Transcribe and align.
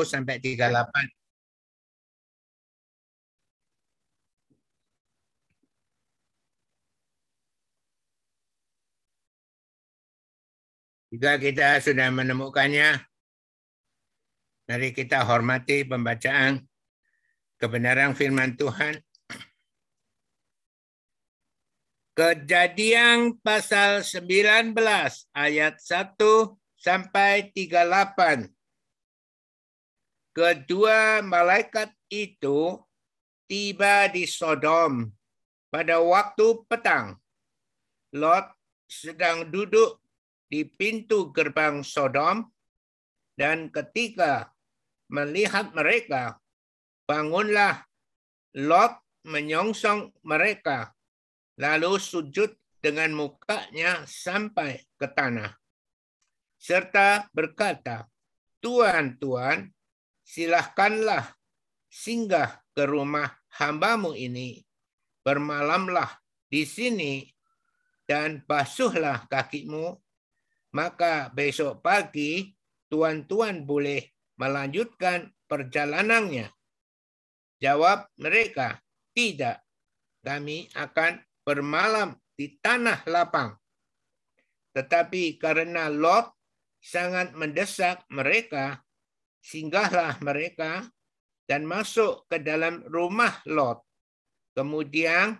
sampai 0.00 0.40
38. 0.40 1.12
Jika 11.12 11.36
kita 11.36 11.76
sudah 11.84 12.08
menemukannya, 12.08 12.96
mari 14.64 14.96
kita 14.96 15.28
hormati 15.28 15.84
pembacaan 15.84 16.64
kebenaran 17.60 18.16
firman 18.16 18.56
Tuhan. 18.56 18.96
Kejadian 22.16 23.36
pasal 23.44 24.00
19 24.00 24.72
ayat 25.36 25.76
1 25.76 26.16
sampai 26.80 27.52
38. 27.52 28.61
Kedua 30.32 31.20
malaikat 31.20 31.92
itu 32.08 32.80
tiba 33.44 34.08
di 34.08 34.24
Sodom 34.24 35.12
pada 35.68 36.00
waktu 36.00 36.64
petang. 36.64 37.20
Lot 38.16 38.48
sedang 38.88 39.48
duduk 39.52 40.00
di 40.48 40.64
pintu 40.64 41.32
gerbang 41.32 41.84
Sodom 41.84 42.48
dan 43.36 43.68
ketika 43.68 44.52
melihat 45.12 45.72
mereka 45.76 46.40
bangunlah 47.04 47.84
Lot 48.56 49.00
menyongsong 49.28 50.12
mereka 50.24 50.92
lalu 51.60 52.00
sujud 52.00 52.52
dengan 52.80 53.12
mukanya 53.12 54.04
sampai 54.08 54.80
ke 54.96 55.08
tanah 55.08 55.56
serta 56.56 57.28
berkata 57.32 58.08
Tuhan 58.60 59.16
Tuhan 59.16 59.72
silahkanlah 60.32 61.36
singgah 61.92 62.64
ke 62.72 62.88
rumah 62.88 63.28
hambamu 63.60 64.16
ini 64.16 64.64
bermalamlah 65.20 66.08
di 66.48 66.64
sini 66.64 67.28
dan 68.08 68.40
basuhlah 68.48 69.28
kakimu 69.28 69.92
maka 70.72 71.28
besok 71.36 71.84
pagi 71.84 72.56
tuan-tuan 72.88 73.68
boleh 73.68 74.00
melanjutkan 74.40 75.28
perjalanannya. 75.44 76.48
Jawab 77.60 78.08
mereka, 78.18 78.80
tidak. 79.12 79.62
Kami 80.24 80.72
akan 80.72 81.20
bermalam 81.44 82.16
di 82.32 82.56
tanah 82.58 83.04
lapang. 83.06 83.54
Tetapi 84.72 85.36
karena 85.36 85.92
Lot 85.92 86.32
sangat 86.80 87.36
mendesak 87.36 88.02
mereka, 88.08 88.80
singgahlah 89.42 90.16
mereka 90.22 90.86
dan 91.44 91.66
masuk 91.66 92.24
ke 92.30 92.38
dalam 92.38 92.86
rumah 92.86 93.42
Lot. 93.44 93.82
Kemudian 94.54 95.36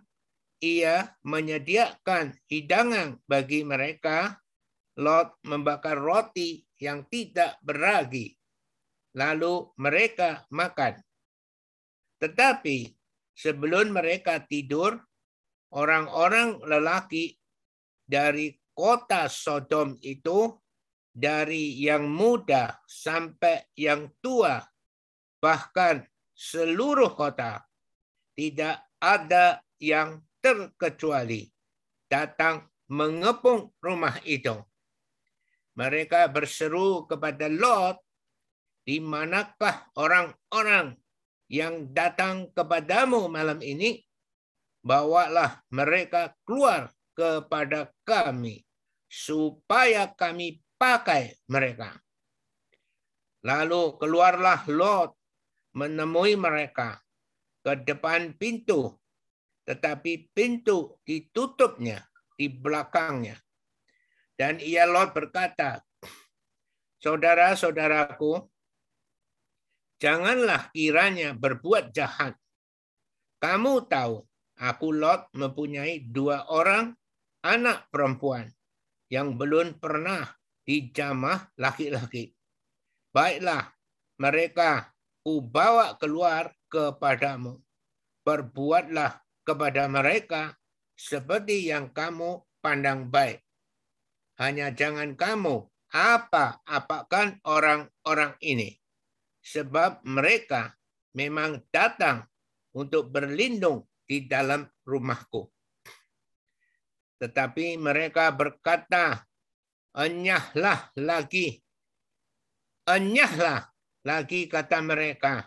ia 0.62 1.14
menyediakan 1.22 2.34
hidangan 2.50 3.22
bagi 3.24 3.62
mereka 3.62 4.36
Lot 5.00 5.40
membakar 5.48 5.96
roti 5.96 6.60
yang 6.76 7.08
tidak 7.08 7.56
beragi. 7.64 8.36
Lalu 9.16 9.72
mereka 9.80 10.44
makan. 10.52 11.00
Tetapi 12.20 12.92
sebelum 13.32 13.96
mereka 13.96 14.44
tidur, 14.44 15.00
orang-orang 15.72 16.60
lelaki 16.60 17.34
dari 18.04 18.52
kota 18.76 19.26
Sodom 19.32 19.96
itu, 20.04 20.52
dari 21.12 21.76
yang 21.76 22.08
muda 22.08 22.80
sampai 22.88 23.68
yang 23.76 24.08
tua, 24.24 24.64
bahkan 25.38 26.02
seluruh 26.32 27.12
kota, 27.12 27.62
tidak 28.32 28.80
ada 28.98 29.60
yang 29.76 30.24
terkecuali 30.40 31.52
datang 32.08 32.66
mengepung 32.88 33.72
rumah 33.80 34.16
itu 34.24 34.56
mereka 35.72 36.28
berseru 36.28 37.08
kepada 37.08 37.48
Lot, 37.48 38.00
di 38.82 39.00
manakah 39.00 39.88
orang-orang 39.96 40.98
yang 41.48 41.88
datang 41.92 42.50
kepadamu 42.52 43.28
malam 43.30 43.62
ini? 43.64 44.02
Bawalah 44.82 45.62
mereka 45.70 46.34
keluar 46.42 46.90
kepada 47.14 47.94
kami, 48.02 48.66
supaya 49.06 50.10
kami 50.10 50.58
pakai 50.82 51.38
mereka. 51.46 51.94
Lalu 53.46 54.02
keluarlah 54.02 54.66
Lot 54.66 55.14
menemui 55.78 56.34
mereka 56.34 56.98
ke 57.62 57.86
depan 57.86 58.34
pintu, 58.34 58.98
tetapi 59.62 60.34
pintu 60.34 60.98
ditutupnya 61.06 62.02
di 62.34 62.50
belakangnya. 62.50 63.38
Dan 64.34 64.58
ia 64.58 64.90
Lot 64.90 65.14
berkata, 65.14 65.78
Saudara-saudaraku, 66.98 68.42
janganlah 70.02 70.70
kiranya 70.74 71.34
berbuat 71.34 71.94
jahat. 71.94 72.34
Kamu 73.38 73.86
tahu, 73.86 74.22
aku 74.58 74.86
Lot 74.94 75.30
mempunyai 75.34 76.02
dua 76.06 76.46
orang 76.46 76.94
anak 77.42 77.90
perempuan 77.90 78.50
yang 79.10 79.34
belum 79.34 79.82
pernah 79.82 80.30
dijamah 80.66 81.50
laki-laki. 81.58 82.34
Baiklah, 83.12 83.70
mereka 84.18 84.94
kubawa 85.22 85.98
keluar 85.98 86.54
kepadamu. 86.70 87.60
Berbuatlah 88.22 89.18
kepada 89.42 89.90
mereka 89.90 90.54
seperti 90.94 91.66
yang 91.66 91.90
kamu 91.90 92.46
pandang 92.62 93.10
baik. 93.10 93.42
Hanya 94.38 94.70
jangan 94.70 95.18
kamu 95.18 95.66
apa-apakan 95.92 97.42
orang-orang 97.44 98.32
ini. 98.40 98.78
Sebab 99.42 100.06
mereka 100.06 100.78
memang 101.18 101.60
datang 101.74 102.24
untuk 102.72 103.10
berlindung 103.10 103.84
di 104.06 104.24
dalam 104.30 104.64
rumahku. 104.86 105.50
Tetapi 107.18 107.78
mereka 107.78 108.30
berkata, 108.30 109.26
enyahlah 109.96 110.92
lagi. 110.98 111.60
Enyahlah 112.88 113.68
lagi 114.04 114.50
kata 114.50 114.82
mereka. 114.82 115.46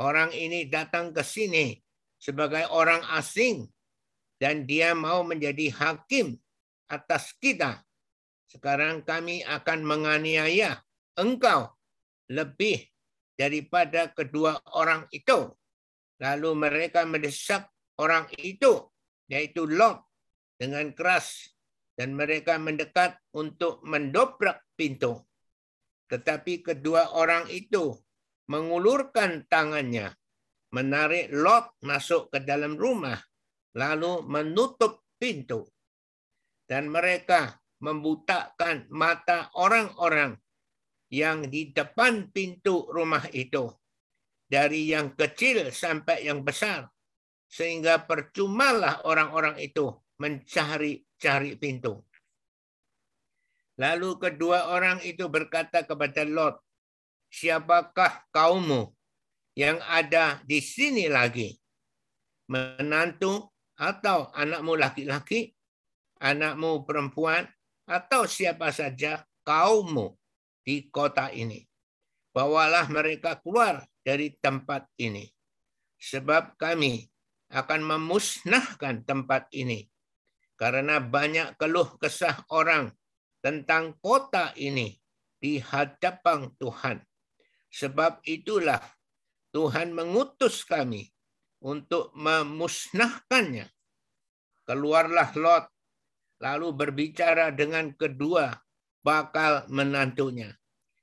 Orang 0.00 0.32
ini 0.32 0.70
datang 0.70 1.12
ke 1.12 1.20
sini 1.20 1.76
sebagai 2.16 2.66
orang 2.72 3.04
asing 3.18 3.68
dan 4.40 4.64
dia 4.64 4.96
mau 4.96 5.20
menjadi 5.26 5.68
hakim 5.76 6.38
atas 6.88 7.36
kita 7.36 7.84
sekarang 8.50 9.06
kami 9.06 9.46
akan 9.46 9.86
menganiaya 9.86 10.82
engkau 11.14 11.70
lebih 12.26 12.82
daripada 13.38 14.10
kedua 14.10 14.58
orang 14.74 15.06
itu. 15.14 15.54
Lalu 16.18 16.50
mereka 16.52 17.06
mendesak 17.06 17.70
orang 17.96 18.26
itu, 18.36 18.90
yaitu 19.30 19.64
Lot, 19.64 20.02
dengan 20.58 20.90
keras. 20.92 21.48
Dan 22.00 22.16
mereka 22.16 22.56
mendekat 22.56 23.20
untuk 23.36 23.84
mendobrak 23.84 24.64
pintu. 24.72 25.20
Tetapi 26.08 26.64
kedua 26.64 27.12
orang 27.12 27.44
itu 27.52 27.92
mengulurkan 28.48 29.44
tangannya, 29.52 30.08
menarik 30.72 31.28
Lot 31.28 31.76
masuk 31.84 32.32
ke 32.32 32.40
dalam 32.40 32.80
rumah, 32.80 33.20
lalu 33.76 34.24
menutup 34.24 35.04
pintu. 35.20 35.68
Dan 36.64 36.88
mereka 36.88 37.60
membutakan 37.84 38.88
mata 38.88 39.52
orang-orang 39.60 40.40
yang 41.12 41.52
di 41.52 41.68
depan 41.68 42.32
pintu 42.32 42.88
rumah 42.88 43.28
itu. 43.28 43.68
Dari 44.48 44.88
yang 44.88 45.12
kecil 45.12 45.68
sampai 45.68 46.24
yang 46.24 46.48
besar. 46.48 46.88
Sehingga 47.44 48.08
percumalah 48.08 49.04
orang-orang 49.04 49.60
itu 49.60 50.00
mencari-cari 50.20 51.56
pintu. 51.56 52.04
Lalu 53.80 54.20
kedua 54.20 54.76
orang 54.76 55.00
itu 55.00 55.24
berkata 55.32 55.80
kepada 55.88 56.28
Lot, 56.28 56.60
siapakah 57.32 58.28
kaummu 58.28 58.92
yang 59.56 59.80
ada 59.88 60.44
di 60.44 60.60
sini 60.60 61.08
lagi? 61.08 61.56
Menantu 62.52 63.48
atau 63.80 64.28
anakmu 64.36 64.76
laki-laki, 64.76 65.56
anakmu 66.20 66.84
perempuan, 66.84 67.48
atau 67.88 68.28
siapa 68.28 68.68
saja 68.68 69.24
kaummu 69.48 70.12
di 70.60 70.92
kota 70.92 71.32
ini. 71.32 71.64
Bawalah 72.36 72.86
mereka 72.92 73.40
keluar 73.40 73.88
dari 74.04 74.36
tempat 74.36 74.84
ini. 75.00 75.24
Sebab 75.96 76.60
kami 76.60 77.08
akan 77.48 77.80
memusnahkan 77.96 79.08
tempat 79.08 79.48
ini. 79.56 79.90
Karena 80.60 81.00
banyak 81.00 81.56
keluh 81.56 81.96
kesah 81.96 82.44
orang 82.52 82.92
tentang 83.40 83.96
kota 83.96 84.52
ini 84.60 84.92
di 85.40 85.56
hadapan 85.56 86.52
Tuhan. 86.60 87.00
Sebab 87.72 88.20
itulah 88.28 88.84
Tuhan 89.56 89.96
mengutus 89.96 90.68
kami 90.68 91.08
untuk 91.64 92.12
memusnahkannya. 92.12 93.72
Keluarlah 94.68 95.32
Lot, 95.40 95.64
lalu 96.44 96.68
berbicara 96.76 97.56
dengan 97.56 97.96
kedua 97.96 98.52
bakal 99.00 99.64
menantunya 99.72 100.52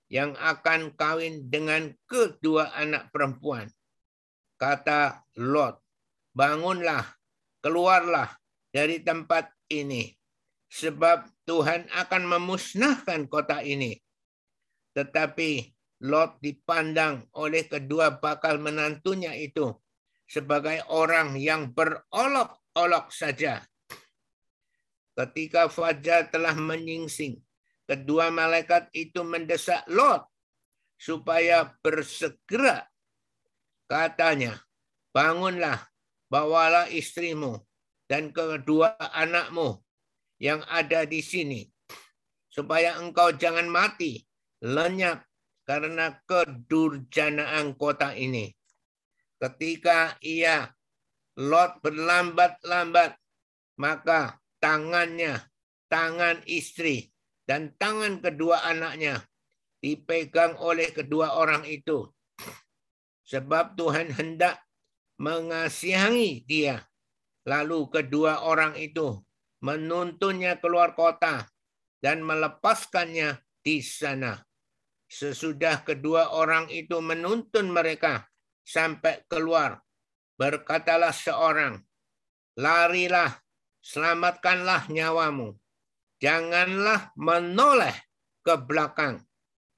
yang 0.08 0.38
akan 0.38 0.94
kawin 0.94 1.50
dengan 1.50 1.98
kedua 2.06 2.78
anak 2.78 3.10
perempuan. 3.10 3.68
Kata 4.62 5.26
Lot, 5.42 5.82
bangunlah, 6.38 7.04
keluarlah 7.60 8.32
dari 8.72 9.00
tempat 9.04 9.52
ini, 9.72 10.12
sebab 10.68 11.28
Tuhan 11.48 11.88
akan 11.92 12.24
memusnahkan 12.38 13.28
kota 13.32 13.64
ini. 13.64 13.96
Tetapi 14.96 15.74
Lot 16.06 16.38
dipandang 16.46 17.26
oleh 17.34 17.66
kedua 17.66 18.22
bakal 18.22 18.62
menantunya 18.62 19.34
itu 19.34 19.74
sebagai 20.30 20.86
orang 20.94 21.34
yang 21.42 21.74
berolok-olok 21.74 23.10
saja. 23.10 23.66
Ketika 25.18 25.74
fajar 25.74 26.30
telah 26.30 26.54
menyingsing, 26.54 27.42
kedua 27.90 28.30
malaikat 28.30 28.94
itu 28.94 29.26
mendesak 29.26 29.82
Lot 29.90 30.30
supaya 31.02 31.74
bersegera. 31.82 32.86
Katanya, 33.90 34.62
bangunlah, 35.10 35.82
bawalah 36.30 36.92
istrimu 36.94 37.67
dan 38.08 38.32
kedua 38.32 38.96
anakmu 39.00 39.84
yang 40.40 40.64
ada 40.68 41.04
di 41.04 41.20
sini, 41.20 41.68
supaya 42.48 42.98
engkau 43.00 43.36
jangan 43.36 43.68
mati, 43.68 44.24
lenyap 44.64 45.28
karena 45.68 46.16
kedurjanaan 46.24 47.76
kota 47.76 48.16
ini. 48.16 48.56
Ketika 49.38 50.18
ia 50.24 50.74
Lot 51.38 51.86
berlambat-lambat, 51.86 53.14
maka 53.78 54.42
tangannya, 54.58 55.38
tangan 55.86 56.42
istri, 56.50 57.14
dan 57.46 57.78
tangan 57.78 58.26
kedua 58.26 58.66
anaknya 58.66 59.22
dipegang 59.78 60.58
oleh 60.58 60.90
kedua 60.90 61.38
orang 61.38 61.62
itu. 61.70 62.10
Sebab 63.30 63.78
Tuhan 63.78 64.18
hendak 64.18 64.66
mengasihi 65.22 66.42
dia. 66.42 66.82
Lalu 67.48 67.88
kedua 67.88 68.44
orang 68.44 68.76
itu 68.76 69.24
menuntunnya 69.64 70.60
keluar 70.60 70.94
kota 71.00 71.48
dan 72.04 72.20
melepaskannya 72.20 73.40
di 73.64 73.80
sana. 73.80 74.36
Sesudah 75.08 75.88
kedua 75.88 76.36
orang 76.36 76.68
itu 76.68 77.00
menuntun 77.00 77.72
mereka 77.72 78.28
sampai 78.68 79.24
keluar, 79.32 79.80
berkatalah 80.36 81.16
seorang, 81.16 81.80
larilah, 82.60 83.32
selamatkanlah 83.80 84.92
nyawamu. 84.92 85.56
Janganlah 86.20 87.16
menoleh 87.16 87.96
ke 88.44 88.60
belakang 88.60 89.24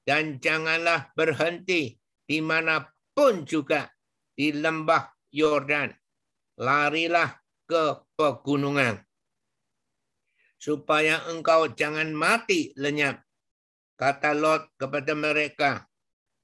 dan 0.01 0.41
janganlah 0.41 1.13
berhenti 1.13 1.93
di 2.25 2.41
mana 2.41 2.81
pun 3.13 3.45
juga 3.45 3.85
di 4.33 4.49
lembah 4.49 5.05
Yordan. 5.29 5.93
Larilah 6.57 7.29
ke 7.69 8.01
pegunungan 8.17 8.97
supaya 10.57 11.21
engkau 11.29 11.69
jangan 11.69 12.09
mati 12.09 12.73
lenyap 12.73 13.21
Kata 13.99 14.31
Lot 14.31 14.79
kepada 14.79 15.11
mereka, 15.11 15.83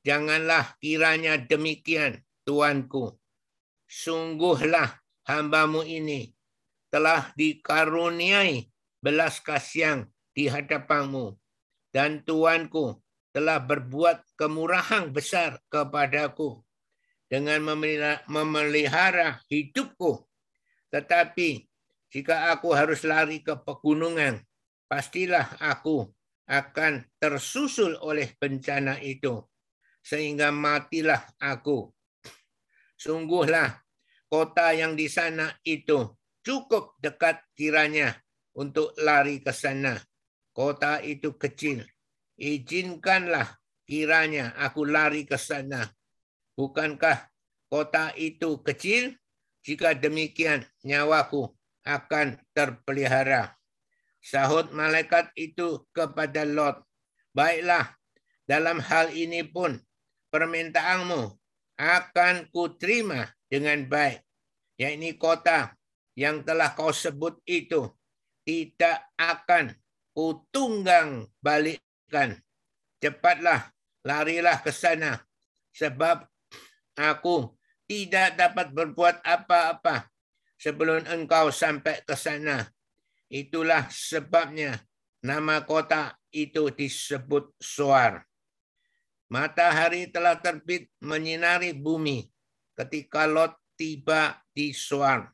Janganlah 0.03 0.75
kiranya 0.77 1.39
demikian, 1.39 2.21
Tuanku. 2.45 3.15
Sungguhlah 3.89 5.01
hambamu 5.25 5.81
ini 5.81 6.29
telah 6.93 7.33
dikaruniai 7.33 8.69
belas 9.01 9.41
kasihan 9.41 10.05
di 10.35 10.45
hadapanmu. 10.45 11.33
Dan 11.89 12.21
Tuanku 12.21 13.01
telah 13.31 13.57
berbuat 13.57 14.35
kemurahan 14.37 15.09
besar 15.09 15.57
kepadaku 15.71 16.61
dengan 17.31 17.63
memelihara 18.27 19.41
hidupku. 19.49 20.21
Tetapi 20.93 21.65
jika 22.11 22.53
aku 22.53 22.71
harus 22.71 23.03
lari 23.03 23.41
ke 23.41 23.57
pegunungan, 23.59 24.39
pastilah 24.87 25.57
aku 25.59 26.07
akan 26.45 27.03
tersusul 27.17 27.97
oleh 27.99 28.37
bencana 28.37 29.01
itu, 29.01 29.41
sehingga 30.05 30.53
matilah 30.53 31.25
aku. 31.41 31.89
Sungguhlah 32.95 33.81
kota 34.29 34.71
yang 34.71 34.95
di 34.95 35.09
sana 35.11 35.51
itu 35.65 36.15
cukup 36.45 36.95
dekat 37.01 37.41
kiranya 37.57 38.13
untuk 38.55 38.95
lari 39.01 39.43
ke 39.43 39.51
sana. 39.51 39.99
Kota 40.55 41.03
itu 41.03 41.35
kecil. 41.35 41.83
Izinkanlah 42.39 43.59
kiranya 43.83 44.55
aku 44.55 44.87
lari 44.87 45.27
ke 45.27 45.35
sana. 45.35 45.83
Bukankah 46.55 47.27
kota 47.67 48.15
itu 48.15 48.63
kecil? 48.63 49.11
Jika 49.65 49.97
demikian, 49.97 50.61
nyawaku 50.85 51.49
akan 51.81 52.37
terpelihara. 52.53 53.57
Sahut 54.21 54.69
malaikat 54.69 55.33
itu 55.33 55.85
kepada 55.89 56.45
Lot, 56.45 56.85
Baiklah, 57.33 57.97
dalam 58.45 58.77
hal 58.79 59.11
ini 59.11 59.41
pun 59.41 59.75
permintaanmu 60.29 61.33
akan 61.75 62.47
kuterima 62.53 63.27
dengan 63.49 63.83
baik. 63.89 64.21
Yakni 64.79 65.17
kota 65.17 65.75
yang 66.15 66.45
telah 66.47 66.71
kau 66.77 66.95
sebut 66.95 67.41
itu 67.43 67.89
tidak 68.45 69.11
akan 69.17 69.75
kutunggang 70.15 71.27
balikkan. 71.43 72.39
Cepatlah, 73.03 73.71
larilah 74.07 74.63
ke 74.63 74.71
sana. 74.71 75.19
Sebab 75.75 76.23
aku 76.95 77.54
tidak 77.85 78.37
dapat 78.37 78.73
berbuat 78.73 79.21
apa-apa 79.21 80.09
sebelum 80.57 81.05
engkau 81.05 81.53
sampai 81.53 82.01
ke 82.01 82.17
sana 82.17 82.65
Itulah 83.25 83.89
sebabnya 83.89 84.77
nama 85.25 85.65
kota 85.65 86.13
itu 86.29 86.69
disebut 86.69 87.57
Soar. 87.57 88.21
Matahari 89.33 90.13
telah 90.13 90.37
terbit 90.37 90.93
menyinari 91.01 91.73
bumi 91.73 92.29
ketika 92.77 93.25
Lot 93.25 93.57
tiba 93.73 94.37
di 94.53 94.69
Soar. 94.69 95.33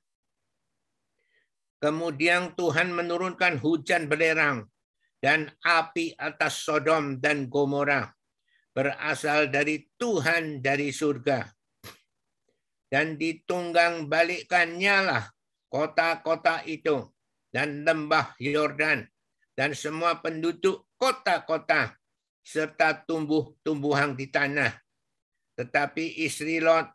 Kemudian 1.84 2.56
Tuhan 2.56 2.96
menurunkan 2.96 3.60
hujan 3.60 4.08
belerang 4.08 4.72
dan 5.20 5.52
api 5.60 6.16
atas 6.16 6.64
Sodom 6.64 7.20
dan 7.20 7.52
Gomora 7.52 8.08
berasal 8.72 9.52
dari 9.52 9.84
Tuhan 10.00 10.64
dari 10.64 10.96
surga. 10.96 11.44
Dan 12.92 13.16
ditunggang 13.16 14.12
balikkannya 14.12 14.98
lah 15.08 15.24
kota-kota 15.72 16.60
itu 16.68 17.08
dan 17.56 17.88
lembah 17.88 18.36
Yordan 18.36 19.08
dan 19.56 19.72
semua 19.72 20.20
penduduk 20.20 20.92
kota-kota 21.00 21.96
serta 22.44 23.08
tumbuh-tumbuhan 23.08 24.20
di 24.20 24.28
tanah. 24.28 24.76
Tetapi 25.56 26.20
istri 26.28 26.60
Lot 26.60 26.92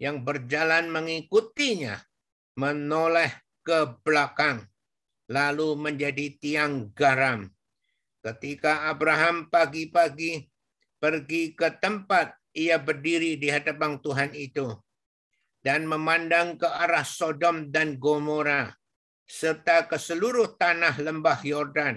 yang 0.00 0.24
berjalan 0.24 0.88
mengikutinya 0.88 2.00
menoleh 2.56 3.28
ke 3.60 4.00
belakang 4.00 4.64
lalu 5.28 5.76
menjadi 5.76 6.36
tiang 6.40 6.92
garam. 6.92 7.48
Ketika 8.24 8.88
Abraham 8.88 9.52
pagi-pagi 9.52 10.48
pergi 10.96 11.52
ke 11.52 11.68
tempat 11.76 12.32
ia 12.56 12.80
berdiri 12.80 13.36
di 13.36 13.52
hadapan 13.52 14.00
Tuhan 14.00 14.32
itu 14.32 14.72
dan 15.64 15.88
memandang 15.88 16.60
ke 16.60 16.68
arah 16.68 17.02
Sodom 17.02 17.72
dan 17.72 17.96
Gomora 17.96 18.68
serta 19.24 19.88
ke 19.88 19.96
seluruh 19.96 20.60
tanah 20.60 21.00
lembah 21.00 21.40
Yordan, 21.40 21.96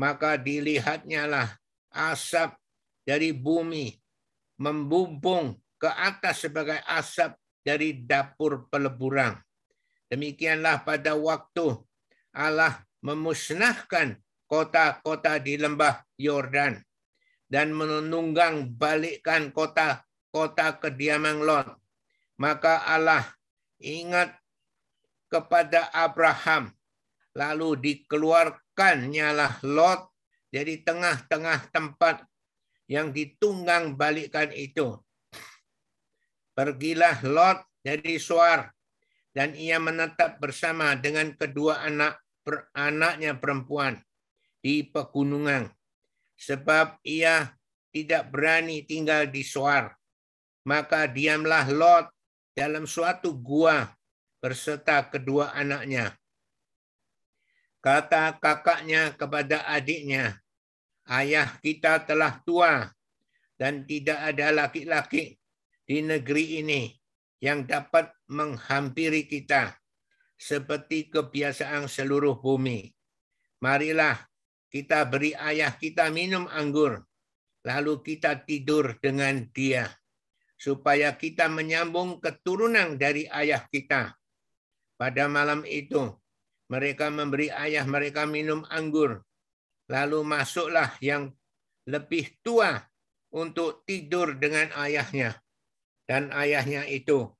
maka 0.00 0.40
dilihatnya 0.40 1.28
lah 1.28 1.48
asap 1.92 2.56
dari 3.04 3.36
bumi 3.36 3.92
membumbung 4.56 5.60
ke 5.76 5.86
atas 5.86 6.48
sebagai 6.48 6.80
asap 6.88 7.36
dari 7.60 8.00
dapur 8.08 8.66
peleburan. 8.72 9.36
Demikianlah 10.08 10.88
pada 10.88 11.12
waktu 11.12 11.76
Allah 12.32 12.80
memusnahkan 13.04 14.16
kota-kota 14.48 15.36
di 15.36 15.60
lembah 15.60 16.00
Yordan 16.16 16.80
dan 17.44 17.76
menunggang 17.76 18.72
balikkan 18.72 19.52
kota-kota 19.52 20.80
kediaman 20.80 21.44
Lot. 21.44 21.68
Maka 22.38 22.86
Allah 22.86 23.26
ingat 23.82 24.34
kepada 25.26 25.90
Abraham. 25.90 26.70
Lalu 27.34 27.78
dikeluarkan 27.78 29.10
nyalah 29.10 29.62
Lot 29.62 30.10
dari 30.50 30.80
tengah-tengah 30.82 31.70
tempat 31.70 32.24
yang 32.88 33.12
ditunggang 33.12 33.94
balikkan 33.94 34.50
itu. 34.50 34.96
Pergilah 36.56 37.22
Lot 37.22 37.62
dari 37.84 38.18
Suar 38.18 38.66
dan 39.30 39.54
ia 39.54 39.78
menetap 39.78 40.42
bersama 40.42 40.98
dengan 40.98 41.30
kedua 41.38 41.84
anak 41.86 42.18
per, 42.42 42.66
anaknya 42.74 43.38
perempuan 43.38 44.02
di 44.58 44.82
pegunungan 44.82 45.70
sebab 46.34 46.98
ia 47.06 47.54
tidak 47.94 48.34
berani 48.34 48.82
tinggal 48.82 49.30
di 49.30 49.46
Suar. 49.46 49.94
Maka 50.66 51.06
diamlah 51.06 51.70
Lot 51.70 52.17
dalam 52.58 52.90
suatu 52.90 53.38
gua 53.38 53.86
berserta 54.42 55.06
kedua 55.06 55.54
anaknya. 55.54 56.18
Kata 57.78 58.34
kakaknya 58.42 59.14
kepada 59.14 59.62
adiknya, 59.70 60.42
ayah 61.06 61.46
kita 61.62 62.02
telah 62.02 62.42
tua 62.42 62.90
dan 63.54 63.86
tidak 63.86 64.18
ada 64.34 64.50
laki-laki 64.50 65.38
di 65.86 66.02
negeri 66.02 66.58
ini 66.58 66.90
yang 67.38 67.62
dapat 67.62 68.10
menghampiri 68.26 69.30
kita 69.30 69.78
seperti 70.34 71.06
kebiasaan 71.14 71.86
seluruh 71.86 72.42
bumi. 72.42 72.90
Marilah 73.62 74.18
kita 74.66 75.06
beri 75.06 75.38
ayah 75.38 75.70
kita 75.78 76.10
minum 76.10 76.50
anggur, 76.50 77.06
lalu 77.62 78.02
kita 78.02 78.42
tidur 78.42 78.98
dengan 78.98 79.46
dia, 79.54 79.86
supaya 80.58 81.14
kita 81.14 81.46
menyambung 81.46 82.18
keturunan 82.18 82.98
dari 82.98 83.30
ayah 83.30 83.62
kita. 83.70 84.18
Pada 84.98 85.30
malam 85.30 85.62
itu, 85.62 86.10
mereka 86.66 87.08
memberi 87.08 87.48
ayah 87.54 87.86
mereka 87.86 88.26
minum 88.26 88.66
anggur, 88.66 89.22
lalu 89.86 90.26
masuklah 90.26 90.90
yang 90.98 91.30
lebih 91.86 92.34
tua 92.42 92.82
untuk 93.30 93.86
tidur 93.86 94.34
dengan 94.36 94.68
ayahnya. 94.76 95.38
Dan 96.04 96.34
ayahnya 96.34 96.88
itu 96.90 97.30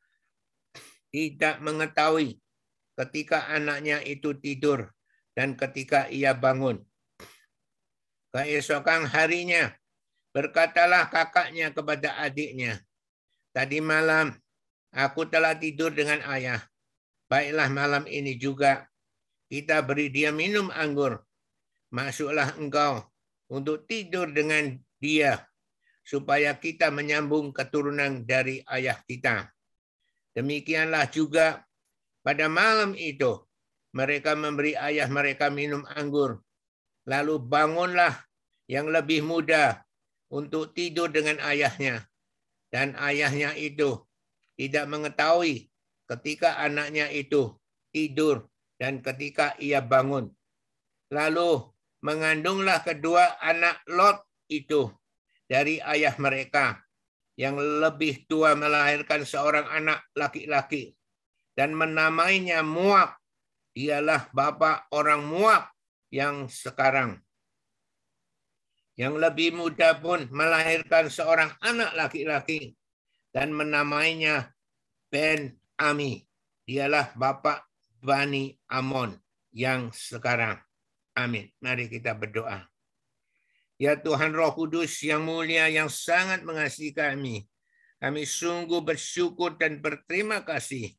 tidak 1.11 1.59
mengetahui 1.65 2.39
ketika 2.95 3.49
anaknya 3.49 3.99
itu 4.05 4.37
tidur 4.39 4.93
dan 5.33 5.57
ketika 5.59 6.07
ia 6.13 6.37
bangun. 6.37 6.85
Keesokan 8.29 9.09
harinya, 9.09 9.73
berkatalah 10.37 11.09
kakaknya 11.09 11.73
kepada 11.73 12.21
adiknya, 12.21 12.77
Tadi 13.59 13.83
malam 13.83 14.31
aku 14.95 15.27
telah 15.27 15.59
tidur 15.59 15.91
dengan 15.91 16.23
ayah. 16.31 16.63
Baiklah 17.27 17.67
malam 17.75 18.07
ini 18.07 18.39
juga 18.39 18.87
kita 19.51 19.83
beri 19.83 20.15
dia 20.15 20.31
minum 20.31 20.71
anggur. 20.71 21.19
Masuklah 21.91 22.55
engkau 22.55 23.03
untuk 23.51 23.83
tidur 23.91 24.31
dengan 24.31 24.79
dia 25.03 25.43
supaya 26.07 26.55
kita 26.55 26.95
menyambung 26.95 27.51
keturunan 27.51 28.23
dari 28.23 28.63
ayah 28.71 29.03
kita. 29.11 29.51
Demikianlah 30.39 31.11
juga 31.11 31.67
pada 32.23 32.47
malam 32.47 32.95
itu 32.95 33.43
mereka 33.91 34.39
memberi 34.39 34.79
ayah 34.79 35.11
mereka 35.11 35.51
minum 35.51 35.83
anggur. 35.99 36.39
Lalu 37.11 37.43
bangunlah 37.43 38.23
yang 38.71 38.87
lebih 38.87 39.27
muda 39.27 39.83
untuk 40.31 40.79
tidur 40.79 41.11
dengan 41.11 41.43
ayahnya. 41.43 42.07
Dan 42.69 42.93
ayahnya 43.01 43.57
itu 43.57 43.97
tidak 44.59 44.85
mengetahui 44.91 45.73
ketika 46.09 46.61
anaknya 46.61 47.09
itu 47.09 47.57
tidur 47.93 48.49
dan 48.77 49.01
ketika 49.01 49.57
ia 49.57 49.81
bangun. 49.81 50.29
Lalu 51.09 51.65
mengandunglah 52.05 52.85
kedua 52.85 53.41
anak 53.41 53.81
Lot 53.89 54.21
itu 54.53 54.93
dari 55.49 55.81
ayah 55.81 56.13
mereka 56.21 56.81
yang 57.39 57.57
lebih 57.57 58.27
tua 58.27 58.59
melahirkan 58.59 59.23
seorang 59.23 59.65
anak 59.71 60.05
laki-laki 60.13 60.93
dan 61.55 61.73
menamainya 61.75 62.67
Muak. 62.67 63.17
Dialah 63.79 64.27
bapak 64.35 64.91
orang 64.91 65.23
Muak 65.23 65.71
yang 66.11 66.51
sekarang. 66.51 67.23
Yang 68.99 69.15
lebih 69.23 69.55
muda 69.55 69.95
pun 69.95 70.27
melahirkan 70.35 71.07
seorang 71.07 71.55
anak 71.63 71.95
laki-laki 71.95 72.75
dan 73.31 73.55
menamainya 73.55 74.51
Ben 75.07 75.55
Ami. 75.79 76.27
Dialah 76.67 77.15
bapak 77.15 77.63
Bani 78.03 78.59
Amon 78.67 79.15
yang 79.55 79.95
sekarang. 79.95 80.59
Amin. 81.15 81.47
Mari 81.63 81.87
kita 81.87 82.19
berdoa. 82.19 82.67
Ya 83.79 83.95
Tuhan 83.95 84.35
Roh 84.35 84.51
Kudus 84.59 84.99
yang 85.07 85.23
mulia 85.23 85.71
yang 85.71 85.87
sangat 85.87 86.43
mengasihi 86.43 86.91
kami. 86.91 87.47
Kami 88.03 88.27
sungguh 88.27 88.83
bersyukur 88.83 89.55
dan 89.55 89.79
berterima 89.79 90.43
kasih 90.43 90.91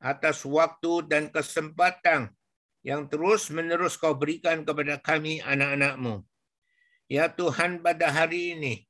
atas 0.00 0.44
waktu 0.48 1.04
dan 1.08 1.28
kesempatan 1.28 2.32
yang 2.80 3.08
terus-menerus 3.12 4.00
kau 4.00 4.16
berikan 4.16 4.64
kepada 4.64 4.96
kami 5.00 5.44
anak-anakmu. 5.44 6.24
Ya 7.06 7.30
Tuhan 7.30 7.86
pada 7.86 8.10
hari 8.10 8.58
ini, 8.58 8.82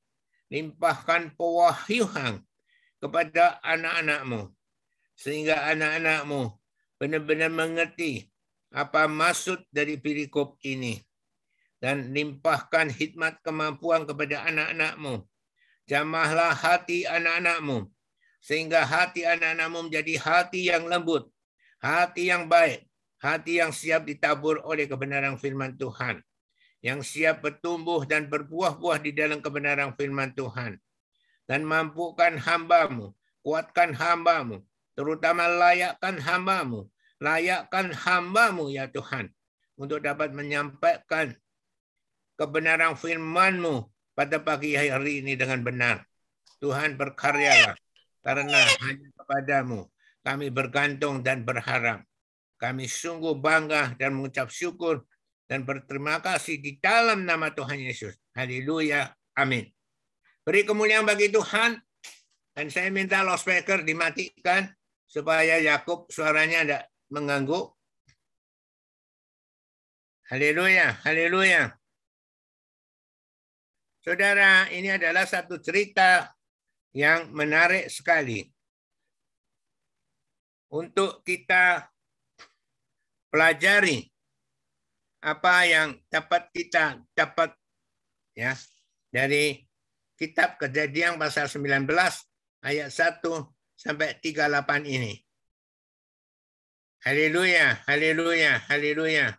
limpahkan 0.48 1.36
pewahyuan 1.36 2.40
kepada 2.96 3.60
anak-anakmu. 3.60 4.52
Sehingga 5.16 5.68
anak-anakmu 5.72 6.52
benar-benar 6.96 7.52
mengerti 7.52 8.28
apa 8.72 9.08
maksud 9.08 9.64
dari 9.72 9.96
perikop 10.00 10.56
ini 10.64 11.00
dan 11.80 12.12
limpahkan 12.12 12.88
hikmat 12.88 13.40
kemampuan 13.44 14.08
kepada 14.08 14.48
anak-anakmu. 14.48 15.24
Jamahlah 15.86 16.50
hati 16.50 17.06
anak-anakmu, 17.06 17.86
sehingga 18.42 18.82
hati 18.82 19.22
anak-anakmu 19.22 19.86
menjadi 19.86 20.18
hati 20.18 20.66
yang 20.66 20.90
lembut, 20.90 21.30
hati 21.78 22.26
yang 22.26 22.50
baik, 22.50 22.82
hati 23.22 23.62
yang 23.62 23.70
siap 23.70 24.02
ditabur 24.02 24.66
oleh 24.66 24.90
kebenaran 24.90 25.38
firman 25.38 25.78
Tuhan, 25.78 26.18
yang 26.86 27.02
siap 27.02 27.42
bertumbuh 27.42 28.06
dan 28.06 28.30
berbuah-buah 28.30 29.02
di 29.02 29.10
dalam 29.10 29.42
kebenaran 29.42 29.90
firman 29.98 30.30
Tuhan. 30.38 30.78
Dan 31.50 31.66
mampukan 31.66 32.38
hambamu, 32.38 33.10
kuatkan 33.42 33.90
hambamu, 33.90 34.62
terutama 34.94 35.50
layakkan 35.50 36.22
hambamu, 36.22 36.86
layakkan 37.18 37.90
hambamu 37.90 38.70
ya 38.70 38.86
Tuhan, 38.86 39.34
untuk 39.74 39.98
dapat 39.98 40.30
menyampaikan 40.30 41.34
kebenaran 42.38 42.94
firman-Mu 42.94 43.90
pada 44.14 44.38
pagi 44.38 44.78
hari 44.78 45.26
ini 45.26 45.34
dengan 45.34 45.66
benar. 45.66 46.06
Tuhan 46.62 46.94
berkaryalah 46.94 47.74
karena 48.22 48.62
hanya 48.86 49.08
kepadamu 49.18 49.90
kami 50.22 50.54
bergantung 50.54 51.22
dan 51.22 51.42
berharap. 51.42 52.06
Kami 52.56 52.88
sungguh 52.88 53.36
bangga 53.36 53.94
dan 53.98 54.16
mengucap 54.16 54.48
syukur 54.48 55.04
dan 55.46 55.62
berterima 55.62 56.18
kasih 56.18 56.58
di 56.58 56.78
dalam 56.82 57.22
nama 57.22 57.54
Tuhan 57.54 57.78
Yesus. 57.78 58.18
Haleluya. 58.34 59.14
Amin. 59.38 59.70
Beri 60.42 60.66
kemuliaan 60.66 61.06
bagi 61.06 61.30
Tuhan. 61.30 61.78
Dan 62.56 62.72
saya 62.72 62.88
minta 62.88 63.20
loudspeaker 63.20 63.84
dimatikan 63.84 64.64
supaya 65.04 65.60
Yakub 65.60 66.08
suaranya 66.08 66.64
tidak 66.64 66.82
mengganggu. 67.12 67.68
Haleluya, 70.32 70.96
haleluya. 71.04 71.76
Saudara, 74.00 74.72
ini 74.72 74.88
adalah 74.88 75.28
satu 75.28 75.60
cerita 75.60 76.32
yang 76.96 77.28
menarik 77.36 77.92
sekali 77.92 78.40
untuk 80.72 81.20
kita 81.22 81.92
pelajari 83.28 84.15
apa 85.26 85.66
yang 85.66 85.98
dapat 86.06 86.54
kita 86.54 87.02
dapat 87.10 87.50
ya 88.38 88.54
dari 89.10 89.58
kitab 90.14 90.54
Kejadian 90.54 91.18
pasal 91.18 91.50
19 91.50 91.82
ayat 92.62 92.88
1 92.94 93.26
sampai 93.74 94.22
38 94.22 94.86
ini. 94.86 95.18
Haleluya, 97.02 97.82
haleluya, 97.90 98.62
haleluya. 98.70 99.34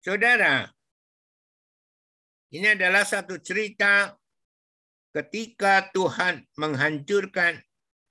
Saudara, 0.00 0.64
ini 2.52 2.72
adalah 2.72 3.04
satu 3.04 3.36
cerita 3.40 4.16
ketika 5.12 5.92
Tuhan 5.92 6.48
menghancurkan 6.56 7.60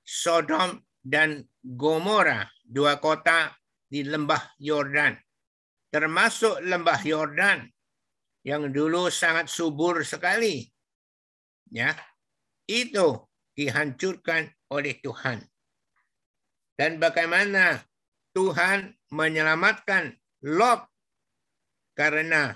Sodom 0.06 0.88
dan 1.10 1.42
Gomora, 1.66 2.46
dua 2.62 3.01
kota 3.01 3.50
di 3.89 4.06
lembah 4.06 4.54
Yordan, 4.62 5.18
termasuk 5.89 6.62
lembah 6.62 7.01
Yordan 7.01 7.66
yang 8.46 8.70
dulu 8.70 9.10
sangat 9.10 9.50
subur 9.50 10.06
sekali. 10.06 10.70
Ya, 11.74 11.98
itu 12.70 13.25
dihancurkan 13.58 14.54
oleh 14.70 15.01
Tuhan. 15.01 15.42
Dan 16.78 17.01
bagaimana 17.01 17.82
Tuhan 18.32 18.94
menyelamatkan 19.10 20.13
Lot 20.46 20.88
karena 21.98 22.56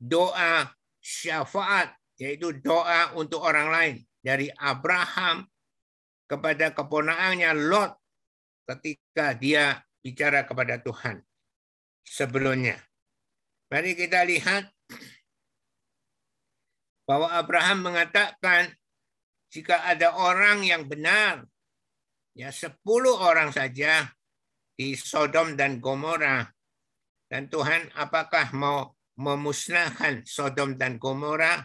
doa 0.00 0.72
syafaat, 1.02 1.92
yaitu 2.16 2.56
doa 2.64 3.12
untuk 3.18 3.44
orang 3.44 3.68
lain 3.68 3.96
dari 4.24 4.48
Abraham 4.56 5.44
kepada 6.28 6.76
keponakannya 6.76 7.50
Lot 7.56 7.96
ketika 8.68 9.32
dia 9.32 9.80
bicara 10.04 10.44
kepada 10.44 10.76
Tuhan 10.78 11.24
sebelumnya. 12.04 12.76
Mari 13.72 13.96
kita 13.96 14.24
lihat 14.28 14.68
bahwa 17.08 17.32
Abraham 17.32 17.88
mengatakan 17.88 18.68
jika 19.48 19.88
ada 19.88 20.12
orang 20.12 20.60
yang 20.68 20.84
benar, 20.84 21.48
ya 22.36 22.52
sepuluh 22.52 23.16
orang 23.16 23.48
saja 23.48 24.12
di 24.76 24.92
Sodom 24.92 25.56
dan 25.56 25.80
Gomora, 25.80 26.44
dan 27.32 27.48
Tuhan 27.48 27.88
apakah 27.96 28.52
mau 28.52 28.92
memusnahkan 29.16 30.28
Sodom 30.28 30.76
dan 30.76 31.00
Gomora? 31.00 31.64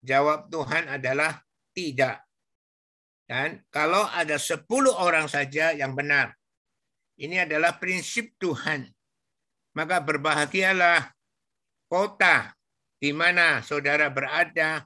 Jawab 0.00 0.48
Tuhan 0.48 0.86
adalah 0.86 1.42
tidak. 1.74 2.29
Dan 3.30 3.62
kalau 3.70 4.10
ada 4.10 4.42
sepuluh 4.42 4.90
orang 4.90 5.30
saja 5.30 5.70
yang 5.70 5.94
benar, 5.94 6.34
ini 7.22 7.38
adalah 7.38 7.78
prinsip 7.78 8.34
Tuhan. 8.42 8.90
Maka 9.78 10.02
berbahagialah 10.02 11.14
kota 11.86 12.50
di 12.98 13.14
mana 13.14 13.62
saudara 13.62 14.10
berada 14.10 14.82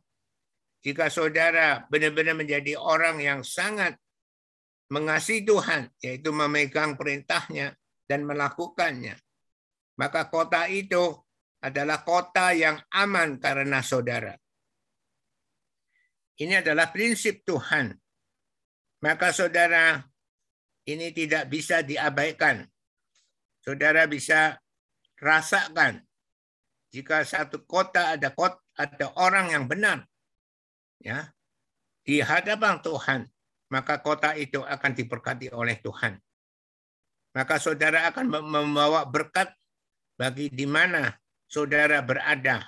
jika 0.84 1.08
saudara 1.08 1.88
benar-benar 1.88 2.36
menjadi 2.36 2.76
orang 2.76 3.16
yang 3.24 3.40
sangat 3.40 3.96
mengasihi 4.92 5.48
Tuhan, 5.48 5.88
yaitu 6.04 6.28
memegang 6.28 7.00
perintahnya 7.00 7.72
dan 8.04 8.28
melakukannya, 8.28 9.16
maka 9.96 10.28
kota 10.28 10.68
itu 10.68 11.16
adalah 11.64 12.04
kota 12.04 12.52
yang 12.52 12.76
aman 12.92 13.40
karena 13.40 13.80
saudara. 13.80 14.36
Ini 16.36 16.60
adalah 16.60 16.92
prinsip 16.92 17.40
Tuhan. 17.48 18.03
Maka 19.04 19.36
saudara, 19.36 20.00
ini 20.88 21.12
tidak 21.12 21.52
bisa 21.52 21.84
diabaikan. 21.84 22.64
Saudara 23.60 24.08
bisa 24.08 24.56
rasakan 25.20 26.00
jika 26.94 27.26
satu 27.26 27.66
kota 27.66 28.14
ada 28.14 28.30
kota, 28.30 28.62
ada 28.78 29.10
orang 29.18 29.50
yang 29.50 29.64
benar 29.66 30.06
ya 31.02 31.26
di 32.06 32.22
hadapan 32.22 32.78
Tuhan, 32.84 33.26
maka 33.72 33.98
kota 33.98 34.38
itu 34.38 34.62
akan 34.62 34.92
diberkati 34.94 35.50
oleh 35.50 35.74
Tuhan. 35.82 36.14
Maka 37.34 37.58
saudara 37.58 38.06
akan 38.14 38.46
membawa 38.46 39.02
berkat 39.10 39.50
bagi 40.14 40.54
di 40.54 40.70
mana 40.70 41.10
saudara 41.50 41.98
berada. 41.98 42.62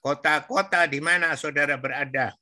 Kota-kota 0.00 0.88
di 0.88 0.98
mana 1.04 1.36
saudara 1.36 1.76
berada 1.76 2.32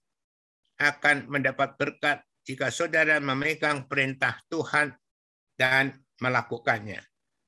akan 0.79 1.27
mendapat 1.27 1.75
berkat 1.75 2.23
jika 2.45 2.73
saudara 2.73 3.21
memegang 3.21 3.87
perintah 3.87 4.41
Tuhan 4.49 4.97
dan 5.57 5.93
melakukannya. 6.21 7.01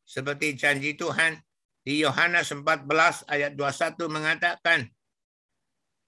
Seperti 0.04 0.58
janji 0.58 0.92
Tuhan 0.98 1.40
di 1.80 2.04
Yohanes 2.04 2.52
14 2.52 3.26
ayat 3.26 3.52
21 3.56 4.08
mengatakan, 4.12 4.86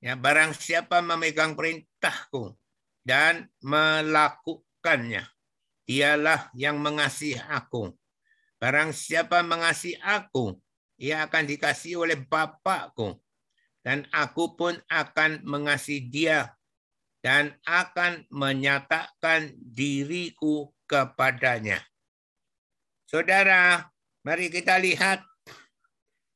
Ya, 0.05 0.21
barang 0.21 0.53
siapa 0.53 1.01
memegang 1.01 1.57
perintahku 1.57 2.53
dan 3.01 3.49
melakukannya, 3.65 5.25
dialah 5.89 6.53
yang 6.53 6.77
mengasihi 6.77 7.41
aku. 7.41 7.89
Barang 8.61 8.93
siapa 8.93 9.41
mengasihi 9.41 9.97
aku, 10.05 10.61
ia 11.01 11.25
akan 11.25 11.49
dikasihi 11.49 11.97
oleh 11.97 12.21
Bapakku. 12.21 13.17
Dan 13.85 14.09
aku 14.13 14.57
pun 14.57 14.77
akan 14.89 15.45
mengasihi 15.45 16.09
dia 16.09 16.53
dan 17.25 17.57
akan 17.65 18.29
menyatakan 18.29 19.57
diriku 19.57 20.69
kepadanya. 20.85 21.81
Saudara, 23.09 23.89
mari 24.21 24.53
kita 24.53 24.77
lihat 24.77 25.25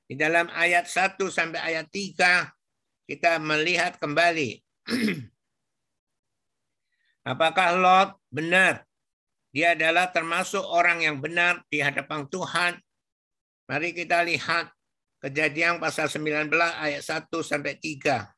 di 0.09 0.17
dalam 0.17 0.49
ayat 0.57 0.89
1 0.89 1.21
sampai 1.29 1.61
ayat 1.61 1.93
3 1.93 2.49
kita 3.05 3.37
melihat 3.37 4.01
kembali 4.01 4.57
apakah 7.33 7.77
Lot 7.77 8.17
benar 8.33 8.89
dia 9.53 9.77
adalah 9.77 10.09
termasuk 10.09 10.65
orang 10.65 11.05
yang 11.05 11.21
benar 11.21 11.61
di 11.69 11.85
hadapan 11.85 12.25
Tuhan. 12.29 12.81
Mari 13.69 13.93
kita 13.93 14.25
lihat 14.25 14.73
Kejadian 15.19 15.83
pasal 15.83 16.07
19 16.07 16.47
ayat 16.55 17.03
1 17.03 17.27
sampai 17.43 17.75
3. 17.75 18.38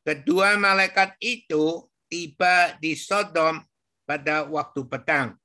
Kedua 0.00 0.56
malaikat 0.56 1.20
itu 1.20 1.84
tiba 2.08 2.74
di 2.80 2.96
Sodom 2.96 3.60
pada 4.08 4.48
waktu 4.48 4.80
petang. 4.88 5.36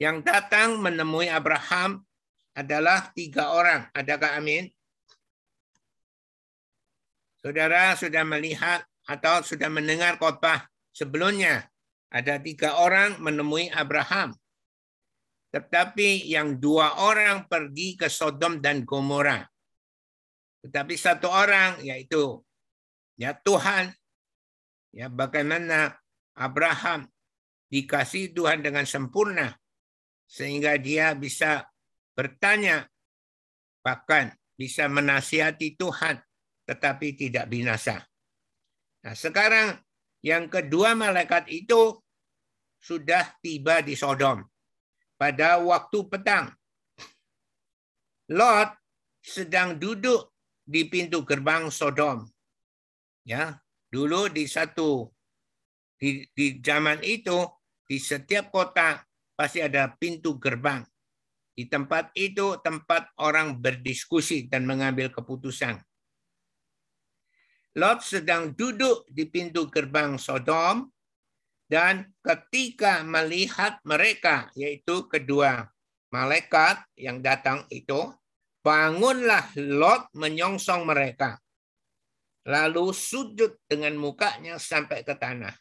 Yang 0.00 0.26
datang 0.26 0.82
menemui 0.82 1.30
Abraham 1.30 2.02
adalah 2.56 3.12
tiga 3.14 3.52
orang. 3.54 3.86
Adakah 3.94 4.40
amin? 4.40 4.66
Saudara 7.38 7.94
sudah 7.94 8.26
melihat 8.26 8.82
atau 9.06 9.42
sudah 9.42 9.66
mendengar 9.68 10.18
khotbah 10.18 10.66
sebelumnya. 10.94 11.66
Ada 12.12 12.40
tiga 12.42 12.80
orang 12.80 13.18
menemui 13.22 13.72
Abraham. 13.72 14.36
Tetapi 15.52 16.32
yang 16.32 16.56
dua 16.56 16.96
orang 17.04 17.44
pergi 17.44 17.94
ke 17.98 18.08
Sodom 18.08 18.58
dan 18.58 18.88
Gomora. 18.88 19.44
Tetapi 20.64 20.94
satu 20.96 21.28
orang 21.28 21.82
yaitu 21.84 22.40
ya 23.22 23.38
Tuhan. 23.38 23.94
Ya 24.90 25.06
bagaimana 25.06 25.94
Abraham 26.34 27.06
dikasih 27.70 28.34
Tuhan 28.34 28.66
dengan 28.66 28.84
sempurna 28.84 29.54
sehingga 30.26 30.74
dia 30.76 31.14
bisa 31.14 31.64
bertanya 32.18 32.90
bahkan 33.80 34.34
bisa 34.58 34.90
menasihati 34.90 35.78
Tuhan 35.78 36.18
tetapi 36.66 37.14
tidak 37.16 37.48
binasa. 37.48 38.04
Nah, 39.02 39.14
sekarang 39.16 39.80
yang 40.20 40.50
kedua 40.52 40.92
malaikat 40.92 41.48
itu 41.48 41.96
sudah 42.82 43.38
tiba 43.40 43.80
di 43.80 43.96
Sodom 43.96 44.42
pada 45.16 45.56
waktu 45.62 45.98
petang. 46.10 46.50
Lot 48.30 48.76
sedang 49.22 49.78
duduk 49.78 50.34
di 50.62 50.86
pintu 50.86 51.24
gerbang 51.24 51.70
Sodom. 51.72 52.31
Ya, 53.22 53.62
dulu 53.86 54.26
di 54.26 54.50
satu 54.50 55.06
di, 55.94 56.26
di 56.34 56.58
zaman 56.58 56.98
itu 57.06 57.46
di 57.86 58.02
setiap 58.02 58.50
kota 58.50 58.98
pasti 59.38 59.62
ada 59.62 59.94
pintu 59.94 60.42
gerbang. 60.42 60.82
Di 61.52 61.68
tempat 61.68 62.10
itu 62.18 62.58
tempat 62.64 63.12
orang 63.20 63.60
berdiskusi 63.60 64.48
dan 64.50 64.66
mengambil 64.66 65.12
keputusan. 65.12 65.78
Lot 67.78 68.04
sedang 68.04 68.52
duduk 68.52 69.06
di 69.08 69.28
pintu 69.30 69.70
gerbang 69.70 70.18
Sodom 70.18 70.90
dan 71.70 72.12
ketika 72.20 73.00
melihat 73.00 73.80
mereka 73.86 74.52
yaitu 74.52 75.08
kedua 75.08 75.70
malaikat 76.12 76.84
yang 77.00 77.24
datang 77.24 77.64
itu 77.72 78.12
bangunlah 78.60 79.48
Lot 79.56 80.12
menyongsong 80.12 80.84
mereka 80.84 81.40
lalu 82.46 82.90
sujud 82.90 83.54
dengan 83.70 83.94
mukanya 83.98 84.58
sampai 84.58 85.06
ke 85.06 85.14
tanah. 85.14 85.54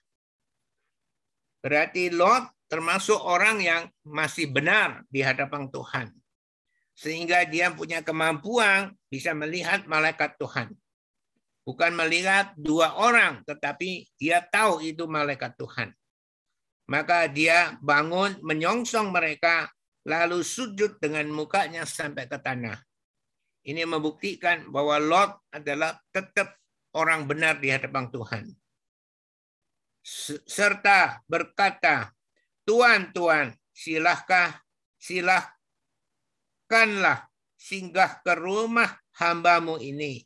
Berarti 1.62 2.10
Lot 2.10 2.50
termasuk 2.66 3.20
orang 3.22 3.62
yang 3.62 3.84
masih 4.02 4.50
benar 4.50 5.06
di 5.12 5.22
hadapan 5.22 5.70
Tuhan. 5.70 6.08
Sehingga 6.98 7.46
dia 7.46 7.70
punya 7.74 8.02
kemampuan 8.02 8.94
bisa 9.12 9.34
melihat 9.38 9.86
malaikat 9.86 10.38
Tuhan. 10.42 10.74
Bukan 11.62 11.94
melihat 11.94 12.58
dua 12.58 12.98
orang, 12.98 13.46
tetapi 13.46 14.10
dia 14.18 14.42
tahu 14.42 14.82
itu 14.82 15.06
malaikat 15.06 15.54
Tuhan. 15.62 15.94
Maka 16.90 17.30
dia 17.30 17.78
bangun 17.80 18.42
menyongsong 18.42 19.14
mereka, 19.14 19.70
lalu 20.04 20.42
sujud 20.42 20.98
dengan 20.98 21.30
mukanya 21.30 21.86
sampai 21.86 22.26
ke 22.26 22.42
tanah. 22.42 22.82
Ini 23.62 23.86
membuktikan 23.86 24.74
bahwa 24.74 24.98
Lot 24.98 25.32
adalah 25.54 26.02
tetap 26.10 26.61
orang 26.96 27.28
benar 27.28 27.60
di 27.60 27.70
hadapan 27.72 28.12
Tuhan. 28.12 28.56
Serta 30.48 31.22
berkata, 31.30 32.10
Tuhan, 32.66 33.14
Tuhan, 33.14 33.54
silahkah, 33.70 34.64
silahkanlah 34.98 35.50
singgah 37.58 38.22
ke 38.26 38.34
rumah 38.34 38.98
hambamu 39.22 39.78
ini 39.78 40.26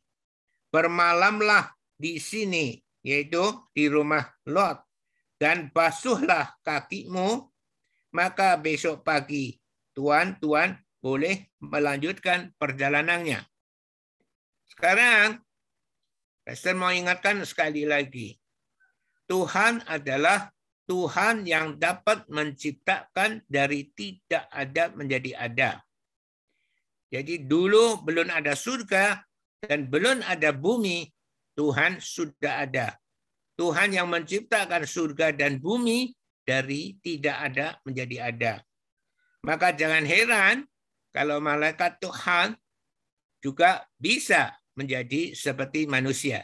bermalamlah 0.71 1.71
di 1.95 2.19
sini, 2.19 2.75
yaitu 2.99 3.39
di 3.71 3.87
rumah 3.87 4.27
Lot, 4.47 4.83
dan 5.39 5.71
basuhlah 5.71 6.59
kakimu, 6.63 7.47
maka 8.11 8.59
besok 8.59 9.03
pagi 9.07 9.55
Tuan-tuan 9.95 10.75
boleh 10.99 11.55
melanjutkan 11.63 12.51
perjalanannya. 12.59 13.39
Sekarang, 14.67 15.39
Pastor 16.45 16.77
mau 16.77 16.93
ingatkan 16.93 17.41
sekali 17.41 17.89
lagi. 17.89 18.37
Tuhan 19.25 19.81
adalah 19.89 20.53
Tuhan 20.85 21.49
yang 21.49 21.81
dapat 21.81 22.29
menciptakan 22.29 23.41
dari 23.49 23.89
tidak 23.97 24.45
ada 24.53 24.93
menjadi 24.93 25.33
ada. 25.41 25.81
Jadi 27.09 27.49
dulu 27.49 28.05
belum 28.05 28.29
ada 28.29 28.53
surga 28.53 29.25
dan 29.65 29.89
belum 29.89 30.21
ada 30.21 30.53
bumi, 30.53 31.09
Tuhan 31.57 31.97
sudah 31.97 32.69
ada. 32.69 32.93
Tuhan 33.57 33.97
yang 33.97 34.05
menciptakan 34.05 34.85
surga 34.85 35.33
dan 35.33 35.57
bumi 35.57 36.13
dari 36.45 36.93
tidak 37.01 37.37
ada 37.41 37.81
menjadi 37.81 38.29
ada. 38.29 38.53
Maka 39.41 39.73
jangan 39.73 40.05
heran 40.05 40.69
kalau 41.09 41.41
malaikat 41.41 41.97
Tuhan 41.97 42.53
juga 43.41 43.89
bisa 43.97 44.53
menjadi 44.75 45.33
seperti 45.33 45.87
manusia. 45.87 46.43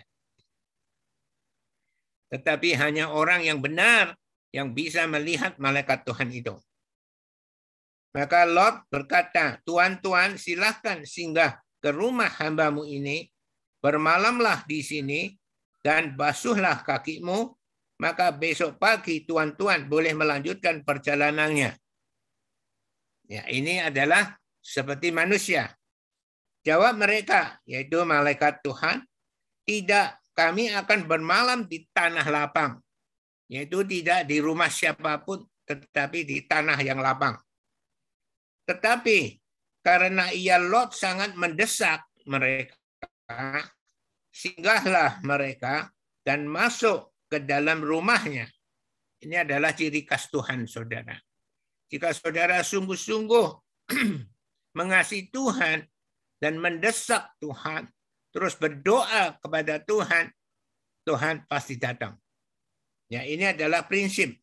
Tetapi 2.31 2.73
hanya 2.79 3.11
orang 3.11 3.43
yang 3.43 3.59
benar 3.59 4.15
yang 4.55 4.71
bisa 4.71 5.03
melihat 5.07 5.59
malaikat 5.59 6.07
Tuhan 6.07 6.31
itu. 6.31 6.55
Maka 8.11 8.43
Lot 8.43 8.87
berkata, 8.91 9.59
Tuan-tuan 9.63 10.35
silahkan 10.35 11.03
singgah 11.07 11.59
ke 11.79 11.91
rumah 11.91 12.27
hambamu 12.27 12.83
ini, 12.83 13.31
bermalamlah 13.79 14.67
di 14.67 14.83
sini, 14.83 15.21
dan 15.79 16.15
basuhlah 16.19 16.83
kakimu, 16.83 17.55
maka 17.97 18.29
besok 18.35 18.77
pagi 18.77 19.23
tuan-tuan 19.23 19.87
boleh 19.87 20.11
melanjutkan 20.11 20.83
perjalanannya. 20.83 21.71
Ya, 23.31 23.43
ini 23.47 23.79
adalah 23.79 24.35
seperti 24.59 25.15
manusia. 25.15 25.71
Jawab 26.61 26.93
mereka, 27.01 27.57
yaitu 27.65 27.97
malaikat 28.05 28.61
Tuhan, 28.61 29.01
tidak, 29.65 30.21
kami 30.37 30.69
akan 30.69 31.09
bermalam 31.09 31.65
di 31.65 31.89
tanah 31.89 32.25
lapang. 32.29 32.77
Yaitu 33.49 33.81
tidak 33.83 34.29
di 34.29 34.37
rumah 34.37 34.69
siapa 34.69 35.19
pun, 35.25 35.41
tetapi 35.65 36.23
di 36.23 36.45
tanah 36.45 36.77
yang 36.79 37.01
lapang. 37.01 37.35
Tetapi 38.69 39.41
karena 39.81 40.29
ia 40.31 40.61
Lot 40.61 40.93
sangat 40.93 41.33
mendesak 41.33 42.05
mereka, 42.29 42.77
singgahlah 44.29 45.19
mereka 45.25 45.89
dan 46.21 46.45
masuk 46.45 47.11
ke 47.25 47.41
dalam 47.41 47.81
rumahnya. 47.81 48.45
Ini 49.21 49.45
adalah 49.45 49.73
ciri 49.73 50.05
khas 50.05 50.29
Tuhan, 50.29 50.69
saudara. 50.69 51.17
Jika 51.91 52.15
saudara 52.15 52.63
sungguh-sungguh 52.63 53.47
mengasihi 54.79 55.27
Tuhan, 55.27 55.90
dan 56.41 56.57
mendesak 56.57 57.29
Tuhan, 57.37 57.85
terus 58.33 58.57
berdoa 58.57 59.37
kepada 59.37 59.77
Tuhan, 59.85 60.33
Tuhan 61.05 61.45
pasti 61.45 61.77
datang. 61.77 62.17
Ya, 63.13 63.21
ini 63.21 63.53
adalah 63.53 63.85
prinsip. 63.85 64.33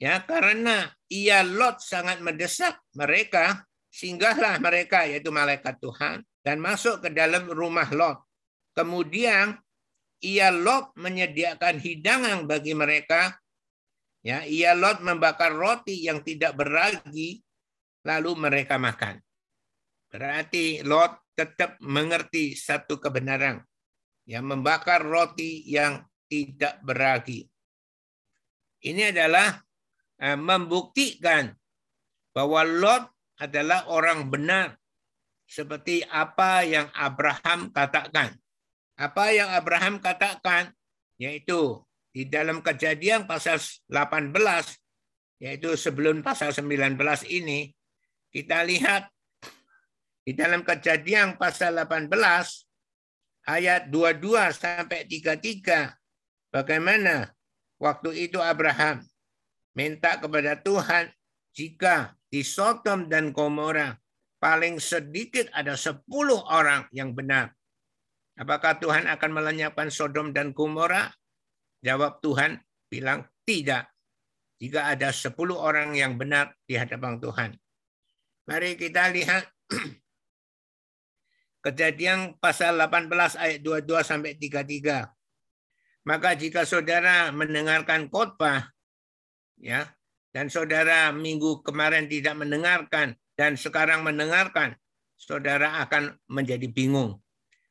Ya, 0.00 0.18
karena 0.24 0.90
ia 1.12 1.44
Lot 1.44 1.84
sangat 1.84 2.18
mendesak 2.24 2.80
mereka, 2.96 3.68
singgahlah 3.92 4.58
mereka 4.58 5.04
yaitu 5.06 5.28
malaikat 5.30 5.78
Tuhan 5.78 6.24
dan 6.42 6.58
masuk 6.58 7.04
ke 7.06 7.08
dalam 7.12 7.46
rumah 7.46 7.86
Lot. 7.92 8.24
Kemudian 8.72 9.60
ia 10.24 10.48
Lot 10.48 10.96
menyediakan 10.96 11.76
hidangan 11.78 12.48
bagi 12.48 12.72
mereka. 12.72 13.36
Ya, 14.22 14.46
ia 14.46 14.72
Lot 14.72 15.02
membakar 15.02 15.52
roti 15.52 16.06
yang 16.06 16.22
tidak 16.22 16.54
beragi 16.54 17.42
lalu 18.06 18.32
mereka 18.38 18.78
makan. 18.78 19.22
Berarti 20.12 20.84
Lot 20.84 21.32
tetap 21.32 21.80
mengerti 21.80 22.52
satu 22.52 23.00
kebenaran. 23.00 23.64
Yang 24.28 24.44
membakar 24.44 25.02
roti 25.02 25.64
yang 25.64 26.04
tidak 26.28 26.78
beragi. 26.84 27.48
Ini 28.84 29.10
adalah 29.10 29.56
eh, 30.20 30.38
membuktikan 30.38 31.50
bahwa 32.36 32.60
Lot 32.62 33.04
adalah 33.40 33.88
orang 33.88 34.28
benar. 34.28 34.76
Seperti 35.48 36.00
apa 36.08 36.64
yang 36.64 36.88
Abraham 36.96 37.72
katakan. 37.72 38.32
Apa 38.96 39.32
yang 39.36 39.52
Abraham 39.52 40.00
katakan, 40.00 40.72
yaitu 41.20 41.80
di 42.12 42.24
dalam 42.24 42.64
kejadian 42.64 43.28
pasal 43.28 43.60
18, 43.88 44.32
yaitu 45.44 45.76
sebelum 45.76 46.24
pasal 46.24 46.56
19 46.56 46.96
ini, 47.28 47.68
kita 48.32 48.64
lihat 48.64 49.11
di 50.22 50.32
dalam 50.38 50.62
kejadian 50.62 51.34
pasal 51.34 51.78
18 51.82 52.10
ayat 53.50 53.90
22 53.90 54.54
sampai 54.54 55.06
33 55.10 56.54
bagaimana 56.54 57.34
waktu 57.82 58.30
itu 58.30 58.38
Abraham 58.38 59.02
minta 59.74 60.22
kepada 60.22 60.54
Tuhan 60.62 61.10
jika 61.52 62.14
di 62.30 62.46
Sodom 62.46 63.10
dan 63.10 63.34
Gomora 63.34 63.98
paling 64.42 64.82
sedikit 64.82 65.46
ada 65.54 65.78
10 65.78 66.02
orang 66.50 66.90
yang 66.90 67.14
benar. 67.14 67.54
Apakah 68.34 68.82
Tuhan 68.82 69.06
akan 69.06 69.30
melenyapkan 69.30 69.86
Sodom 69.86 70.34
dan 70.34 70.50
Gomora? 70.50 71.14
Jawab 71.84 72.18
Tuhan 72.18 72.58
bilang 72.90 73.30
tidak. 73.46 73.86
Jika 74.58 74.90
ada 74.90 75.14
10 75.14 75.34
orang 75.54 75.94
yang 75.94 76.18
benar 76.18 76.58
di 76.66 76.74
hadapan 76.74 77.22
Tuhan. 77.22 77.50
Mari 78.50 78.74
kita 78.74 79.14
lihat 79.14 79.46
Kejadian 81.62 82.34
pasal 82.42 82.74
18 82.74 83.38
ayat 83.38 83.58
22 83.62 84.02
sampai 84.02 84.34
33. 84.34 85.06
Maka 86.02 86.34
jika 86.34 86.66
saudara 86.66 87.30
mendengarkan 87.30 88.10
khotbah 88.10 88.66
ya 89.62 89.86
dan 90.34 90.50
saudara 90.50 91.14
minggu 91.14 91.62
kemarin 91.62 92.10
tidak 92.10 92.34
mendengarkan 92.34 93.14
dan 93.38 93.54
sekarang 93.54 94.02
mendengarkan, 94.02 94.74
saudara 95.14 95.78
akan 95.86 96.18
menjadi 96.26 96.66
bingung. 96.66 97.22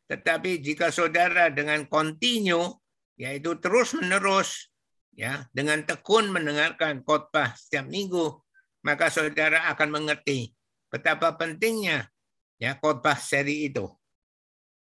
Tetapi 0.08 0.64
jika 0.64 0.88
saudara 0.92 1.52
dengan 1.52 1.84
kontinu 1.88 2.80
yaitu 3.20 3.60
terus-menerus 3.60 4.72
ya 5.12 5.48
dengan 5.52 5.84
tekun 5.84 6.32
mendengarkan 6.32 7.04
khotbah 7.04 7.56
setiap 7.60 7.92
minggu, 7.92 8.40
maka 8.84 9.12
saudara 9.12 9.68
akan 9.72 10.00
mengerti 10.00 10.52
betapa 10.92 11.36
pentingnya 11.40 12.11
ya 12.62 12.78
khotbah 12.78 13.18
seri 13.18 13.66
itu. 13.66 13.90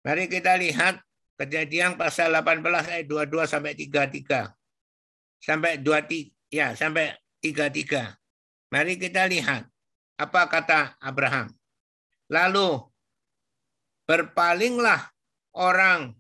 Mari 0.04 0.28
kita 0.28 0.60
lihat 0.60 1.00
kejadian 1.40 1.96
pasal 1.96 2.36
18 2.36 2.60
ayat 2.92 3.08
22 3.08 3.48
sampai 3.48 3.72
33. 3.80 4.52
Sampai 5.40 5.80
23 5.80 6.28
ya 6.52 6.76
sampai 6.76 7.16
33. 7.40 8.20
Mari 8.68 9.00
kita 9.00 9.24
lihat 9.32 9.64
apa 10.20 10.42
kata 10.52 11.00
Abraham. 11.00 11.48
Lalu 12.28 12.84
berpalinglah 14.04 15.08
orang 15.56 16.12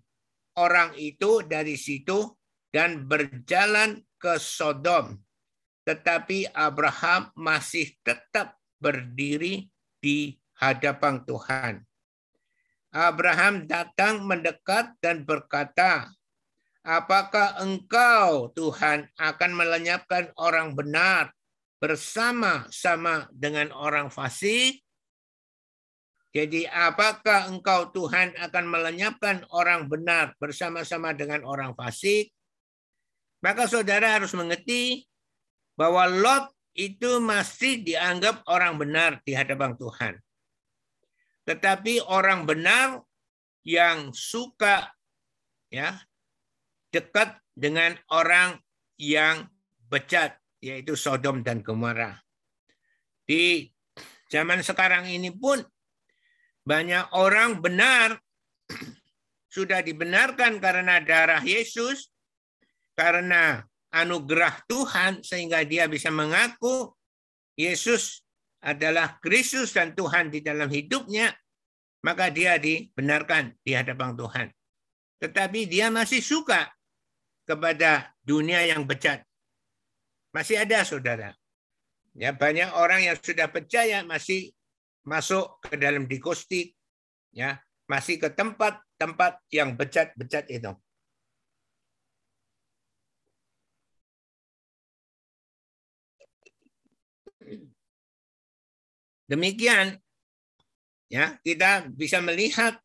orang 0.55 0.95
itu 0.95 1.43
dari 1.43 1.75
situ 1.75 2.31
dan 2.71 3.03
berjalan 3.03 3.99
ke 4.15 4.39
Sodom. 4.39 5.19
Tetapi 5.83 6.55
Abraham 6.55 7.35
masih 7.35 7.91
tetap 8.07 8.55
berdiri 8.79 9.67
di 9.99 10.31
hadapan 10.71 11.23
Tuhan. 11.27 11.73
Abraham 12.93 13.65
datang 13.65 14.21
mendekat 14.23 14.93
dan 15.01 15.25
berkata, 15.25 16.13
Apakah 16.83 17.63
engkau, 17.63 18.51
Tuhan, 18.51 19.07
akan 19.15 19.51
melenyapkan 19.55 20.35
orang 20.35 20.75
benar 20.75 21.31
bersama-sama 21.79 23.31
dengan 23.31 23.71
orang 23.71 24.11
fasik? 24.11 24.83
Jadi 26.35 26.67
apakah 26.67 27.47
engkau, 27.47 27.87
Tuhan, 27.95 28.35
akan 28.35 28.65
melenyapkan 28.67 29.47
orang 29.55 29.87
benar 29.87 30.35
bersama-sama 30.43 31.15
dengan 31.15 31.47
orang 31.47 31.71
fasik? 31.71 32.35
Maka 33.39 33.63
saudara 33.71 34.19
harus 34.19 34.35
mengerti 34.35 35.07
bahwa 35.79 36.03
Lot 36.03 36.51
itu 36.75 37.23
masih 37.23 37.79
dianggap 37.79 38.43
orang 38.49 38.75
benar 38.75 39.23
di 39.23 39.31
hadapan 39.31 39.77
Tuhan. 39.79 40.19
Tetapi 41.43 41.99
orang 42.07 42.47
benar 42.47 43.03
yang 43.63 44.11
suka 44.15 44.91
ya 45.71 45.95
dekat 46.91 47.39
dengan 47.55 47.95
orang 48.11 48.59
yang 48.99 49.47
becat 49.91 50.39
yaitu 50.63 50.95
Sodom 50.95 51.43
dan 51.43 51.59
Gomora. 51.59 52.15
Di 53.27 53.67
zaman 54.31 54.63
sekarang 54.63 55.11
ini 55.11 55.31
pun 55.31 55.59
banyak 56.63 57.11
orang 57.11 57.59
benar 57.59 58.15
sudah 59.55 59.83
dibenarkan 59.83 60.63
karena 60.63 61.03
darah 61.03 61.43
Yesus, 61.43 62.07
karena 62.95 63.61
anugerah 63.93 64.63
Tuhan 64.65 65.21
sehingga 65.21 65.61
dia 65.67 65.85
bisa 65.85 66.09
mengaku 66.09 66.89
Yesus 67.53 68.22
adalah 68.63 69.19
Kristus 69.19 69.75
dan 69.75 69.91
Tuhan 69.91 70.31
di 70.31 70.39
dalam 70.39 70.71
hidupnya, 70.71 71.35
maka 72.07 72.31
dia 72.31 72.55
dibenarkan 72.55 73.59
di 73.59 73.75
hadapan 73.75 74.15
Tuhan. 74.15 74.47
Tetapi 75.19 75.67
dia 75.67 75.91
masih 75.91 76.23
suka 76.23 76.71
kepada 77.43 78.15
dunia 78.23 78.63
yang 78.63 78.87
bejat. 78.87 79.23
Masih 80.31 80.63
ada 80.63 80.87
saudara. 80.87 81.35
Ya, 82.15 82.31
banyak 82.31 82.71
orang 82.73 83.03
yang 83.03 83.17
sudah 83.19 83.51
percaya 83.51 84.01
masih 84.05 84.55
masuk 85.03 85.59
ke 85.65 85.75
dalam 85.75 86.07
dikostik, 86.07 86.77
ya, 87.35 87.59
masih 87.89 88.21
ke 88.21 88.31
tempat-tempat 88.31 89.43
yang 89.51 89.75
bejat-bejat 89.75 90.47
itu. 90.47 90.71
Demikian 99.33 99.97
ya, 101.09 101.41
kita 101.41 101.89
bisa 101.89 102.21
melihat 102.21 102.77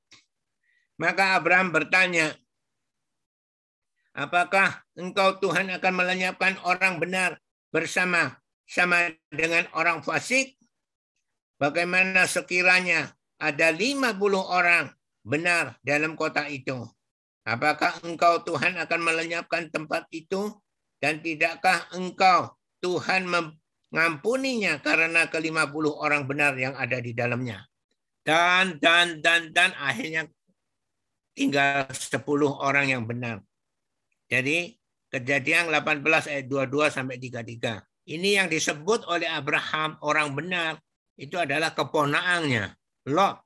maka 0.96 1.36
Abraham 1.36 1.76
bertanya, 1.76 2.32
apakah 4.16 4.80
engkau 4.96 5.36
Tuhan 5.44 5.68
akan 5.76 5.92
melenyapkan 5.92 6.56
orang 6.64 6.96
benar 6.96 7.36
bersama 7.68 8.40
sama 8.64 9.12
dengan 9.28 9.68
orang 9.76 10.00
fasik? 10.00 10.56
Bagaimana 11.60 12.24
sekiranya 12.24 13.12
ada 13.36 13.68
50 13.68 14.16
orang 14.40 14.88
benar 15.28 15.76
dalam 15.84 16.16
kota 16.16 16.48
itu? 16.48 16.80
Apakah 17.44 18.00
engkau 18.08 18.40
Tuhan 18.40 18.80
akan 18.80 19.00
melenyapkan 19.04 19.68
tempat 19.68 20.08
itu? 20.16 20.48
Dan 20.96 21.20
tidakkah 21.20 21.92
engkau 21.92 22.56
Tuhan 22.80 23.28
ngampuninya 23.88 24.84
karena 24.84 25.28
ke-50 25.32 25.84
orang 25.96 26.28
benar 26.28 26.52
yang 26.60 26.76
ada 26.76 27.00
di 27.00 27.16
dalamnya. 27.16 27.64
Dan, 28.20 28.76
dan, 28.76 29.24
dan, 29.24 29.52
dan 29.56 29.72
akhirnya 29.80 30.28
tinggal 31.32 31.88
10 31.88 32.20
orang 32.60 32.92
yang 32.92 33.04
benar. 33.08 33.40
Jadi 34.28 34.76
kejadian 35.08 35.72
18 35.72 36.04
ayat 36.04 36.44
22 36.44 36.92
sampai 36.92 37.16
33. 37.16 37.80
Ini 38.08 38.44
yang 38.44 38.48
disebut 38.48 39.08
oleh 39.08 39.28
Abraham 39.28 39.96
orang 40.04 40.32
benar 40.36 40.80
itu 41.16 41.36
adalah 41.36 41.72
keponaannya, 41.72 42.72
Lot. 43.12 43.36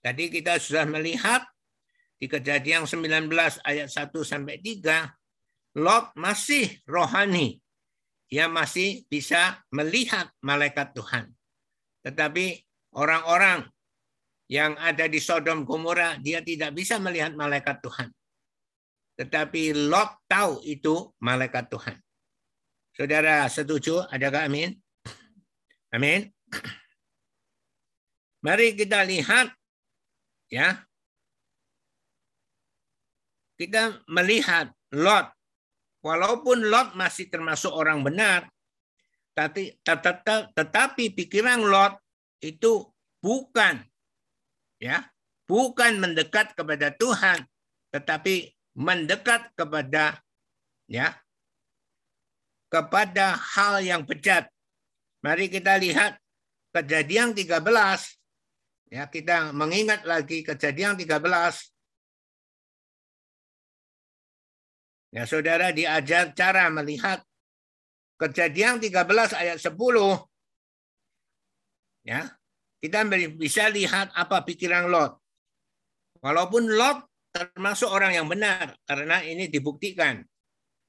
Tadi 0.00 0.32
kita 0.32 0.56
sudah 0.56 0.88
melihat 0.88 1.44
di 2.16 2.28
kejadian 2.28 2.84
19 2.84 3.28
ayat 3.64 3.88
1 3.88 4.12
sampai 4.24 4.60
3, 4.60 5.08
Lot 5.80 6.12
masih 6.16 6.68
rohani 6.88 7.59
dia 8.30 8.46
masih 8.46 9.02
bisa 9.10 9.58
melihat 9.74 10.30
malaikat 10.38 10.94
Tuhan. 10.94 11.34
Tetapi 12.06 12.62
orang-orang 12.94 13.66
yang 14.46 14.78
ada 14.78 15.10
di 15.10 15.18
Sodom 15.18 15.66
Gomora, 15.66 16.14
dia 16.22 16.38
tidak 16.38 16.78
bisa 16.78 17.02
melihat 17.02 17.34
malaikat 17.34 17.82
Tuhan. 17.82 18.08
Tetapi 19.18 19.90
Lot 19.90 20.22
tahu 20.30 20.62
itu 20.62 21.10
malaikat 21.18 21.66
Tuhan. 21.68 21.98
Saudara 22.94 23.50
setuju? 23.50 24.06
Adakah 24.06 24.46
amin? 24.46 24.78
Amin. 25.90 26.30
Mari 28.46 28.78
kita 28.78 29.02
lihat 29.02 29.50
ya. 30.48 30.86
Kita 33.58 34.06
melihat 34.08 34.72
Lot 34.94 35.39
walaupun 36.00 36.68
Lot 36.68 36.96
masih 36.96 37.28
termasuk 37.32 37.72
orang 37.72 38.04
benar, 38.04 38.48
tapi 39.32 39.76
tetapi 40.54 41.14
pikiran 41.14 41.62
Lot 41.64 41.96
itu 42.44 42.88
bukan 43.20 43.80
ya, 44.80 45.04
bukan 45.48 46.00
mendekat 46.00 46.52
kepada 46.56 46.92
Tuhan, 46.92 47.44
tetapi 47.92 48.52
mendekat 48.76 49.52
kepada 49.54 50.20
ya 50.88 51.14
kepada 52.70 53.34
hal 53.34 53.82
yang 53.82 54.02
bejat. 54.06 54.46
Mari 55.20 55.52
kita 55.52 55.76
lihat 55.76 56.16
kejadian 56.70 57.34
13 57.34 57.60
ya 58.90 59.06
kita 59.06 59.50
mengingat 59.54 60.06
lagi 60.06 60.42
kejadian 60.42 60.98
13 60.98 61.18
Ya, 65.10 65.26
saudara 65.26 65.74
diajar 65.74 66.30
cara 66.38 66.70
melihat 66.70 67.26
kejadian 68.20 68.78
13 68.78 69.34
ayat 69.34 69.58
10. 69.58 69.74
Ya, 72.06 72.30
kita 72.78 73.04
bisa 73.34 73.66
lihat 73.68 74.14
apa 74.14 74.46
pikiran 74.46 74.86
Lot. 74.86 75.18
Walaupun 76.22 76.70
Lot 76.70 77.10
termasuk 77.30 77.90
orang 77.90 78.14
yang 78.18 78.26
benar 78.30 78.78
karena 78.86 79.22
ini 79.22 79.50
dibuktikan. 79.50 80.22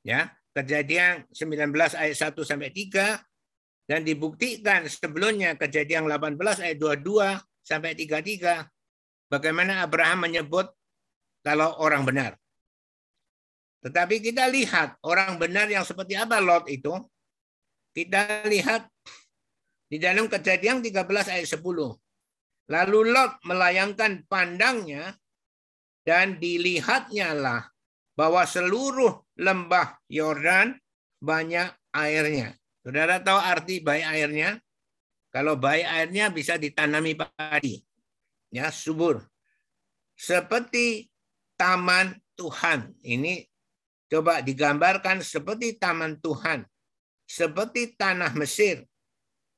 Ya, 0.01 0.33
kejadian 0.57 1.29
19 1.29 1.71
ayat 1.93 2.15
1 2.17 2.41
sampai 2.41 2.73
3 2.73 3.21
dan 3.85 4.01
dibuktikan 4.01 4.85
sebelumnya 4.89 5.53
kejadian 5.57 6.09
18 6.09 6.37
ayat 6.63 6.77
22 6.77 7.37
sampai 7.61 7.93
33 7.93 8.65
bagaimana 9.29 9.85
Abraham 9.85 10.25
menyebut 10.25 10.69
kalau 11.45 11.77
orang 11.81 12.05
benar. 12.05 12.40
Tetapi 13.81 14.21
kita 14.21 14.45
lihat 14.45 15.01
orang 15.01 15.41
benar 15.41 15.65
yang 15.65 15.81
seperti 15.81 16.13
apa 16.13 16.37
Lot 16.37 16.69
itu. 16.69 16.93
Kita 17.91 18.45
lihat 18.47 18.87
di 19.91 19.99
dalam 19.99 20.29
kejadian 20.31 20.79
13 20.79 21.01
ayat 21.27 21.47
10. 21.49 21.59
Lalu 22.71 22.99
Lot 23.11 23.33
melayangkan 23.43 24.23
pandangnya 24.29 25.17
dan 26.05 26.37
dilihatnya 26.37 27.35
lah 27.35 27.61
bahwa 28.15 28.45
seluruh 28.45 29.17
lembah 29.41 29.97
Yordan 30.07 30.77
banyak 31.19 31.73
airnya. 31.91 32.55
Saudara 32.85 33.19
tahu 33.19 33.37
arti 33.37 33.81
baik 33.81 34.05
airnya? 34.05 34.49
Kalau 35.33 35.57
baik 35.57 35.85
airnya 35.85 36.29
bisa 36.29 36.55
ditanami 36.55 37.17
padi. 37.17 37.81
Ya, 38.51 38.69
subur. 38.69 39.25
Seperti 40.15 41.07
taman 41.55 42.15
Tuhan. 42.35 42.93
Ini 42.99 43.50
Coba 44.11 44.43
digambarkan 44.43 45.23
seperti 45.23 45.79
taman 45.79 46.19
Tuhan, 46.19 46.67
seperti 47.23 47.95
tanah 47.95 48.35
Mesir. 48.35 48.83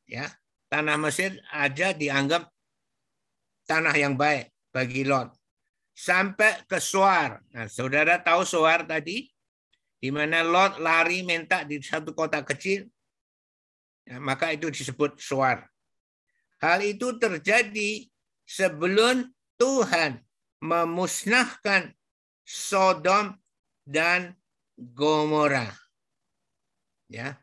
Ya, 0.05 0.29
tanah 0.69 0.93
Mesir 1.01 1.41
aja 1.49 1.89
dianggap 1.89 2.53
tanah 3.65 3.97
yang 3.97 4.13
baik 4.13 4.53
bagi 4.69 5.09
Lot. 5.09 5.33
Sampai 5.97 6.61
ke 6.69 6.77
Suar. 6.77 7.41
Nah, 7.49 7.65
saudara 7.65 8.21
tahu 8.21 8.45
Suar 8.45 8.85
tadi? 8.85 9.25
Di 9.97 10.13
mana 10.13 10.45
Lot 10.45 10.77
lari 10.77 11.25
minta 11.25 11.65
di 11.65 11.81
satu 11.81 12.13
kota 12.13 12.45
kecil. 12.45 12.85
Ya, 14.05 14.21
maka 14.21 14.53
itu 14.53 14.69
disebut 14.69 15.17
Suar. 15.17 15.65
Hal 16.61 16.85
itu 16.85 17.17
terjadi 17.17 18.05
sebelum 18.45 19.33
Tuhan 19.57 20.21
memusnahkan 20.61 21.89
Sodom 22.45 23.33
dan 23.81 24.35
Gomora. 24.77 25.69
Ya. 27.09 27.37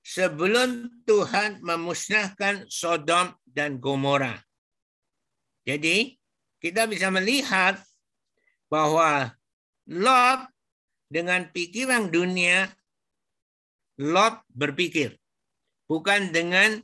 Sebelum 0.00 1.04
Tuhan 1.04 1.60
memusnahkan 1.60 2.66
Sodom 2.66 3.36
dan 3.46 3.78
Gomora. 3.78 4.34
Jadi, 5.62 6.16
kita 6.58 6.88
bisa 6.88 7.12
melihat 7.12 7.78
bahwa 8.72 9.30
Lot 9.90 10.50
dengan 11.10 11.46
pikiran 11.52 12.08
dunia, 12.08 12.70
Lot 14.00 14.40
berpikir. 14.50 15.14
Bukan 15.84 16.32
dengan 16.32 16.80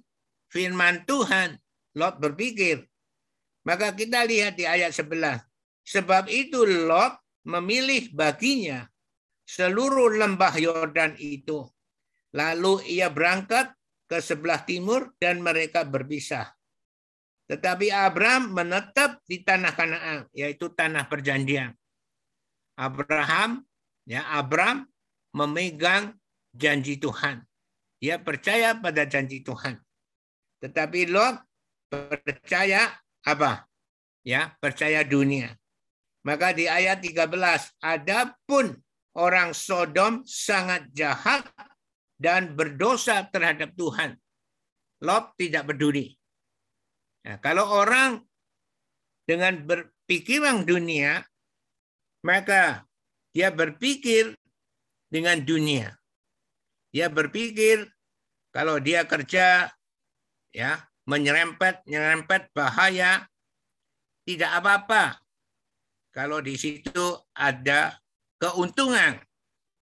firman 0.53 1.07
Tuhan, 1.09 1.57
Lot 1.97 2.21
berpikir. 2.21 2.85
Maka 3.65 3.97
kita 3.97 4.23
lihat 4.29 4.55
di 4.61 4.69
ayat 4.69 4.93
sebelah. 4.95 5.43
Sebab 5.87 6.31
itu 6.31 6.63
Lot 6.63 7.17
memilih 7.47 8.11
baginya 8.15 8.87
seluruh 9.47 10.19
lembah 10.19 10.53
Yordan 10.59 11.15
itu. 11.23 11.65
Lalu 12.35 12.99
ia 12.99 13.09
berangkat 13.09 13.73
ke 14.11 14.19
sebelah 14.21 14.67
timur 14.67 15.15
dan 15.17 15.41
mereka 15.41 15.87
berpisah. 15.87 16.53
Tetapi 17.47 17.95
Abraham 17.95 18.53
menetap 18.53 19.23
di 19.23 19.47
tanah 19.47 19.73
Kanaan, 19.73 20.19
yaitu 20.35 20.75
tanah 20.75 21.07
perjanjian. 21.07 21.71
Abraham, 22.75 23.63
ya 24.03 24.27
Abraham 24.35 24.91
memegang 25.31 26.19
janji 26.51 26.99
Tuhan. 26.99 27.47
Dia 28.03 28.21
percaya 28.21 28.77
pada 28.77 29.07
janji 29.07 29.41
Tuhan. 29.47 29.79
Tetapi 30.61 31.09
Lot 31.09 31.39
percaya 32.27 32.93
apa? 33.23 33.65
Ya, 34.27 34.59
percaya 34.59 35.07
dunia. 35.07 35.55
Maka 36.27 36.51
di 36.51 36.67
ayat 36.67 36.99
13, 36.99 37.31
adapun 37.79 38.75
orang 39.17 39.57
Sodom 39.57 40.23
sangat 40.29 40.93
jahat 40.93 41.49
dan 42.21 42.53
berdosa 42.53 43.25
terhadap 43.29 43.73
Tuhan. 43.73 44.17
Lot 45.05 45.37
tidak 45.41 45.73
peduli. 45.73 46.17
Nah, 47.25 47.37
kalau 47.41 47.69
orang 47.69 48.21
dengan 49.27 49.65
berpikiran 49.65 50.63
dunia, 50.63 51.25
maka 52.25 52.87
dia 53.33 53.53
berpikir 53.53 54.37
dengan 55.11 55.41
dunia. 55.43 55.93
Dia 56.95 57.13
berpikir 57.13 57.85
kalau 58.55 58.81
dia 58.81 59.05
kerja 59.05 59.69
ya 60.49 60.81
menyerempet 61.05 61.85
nyerempet 61.85 62.49
bahaya 62.57 63.29
tidak 64.25 64.51
apa-apa 64.57 65.21
kalau 66.17 66.41
di 66.41 66.57
situ 66.57 67.21
ada 67.37 68.01
keuntungan 68.47 69.19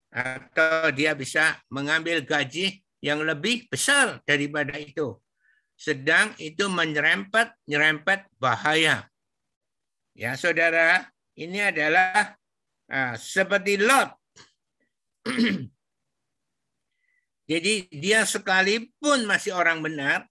atau 0.09 0.89
dia 0.97 1.13
bisa 1.13 1.61
mengambil 1.69 2.25
gaji 2.25 2.81
yang 3.05 3.21
lebih 3.21 3.69
besar 3.69 4.25
daripada 4.25 4.81
itu. 4.81 5.21
Sedang 5.79 6.35
itu 6.41 6.67
menyerempet 6.67 7.55
nyerempet 7.69 8.27
bahaya. 8.41 9.07
Ya, 10.17 10.35
saudara, 10.35 11.07
ini 11.39 11.63
adalah 11.63 12.35
uh, 12.91 13.15
seperti 13.15 13.79
Lot. 13.79 14.11
Jadi 17.49 17.87
dia 17.95 18.27
sekalipun 18.27 19.25
masih 19.25 19.55
orang 19.55 19.79
benar, 19.81 20.27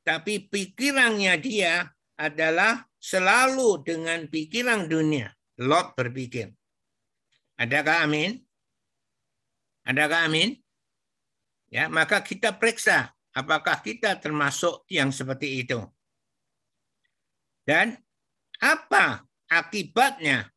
tapi 0.00 0.48
pikirannya 0.48 1.36
dia 1.38 1.92
adalah 2.16 2.88
selalu 2.96 3.84
dengan 3.84 4.24
pikiran 4.26 4.88
dunia. 4.88 5.30
Lot 5.60 5.92
berpikir. 5.92 6.56
Adakah 7.56 8.04
amin? 8.04 8.36
Adakah 9.88 10.28
amin? 10.28 10.60
Ya, 11.72 11.88
maka 11.88 12.20
kita 12.20 12.54
periksa 12.54 13.16
apakah 13.32 13.80
kita 13.80 14.16
termasuk 14.20 14.84
yang 14.92 15.08
seperti 15.12 15.64
itu. 15.64 15.80
Dan 17.66 17.96
apa 18.62 19.26
akibatnya 19.50 20.48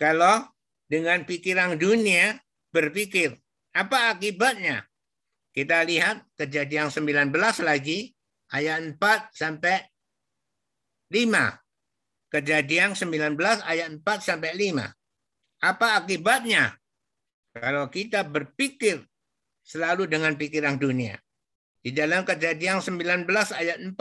kalau 0.00 0.48
dengan 0.88 1.22
pikiran 1.28 1.76
dunia 1.76 2.34
berpikir 2.72 3.36
apa 3.70 4.10
akibatnya? 4.10 4.86
Kita 5.50 5.82
lihat 5.82 6.30
kejadian 6.38 6.94
19 6.94 7.34
lagi 7.66 8.14
ayat 8.54 8.94
4 8.94 9.34
sampai 9.34 9.82
5. 11.10 12.30
Kejadian 12.30 12.94
19 12.94 13.34
ayat 13.66 13.90
4 13.90 14.02
sampai 14.22 14.54
5. 14.54 14.99
Apa 15.60 16.00
akibatnya 16.00 16.72
kalau 17.52 17.92
kita 17.92 18.24
berpikir 18.24 19.04
selalu 19.60 20.08
dengan 20.08 20.36
pikiran 20.36 20.80
dunia? 20.80 21.20
Di 21.80 21.96
dalam 21.96 22.24
kejadian 22.28 22.84
19 22.84 23.28
ayat 23.56 23.78
4 23.80 23.96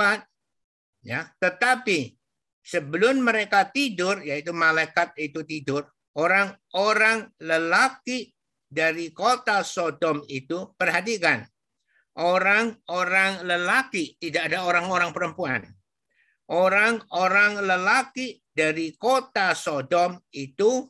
ya, 1.07 1.31
tetapi 1.39 2.15
sebelum 2.63 3.23
mereka 3.23 3.67
tidur 3.71 4.19
yaitu 4.19 4.51
malaikat 4.51 5.15
itu 5.15 5.43
tidur, 5.47 5.87
orang-orang 6.15 7.31
lelaki 7.39 8.35
dari 8.69 9.09
kota 9.15 9.65
Sodom 9.65 10.21
itu 10.29 10.75
perhatikan 10.77 11.41
orang-orang 12.19 13.41
lelaki 13.41 14.19
tidak 14.21 14.53
ada 14.53 14.67
orang-orang 14.67 15.09
perempuan 15.09 15.61
orang-orang 16.53 17.65
lelaki 17.65 18.37
dari 18.53 18.93
kota 18.93 19.57
Sodom 19.57 20.21
itu 20.29 20.85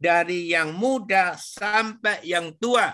dari 0.00 0.48
yang 0.48 0.72
muda 0.72 1.36
sampai 1.36 2.24
yang 2.24 2.56
tua. 2.56 2.88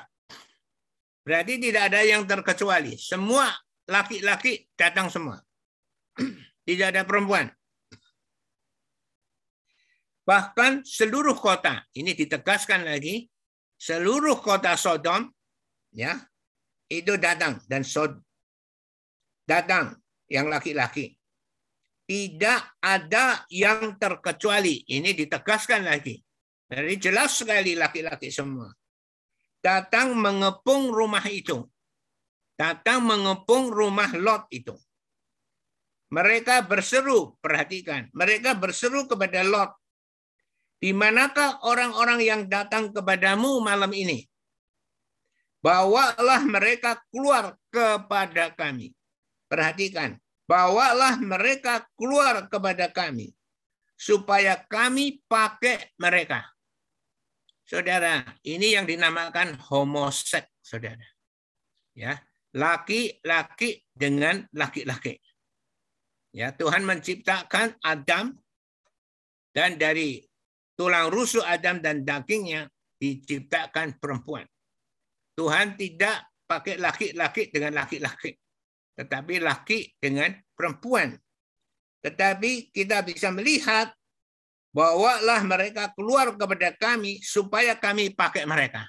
Berarti 1.23 1.63
tidak 1.63 1.95
ada 1.95 2.03
yang 2.03 2.27
terkecuali. 2.27 2.99
Semua 2.99 3.47
laki-laki 3.87 4.67
datang 4.75 5.07
semua. 5.07 5.39
Tidak 6.67 6.91
ada 6.91 7.07
perempuan. 7.07 7.47
Bahkan 10.27 10.83
seluruh 10.83 11.39
kota, 11.39 11.87
ini 11.95 12.11
ditegaskan 12.11 12.83
lagi, 12.83 13.31
seluruh 13.79 14.43
kota 14.43 14.75
Sodom 14.75 15.31
ya 15.95 16.19
itu 16.91 17.15
datang 17.15 17.63
dan 17.71 17.87
Sod 17.87 18.19
datang 19.47 19.95
yang 20.27 20.51
laki-laki 20.51 21.15
tidak 22.07 22.79
ada 22.79 23.43
yang 23.51 23.99
terkecuali. 23.99 24.87
Ini 24.87 25.11
ditegaskan 25.13 25.91
lagi. 25.91 26.23
Jadi 26.67 26.95
jelas 26.99 27.39
sekali 27.39 27.79
laki-laki 27.79 28.31
semua. 28.35 28.75
Datang 29.63 30.19
mengepung 30.19 30.91
rumah 30.91 31.23
itu. 31.31 31.63
Datang 32.59 33.07
mengepung 33.07 33.71
rumah 33.71 34.11
Lot 34.17 34.51
itu. 34.51 34.75
Mereka 36.11 36.67
berseru, 36.67 37.35
perhatikan. 37.39 38.11
Mereka 38.15 38.59
berseru 38.59 39.07
kepada 39.07 39.43
Lot. 39.47 39.75
Di 40.77 40.95
manakah 40.95 41.63
orang-orang 41.67 42.21
yang 42.23 42.43
datang 42.47 42.95
kepadamu 42.95 43.63
malam 43.63 43.91
ini? 43.91 44.27
Bawalah 45.63 46.47
mereka 46.47 47.03
keluar 47.11 47.59
kepada 47.75 48.55
kami. 48.55 48.95
Perhatikan, 49.47 50.19
bawalah 50.47 51.19
mereka 51.19 51.87
keluar 51.99 52.47
kepada 52.47 52.91
kami 52.91 53.35
supaya 53.99 54.59
kami 54.69 55.23
pakai 55.27 55.91
mereka. 55.99 56.56
Saudara, 57.67 58.23
ini 58.47 58.79
yang 58.79 58.87
dinamakan 58.87 59.59
homoseks, 59.59 60.63
saudara. 60.63 61.03
Ya, 61.99 62.23
laki-laki 62.55 63.83
dengan 63.91 64.47
laki-laki. 64.55 65.19
Ya, 66.31 66.55
Tuhan 66.55 66.87
menciptakan 66.87 67.75
Adam 67.83 68.39
dan 69.51 69.81
dari 69.81 70.23
tulang 70.79 71.11
rusuk 71.11 71.43
Adam 71.43 71.83
dan 71.83 72.07
dagingnya 72.07 72.71
diciptakan 73.03 73.99
perempuan. 73.99 74.47
Tuhan 75.35 75.75
tidak 75.75 76.31
pakai 76.47 76.79
laki-laki 76.79 77.51
dengan 77.51 77.83
laki-laki 77.83 78.39
tetapi 78.97 79.45
laki 79.45 80.01
dengan 80.01 80.33
perempuan. 80.57 81.13
Tetapi 82.01 82.73
kita 82.73 83.05
bisa 83.05 83.29
melihat 83.29 83.93
bawalah 84.77 85.41
mereka 85.49 85.89
keluar 85.97 86.37
kepada 86.37 86.77
kami 86.77 87.25
supaya 87.25 87.73
kami 87.73 88.13
pakai 88.13 88.45
mereka. 88.45 88.85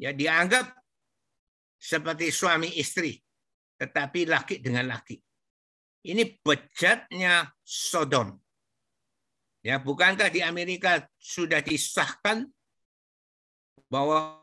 Ya 0.00 0.16
dianggap 0.16 0.72
seperti 1.76 2.32
suami 2.32 2.72
istri, 2.80 3.20
tetapi 3.76 4.24
laki 4.24 4.64
dengan 4.64 4.88
laki. 4.88 5.20
Ini 6.00 6.40
bejatnya 6.40 7.52
Sodom. 7.60 8.40
Ya, 9.60 9.76
bukankah 9.76 10.32
di 10.32 10.40
Amerika 10.40 11.04
sudah 11.20 11.60
disahkan 11.60 12.48
bahwa 13.92 14.40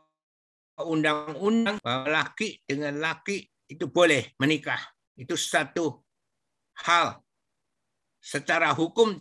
undang-undang 0.78 1.82
bahwa 1.82 2.22
laki 2.22 2.62
dengan 2.62 3.02
laki 3.02 3.42
itu 3.66 3.90
boleh 3.90 4.30
menikah. 4.38 4.78
Itu 5.18 5.34
satu 5.34 5.98
hal 6.86 7.18
secara 8.22 8.70
hukum 8.70 9.18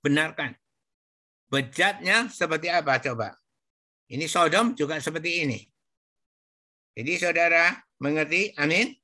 dibenarkan. 0.00 0.56
Bejatnya 1.52 2.32
seperti 2.32 2.72
apa 2.72 2.96
coba? 3.04 3.36
Ini 4.08 4.24
Sodom 4.24 4.72
juga 4.72 4.96
seperti 4.96 5.44
ini. 5.44 5.60
Jadi 6.96 7.12
saudara 7.20 7.76
mengerti? 8.00 8.56
Amin. 8.56 8.96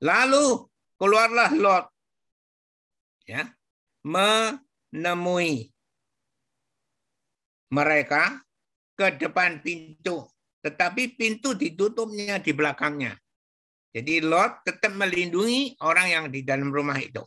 Lalu 0.00 0.64
keluarlah 0.96 1.52
Lot 1.54 1.86
ya 3.24 3.44
menemui 4.04 5.72
mereka 7.72 8.44
ke 8.96 9.16
depan 9.16 9.64
pintu 9.64 10.28
tetapi 10.64 11.12
pintu 11.12 11.52
ditutupnya 11.52 12.40
di 12.40 12.56
belakangnya. 12.56 13.12
Jadi 13.92 14.24
Lot 14.24 14.64
tetap 14.64 14.96
melindungi 14.96 15.76
orang 15.84 16.06
yang 16.08 16.24
di 16.32 16.40
dalam 16.40 16.72
rumah 16.72 16.96
itu. 16.96 17.20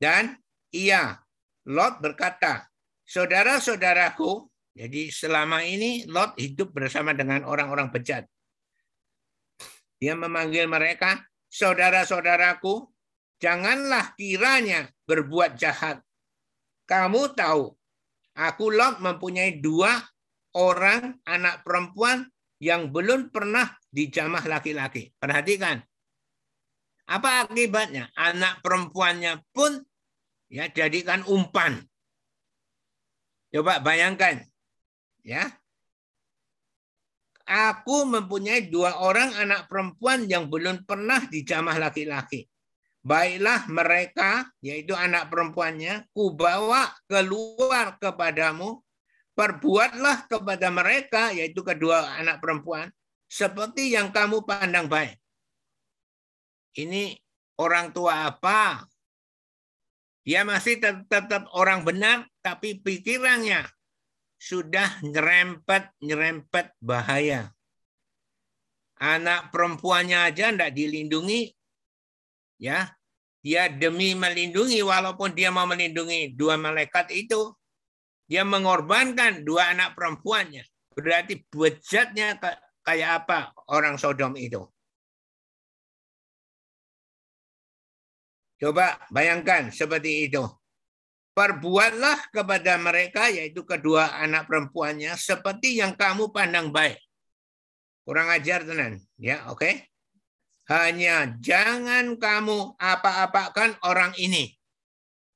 Dan 0.00 0.32
iya, 0.72 1.20
Lot 1.68 2.00
berkata, 2.00 2.64
saudara-saudaraku, 3.04 4.48
jadi 4.72 5.12
selama 5.12 5.60
ini 5.60 6.08
Lot 6.08 6.40
hidup 6.40 6.72
bersama 6.72 7.12
dengan 7.12 7.44
orang-orang 7.44 7.92
bejat. 7.92 8.24
Dia 10.00 10.16
memanggil 10.16 10.64
mereka, 10.64 11.20
saudara-saudaraku, 11.52 12.88
janganlah 13.36 14.16
kiranya 14.16 14.88
berbuat 15.04 15.60
jahat. 15.60 16.00
Kamu 16.88 17.36
tahu, 17.36 17.68
aku 18.40 18.64
Lot 18.72 19.04
mempunyai 19.04 19.60
dua 19.60 20.00
orang 20.56 21.20
anak 21.28 21.60
perempuan 21.60 22.24
yang 22.56 22.88
belum 22.88 23.28
pernah 23.28 23.68
dijamah 23.92 24.48
laki-laki. 24.48 25.12
Perhatikan. 25.20 25.84
Apa 27.10 27.44
akibatnya? 27.44 28.08
Anak 28.14 28.64
perempuannya 28.64 29.44
pun 29.50 29.82
ya 30.50 30.66
jadikan 30.68 31.22
umpan. 31.30 31.80
Coba 33.54 33.78
bayangkan. 33.80 34.44
Ya. 35.22 35.54
aku 37.50 38.06
mempunyai 38.06 38.70
dua 38.70 39.02
orang 39.02 39.34
anak 39.34 39.66
perempuan 39.66 40.30
yang 40.30 40.46
belum 40.46 40.86
pernah 40.86 41.18
dijamah 41.26 41.82
laki-laki. 41.82 42.46
Baiklah 43.02 43.66
mereka, 43.66 44.46
yaitu 44.62 44.94
anak 44.94 45.34
perempuannya, 45.34 46.06
kubawa 46.14 46.94
keluar 47.10 47.98
kepadamu, 47.98 48.78
perbuatlah 49.34 50.30
kepada 50.30 50.70
mereka, 50.70 51.34
yaitu 51.34 51.66
kedua 51.66 52.22
anak 52.22 52.38
perempuan, 52.38 52.86
seperti 53.26 53.98
yang 53.98 54.14
kamu 54.14 54.46
pandang 54.46 54.86
baik. 54.86 55.18
Ini 56.78 57.18
orang 57.58 57.90
tua 57.90 58.30
apa? 58.30 58.86
Dia 60.20 60.44
masih 60.44 60.76
tetap 60.80 61.48
orang 61.56 61.80
benar, 61.80 62.28
tapi 62.44 62.76
pikirannya 62.76 63.64
sudah 64.36 65.00
nyerempet-nyerempet 65.04 66.76
bahaya. 66.80 67.52
Anak 69.00 69.48
perempuannya 69.48 70.28
aja 70.28 70.52
tidak 70.52 70.76
dilindungi, 70.76 71.52
ya. 72.60 72.92
Dia 73.40 73.72
demi 73.72 74.12
melindungi 74.12 74.84
walaupun 74.84 75.32
dia 75.32 75.48
mau 75.48 75.64
melindungi 75.64 76.36
dua 76.36 76.60
malaikat 76.60 77.08
itu 77.08 77.56
dia 78.28 78.44
mengorbankan 78.44 79.40
dua 79.48 79.72
anak 79.72 79.96
perempuannya. 79.96 80.60
Berarti 80.92 81.40
bejatnya 81.48 82.36
kayak 82.84 83.24
apa 83.24 83.56
orang 83.72 83.96
Sodom 83.96 84.36
itu 84.36 84.60
coba 88.60 89.00
bayangkan 89.08 89.72
seperti 89.72 90.28
itu 90.28 90.44
perbuatlah 91.40 92.28
kepada 92.34 92.76
mereka 92.76 93.30
yaitu 93.32 93.64
kedua 93.64 94.18
anak 94.18 94.44
perempuannya 94.50 95.14
seperti 95.16 95.80
yang 95.80 95.96
kamu 95.96 96.28
pandang 96.34 96.68
baik. 96.68 96.98
Kurang 98.04 98.28
ajar 98.28 98.66
tenan, 98.66 98.98
ya, 99.16 99.46
oke? 99.48 99.60
Okay? 99.60 99.74
Hanya 100.68 101.34
jangan 101.40 102.20
kamu 102.20 102.78
apa-apakan 102.78 103.80
orang 103.86 104.12
ini. 104.20 104.52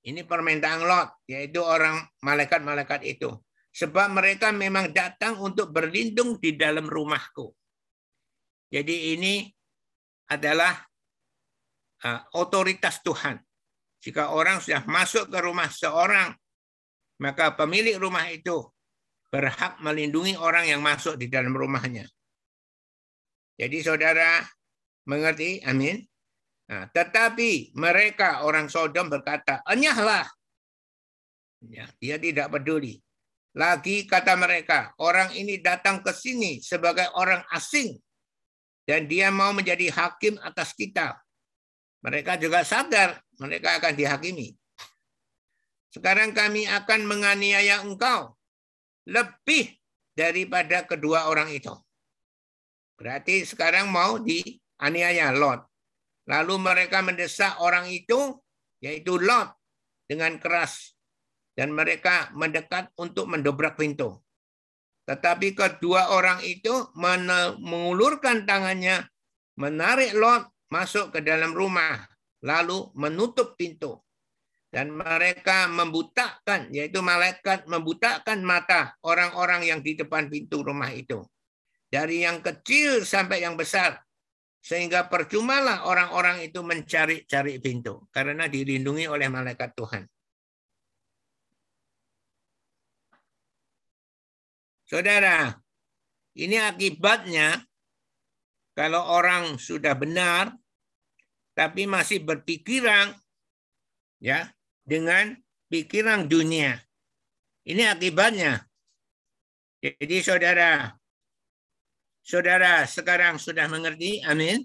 Ini 0.05 0.23
permintaan 0.29 0.85
Lot, 0.85 1.25
yaitu 1.25 1.65
orang 1.65 2.05
malaikat-malaikat 2.21 3.03
itu. 3.09 3.33
Sebab 3.75 4.15
mereka 4.15 4.53
memang 4.55 4.93
datang 4.93 5.41
untuk 5.41 5.73
berlindung 5.75 6.39
di 6.39 6.55
dalam 6.55 6.87
rumahku. 6.87 7.51
Jadi 8.71 9.17
ini 9.19 9.49
adalah 10.31 10.77
otoritas 12.37 13.01
Tuhan. 13.01 13.41
Jika 14.05 14.37
orang 14.37 14.61
sudah 14.61 14.85
masuk 14.85 15.33
ke 15.33 15.39
rumah 15.41 15.73
seorang, 15.73 16.37
maka 17.25 17.57
pemilik 17.57 17.97
rumah 17.97 18.29
itu 18.29 18.69
berhak 19.33 19.81
melindungi 19.81 20.37
orang 20.37 20.69
yang 20.69 20.85
masuk 20.85 21.17
di 21.17 21.33
dalam 21.33 21.57
rumahnya. 21.57 22.05
Jadi 23.57 23.81
saudara 23.81 24.45
mengerti? 25.09 25.65
Amin. 25.65 26.05
Nah, 26.65 26.89
tetapi 26.93 27.77
mereka 27.77 28.45
orang 28.45 28.69
Sodom 28.73 29.09
berkata, 29.09 29.65
enyahlah. 29.69 30.25
Ya, 31.65 31.89
dia 31.97 32.17
tidak 32.21 32.53
peduli. 32.53 33.01
Lagi 33.55 34.05
kata 34.05 34.35
mereka, 34.35 34.93
orang 34.99 35.33
ini 35.33 35.63
datang 35.63 36.03
ke 36.03 36.11
sini 36.11 36.61
sebagai 36.61 37.09
orang 37.15 37.41
asing. 37.55 37.97
Dan 38.85 39.09
dia 39.09 39.33
mau 39.33 39.57
menjadi 39.57 39.89
hakim 39.89 40.37
atas 40.45 40.77
kita. 40.77 41.24
Mereka 42.05 42.37
juga 42.37 42.61
sadar 42.63 43.17
mereka 43.41 43.81
akan 43.81 43.97
dihakimi. 43.97 44.53
Sekarang 45.91 46.37
kami 46.37 46.69
akan 46.69 47.01
menganiaya 47.07 47.81
engkau 47.83 48.35
lebih 49.09 49.73
daripada 50.13 50.85
kedua 50.85 51.33
orang 51.33 51.51
itu. 51.51 51.73
Berarti 52.95 53.43
sekarang 53.43 53.91
mau 53.91 54.23
dianiaya 54.23 55.35
Lot. 55.35 55.67
Lalu 56.31 56.55
mereka 56.57 57.03
mendesak 57.03 57.59
orang 57.59 57.91
itu, 57.91 58.39
yaitu 58.81 59.19
Lot, 59.19 59.55
dengan 60.07 60.39
keras. 60.39 60.95
Dan 61.55 61.71
mereka 61.71 62.35
mendekat 62.35 62.91
untuk 62.99 63.31
mendobrak 63.31 63.79
pintu. 63.79 64.19
Tetapi 65.07 65.55
kedua 65.55 66.11
orang 66.11 66.43
itu 66.43 66.91
mengulurkan 67.61 68.43
tangannya, 68.49 69.07
menarik 69.55 70.17
Lot 70.17 70.54
masuk 70.73 71.15
ke 71.15 71.21
dalam 71.25 71.53
rumah 71.53 72.05
lalu 72.45 72.93
menutup 72.95 73.57
pintu. 73.57 73.99
Dan 74.75 74.91
mereka 74.91 75.71
membutakan, 75.71 76.67
yaitu 76.75 76.99
malaikat 76.99 77.63
membutakan 77.71 78.43
mata 78.43 78.99
orang-orang 79.07 79.63
yang 79.63 79.79
di 79.79 79.95
depan 79.95 80.27
pintu 80.27 80.67
rumah 80.67 80.91
itu. 80.91 81.23
Dari 81.87 82.27
yang 82.27 82.43
kecil 82.43 83.07
sampai 83.07 83.47
yang 83.47 83.55
besar. 83.55 84.03
Sehingga 84.59 85.07
percumalah 85.07 85.87
orang-orang 85.87 86.43
itu 86.43 86.59
mencari-cari 86.67 87.63
pintu. 87.63 88.11
Karena 88.11 88.51
dilindungi 88.51 89.07
oleh 89.07 89.31
malaikat 89.31 89.79
Tuhan. 89.79 90.03
Saudara, 94.91 95.55
ini 96.35 96.59
akibatnya 96.59 97.63
kalau 98.75 99.01
orang 99.07 99.55
sudah 99.57 99.95
benar, 99.95 100.51
tapi 101.55 101.87
masih 101.87 102.27
berpikiran 102.27 103.15
ya 104.19 104.51
dengan 104.83 105.39
pikiran 105.71 106.27
dunia. 106.27 106.79
Ini 107.65 107.95
akibatnya. 107.95 108.61
Jadi 109.81 110.19
saudara, 110.21 110.91
saudara 112.21 112.85
sekarang 112.85 113.39
sudah 113.39 113.71
mengerti, 113.71 114.21
amin. 114.27 114.61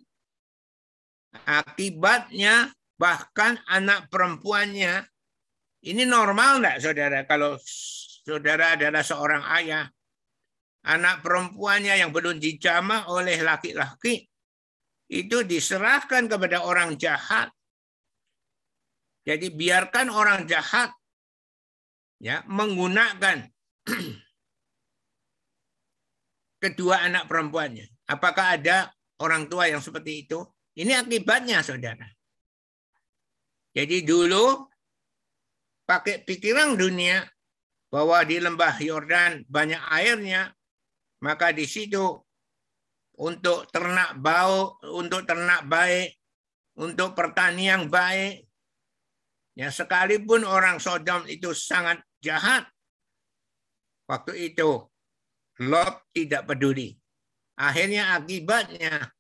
Akibatnya 1.45 2.73
bahkan 2.99 3.61
anak 3.69 4.11
perempuannya 4.11 5.07
ini 5.87 6.03
normal 6.03 6.59
enggak 6.59 6.77
saudara 6.83 7.23
kalau 7.23 7.55
saudara 8.27 8.75
adalah 8.75 8.99
seorang 8.99 9.43
ayah 9.55 9.87
anak 10.87 11.25
perempuannya 11.25 11.99
yang 11.99 12.15
belum 12.15 12.39
dijamah 12.39 13.11
oleh 13.11 13.39
laki-laki 13.43 14.29
itu 15.09 15.41
diserahkan 15.41 16.29
kepada 16.29 16.63
orang 16.63 16.95
jahat. 16.95 17.49
Jadi 19.25 19.51
biarkan 19.51 20.07
orang 20.13 20.45
jahat 20.45 20.93
ya 22.21 22.45
menggunakan 22.45 23.49
kedua 26.63 26.95
anak 27.03 27.25
perempuannya. 27.25 27.89
Apakah 28.09 28.59
ada 28.59 28.89
orang 29.21 29.49
tua 29.49 29.67
yang 29.69 29.81
seperti 29.81 30.27
itu? 30.27 30.39
Ini 30.79 31.03
akibatnya, 31.03 31.59
saudara. 31.59 32.07
Jadi 33.75 34.01
dulu 34.01 34.65
pakai 35.85 36.23
pikiran 36.23 36.73
dunia 36.77 37.25
bahwa 37.89 38.21
di 38.25 38.37
lembah 38.37 38.75
Yordan 38.77 39.45
banyak 39.49 39.81
airnya, 39.89 40.53
maka 41.19 41.51
di 41.51 41.67
situ 41.67 42.03
untuk 43.19 43.67
ternak 43.71 44.15
bau, 44.19 44.79
untuk 44.95 45.27
ternak 45.27 45.67
baik, 45.67 46.15
untuk 46.79 47.11
pertanian 47.15 47.91
baik. 47.91 48.47
Ya, 49.59 49.67
sekalipun 49.75 50.47
orang 50.47 50.79
Sodom 50.79 51.27
itu 51.27 51.51
sangat 51.51 51.99
jahat, 52.23 52.63
waktu 54.07 54.51
itu 54.55 54.87
Lot 55.59 56.07
tidak 56.15 56.47
peduli. 56.47 56.95
Akhirnya 57.59 58.15
akibatnya 58.15 59.11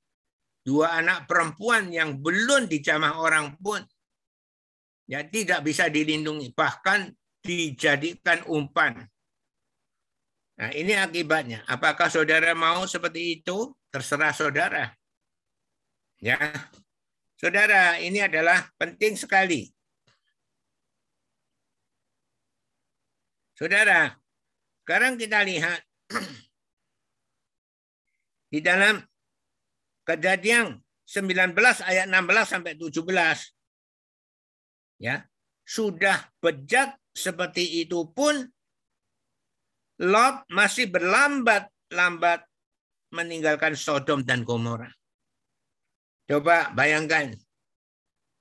dua 0.63 1.03
anak 1.03 1.27
perempuan 1.27 1.91
yang 1.91 2.23
belum 2.23 2.71
dijamah 2.71 3.19
orang 3.19 3.59
pun 3.59 3.83
ya 5.03 5.27
tidak 5.27 5.67
bisa 5.67 5.91
dilindungi, 5.91 6.55
bahkan 6.55 7.11
dijadikan 7.43 8.47
umpan. 8.47 9.03
Nah, 10.59 10.75
ini 10.75 10.91
akibatnya. 10.91 11.63
Apakah 11.71 12.11
saudara 12.11 12.51
mau 12.51 12.83
seperti 12.83 13.39
itu? 13.39 13.71
terserah 13.89 14.33
saudara. 14.33 14.93
Ya. 16.21 16.37
Saudara, 17.39 17.97
ini 17.97 18.21
adalah 18.21 18.69
penting 18.77 19.17
sekali. 19.17 19.71
Saudara, 23.55 24.15
sekarang 24.83 25.19
kita 25.19 25.43
lihat 25.43 25.83
di 28.53 28.59
dalam 28.59 28.99
kejadian 30.07 30.79
19 31.07 31.55
ayat 31.85 32.07
16 32.07 32.45
sampai 32.45 32.73
17 32.77 33.53
ya 34.99 35.23
sudah 35.65 36.29
bejat 36.41 36.97
seperti 37.13 37.85
itu 37.85 38.05
pun 38.09 38.49
Lot 39.99 40.47
masih 40.47 40.87
berlambat-lambat 40.87 42.47
meninggalkan 43.11 43.75
Sodom 43.75 44.23
dan 44.23 44.47
Gomora. 44.47 44.87
Coba 46.29 46.71
bayangkan. 46.71 47.35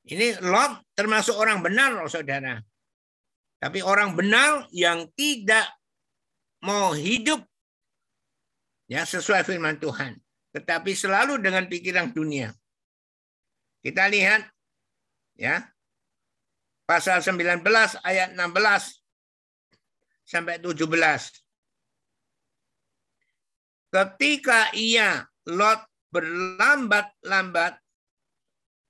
Ini 0.09 0.39
Lot 0.45 0.95
termasuk 0.95 1.35
orang 1.35 1.61
benar 1.61 1.99
loh 1.99 2.07
saudara. 2.07 2.63
Tapi 3.59 3.83
orang 3.83 4.15
benar 4.15 4.71
yang 4.71 5.11
tidak 5.19 5.67
mau 6.63 6.95
hidup 6.95 7.43
Ya, 8.89 9.05
sesuai 9.05 9.45
firman 9.45 9.77
Tuhan. 9.77 10.17
Tetapi 10.57 10.97
selalu 10.97 11.45
dengan 11.45 11.69
pikiran 11.69 12.09
dunia. 12.09 12.57
Kita 13.85 14.09
lihat 14.09 14.49
ya. 15.37 15.69
Pasal 16.89 17.21
19 17.21 17.61
ayat 18.01 18.33
16 18.33 19.05
sampai 20.25 20.57
17. 20.57 20.89
Ketika 23.89 24.73
ia 24.77 25.25
Lot 25.49 25.81
berlambat-lambat 26.13 27.81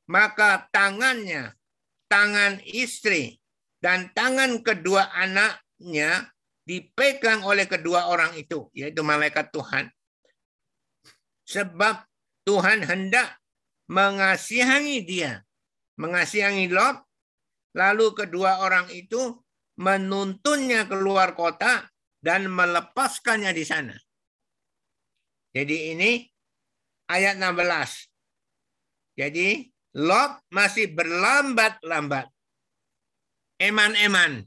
maka 0.08 0.66
tangannya, 0.72 1.52
tangan 2.08 2.58
istri 2.64 3.36
dan 3.78 4.10
tangan 4.16 4.64
kedua 4.64 5.12
anaknya 5.12 6.32
dipegang 6.64 7.44
oleh 7.44 7.68
kedua 7.68 8.08
orang 8.08 8.34
itu, 8.34 8.72
yaitu 8.72 9.04
malaikat 9.04 9.52
Tuhan. 9.52 9.92
Sebab 11.48 12.04
Tuhan 12.48 12.84
hendak 12.84 13.36
mengasihangi 13.88 15.04
dia, 15.04 15.44
mengasihangi 16.00 16.68
Lot, 16.72 17.04
lalu 17.76 18.16
kedua 18.16 18.64
orang 18.64 18.88
itu 18.92 19.36
menuntunnya 19.78 20.88
keluar 20.88 21.36
kota 21.36 21.86
dan 22.18 22.48
melepaskannya 22.48 23.52
di 23.52 23.64
sana. 23.64 23.94
Jadi 25.58 25.90
ini 25.90 26.22
ayat 27.10 27.34
16. 27.34 29.18
Jadi 29.18 29.66
Lot 29.98 30.46
masih 30.54 30.94
berlambat-lambat. 30.94 32.30
Eman-eman 33.58 34.46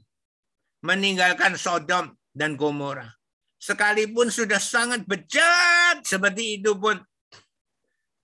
meninggalkan 0.80 1.60
Sodom 1.60 2.16
dan 2.32 2.56
Gomora. 2.56 3.12
Sekalipun 3.60 4.32
sudah 4.32 4.56
sangat 4.56 5.04
bejat 5.04 6.00
seperti 6.00 6.56
itu 6.56 6.72
pun. 6.80 6.96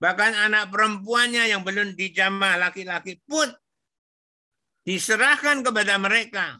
Bahkan 0.01 0.49
anak 0.49 0.73
perempuannya 0.73 1.45
yang 1.45 1.61
belum 1.61 1.93
dijamah 1.93 2.57
laki-laki 2.57 3.21
pun 3.21 3.53
diserahkan 4.81 5.61
kepada 5.61 6.01
mereka 6.01 6.57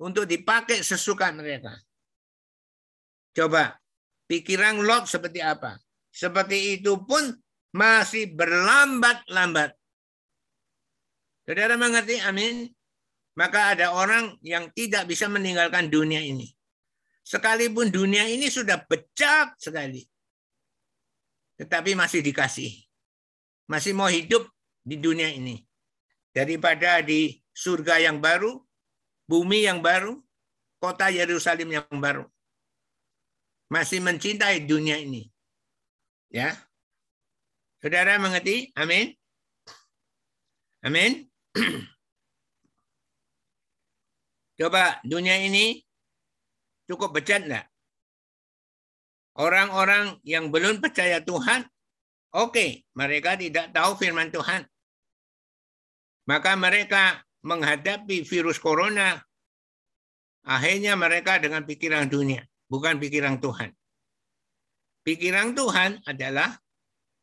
untuk 0.00 0.24
dipakai 0.24 0.80
sesuka 0.80 1.28
mereka. 1.36 1.76
Coba 3.36 3.79
pikiran 4.30 4.78
Lot 4.86 5.10
seperti 5.10 5.42
apa? 5.42 5.74
Seperti 6.14 6.78
itu 6.78 7.02
pun 7.02 7.34
masih 7.74 8.30
berlambat-lambat. 8.38 9.74
Saudara 11.42 11.74
mengerti? 11.74 12.22
Amin 12.22 12.70
maka 13.40 13.72
ada 13.72 13.96
orang 13.96 14.36
yang 14.44 14.68
tidak 14.76 15.08
bisa 15.08 15.24
meninggalkan 15.30 15.88
dunia 15.88 16.20
ini. 16.20 16.44
Sekalipun 17.24 17.88
dunia 17.88 18.28
ini 18.28 18.52
sudah 18.52 18.84
becak 18.84 19.56
sekali. 19.56 20.04
Tetapi 21.56 21.96
masih 21.96 22.20
dikasih. 22.20 22.68
Masih 23.64 23.96
mau 23.96 24.12
hidup 24.12 24.44
di 24.84 25.00
dunia 25.00 25.32
ini. 25.32 25.62
Daripada 26.36 27.00
di 27.00 27.38
surga 27.54 28.02
yang 28.02 28.20
baru, 28.20 28.60
bumi 29.24 29.64
yang 29.64 29.80
baru, 29.80 30.20
kota 30.76 31.08
Yerusalem 31.08 31.80
yang 31.80 31.86
baru. 31.96 32.28
Masih 33.70 34.02
mencintai 34.02 34.66
dunia 34.66 34.98
ini. 34.98 35.30
Ya. 36.26 36.58
Saudara 37.78 38.18
mengerti? 38.18 38.74
Amin. 38.74 39.14
Amin. 40.82 41.30
Coba 44.60 45.00
dunia 45.06 45.40
ini 45.40 45.80
cukup 46.90 47.16
bejat 47.16 47.46
enggak? 47.46 47.70
Orang-orang 49.38 50.18
yang 50.26 50.50
belum 50.50 50.82
percaya 50.82 51.22
Tuhan, 51.22 51.64
oke, 52.34 52.50
okay, 52.52 52.70
mereka 52.98 53.38
tidak 53.38 53.72
tahu 53.72 53.96
firman 53.96 54.28
Tuhan. 54.28 54.66
Maka 56.28 56.58
mereka 56.58 57.24
menghadapi 57.40 58.20
virus 58.26 58.60
corona, 58.60 59.16
akhirnya 60.44 60.92
mereka 60.98 61.40
dengan 61.40 61.64
pikiran 61.64 62.04
dunia, 62.10 62.44
bukan 62.70 63.02
pikiran 63.02 63.42
Tuhan. 63.42 63.74
Pikiran 65.02 65.58
Tuhan 65.58 65.98
adalah 66.06 66.54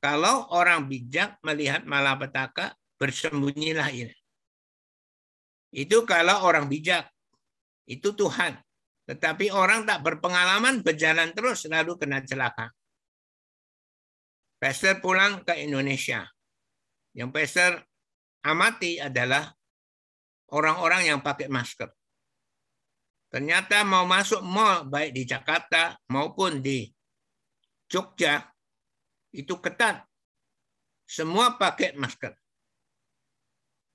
kalau 0.04 0.52
orang 0.54 0.86
bijak 0.92 1.40
melihat 1.42 1.88
malapetaka, 1.88 2.76
bersembunyilah 3.00 3.90
ini. 3.96 4.18
Itu 5.72 6.04
kalau 6.04 6.44
orang 6.44 6.68
bijak. 6.68 7.08
Itu 7.88 8.12
Tuhan. 8.14 8.60
Tetapi 9.08 9.56
orang 9.56 9.88
tak 9.88 10.04
berpengalaman 10.04 10.84
berjalan 10.84 11.32
terus 11.32 11.64
lalu 11.72 11.96
kena 11.96 12.20
celaka. 12.28 12.76
Pastor 14.60 15.00
pulang 15.00 15.48
ke 15.48 15.56
Indonesia. 15.64 16.28
Yang 17.16 17.30
pastor 17.32 17.72
amati 18.44 19.00
adalah 19.00 19.48
orang-orang 20.52 21.14
yang 21.14 21.20
pakai 21.24 21.48
masker. 21.48 21.88
Ternyata 23.28 23.84
mau 23.84 24.08
masuk 24.08 24.40
mall 24.40 24.88
baik 24.88 25.12
di 25.12 25.24
Jakarta 25.28 26.00
maupun 26.08 26.64
di 26.64 26.88
Jogja 27.92 28.44
itu 29.36 29.56
ketat. 29.60 30.04
Semua 31.08 31.56
pakai 31.56 31.96
masker. 31.96 32.36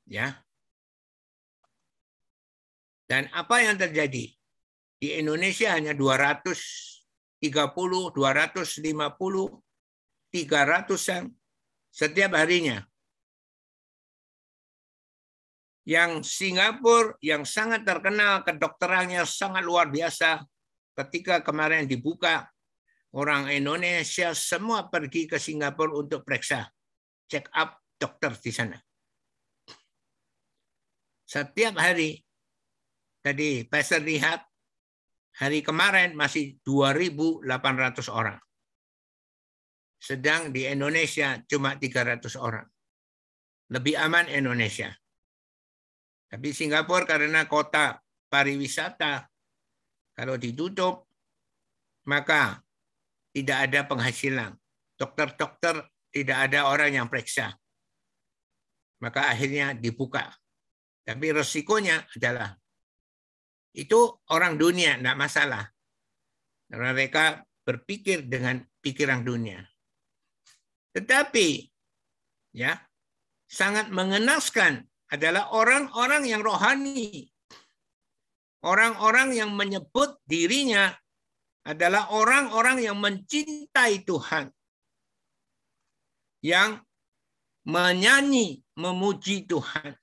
Ya, 0.09 0.43
dan 3.13 3.29
apa 3.37 3.61
yang 3.61 3.77
terjadi? 3.77 4.33
Di 4.97 5.21
Indonesia 5.21 5.77
hanya 5.77 5.93
230, 5.93 7.45
250, 7.45 8.17
300-an 10.33 11.29
setiap 11.93 12.33
harinya. 12.33 12.81
Yang 15.83 16.31
Singapura 16.31 17.19
yang 17.19 17.43
sangat 17.43 17.83
terkenal 17.83 18.47
kedokterannya 18.47 19.27
sangat 19.27 19.67
luar 19.67 19.91
biasa. 19.91 20.43
Ketika 20.95 21.43
kemarin 21.43 21.91
dibuka, 21.91 22.47
orang 23.17 23.51
Indonesia 23.51 24.31
semua 24.37 24.87
pergi 24.87 25.27
ke 25.27 25.41
Singapura 25.41 25.99
untuk 25.99 26.23
periksa, 26.23 26.69
check 27.27 27.51
up 27.57 27.81
dokter 27.99 28.31
di 28.39 28.53
sana. 28.53 28.79
Setiap 31.27 31.81
hari 31.81 32.21
Tadi 33.23 33.63
Pastor 33.71 34.03
lihat 34.03 34.43
hari 35.39 35.63
kemarin 35.63 36.19
masih 36.19 36.59
2.800 36.67 38.11
orang. 38.11 38.35
Sedang 40.03 40.51
di 40.51 40.67
Indonesia 40.67 41.39
cuma 41.47 41.79
300 41.79 42.35
orang. 42.35 42.67
Lebih 43.71 43.95
aman 43.95 44.27
Indonesia. 44.27 44.91
Tapi 46.33 46.49
Singapura 46.57 47.05
karena 47.05 47.45
kota 47.45 48.01
pariwisata, 48.33 49.29
kalau 50.17 50.41
ditutup, 50.41 51.05
maka 52.09 52.65
tidak 53.37 53.69
ada 53.69 53.81
penghasilan. 53.85 54.57
Dokter-dokter 54.97 55.85
tidak 56.09 56.39
ada 56.49 56.73
orang 56.73 56.97
yang 56.97 57.07
periksa. 57.13 57.53
Maka 59.05 59.29
akhirnya 59.29 59.77
dibuka. 59.77 60.33
Tapi 61.05 61.37
resikonya 61.37 62.07
adalah 62.17 62.57
itu 63.77 64.01
orang 64.33 64.57
dunia, 64.57 64.97
tidak 64.97 65.19
masalah. 65.21 65.65
Karena 66.69 66.97
mereka 66.97 67.45
berpikir 67.65 68.25
dengan 68.25 68.61
pikiran 68.81 69.21
dunia. 69.21 69.61
Tetapi 70.97 71.69
ya 72.57 72.77
sangat 73.49 73.89
mengenaskan 73.89 74.92
adalah 75.13 75.53
orang-orang 75.53 76.25
yang 76.25 76.41
rohani. 76.41 77.29
Orang-orang 78.65 79.37
yang 79.37 79.53
menyebut 79.53 80.17
dirinya 80.25 80.95
adalah 81.69 82.09
orang-orang 82.15 82.81
yang 82.81 82.97
mencintai 82.97 84.07
Tuhan. 84.09 84.49
Yang 86.41 86.81
menyanyi, 87.69 88.65
memuji 88.75 89.45
Tuhan 89.45 90.01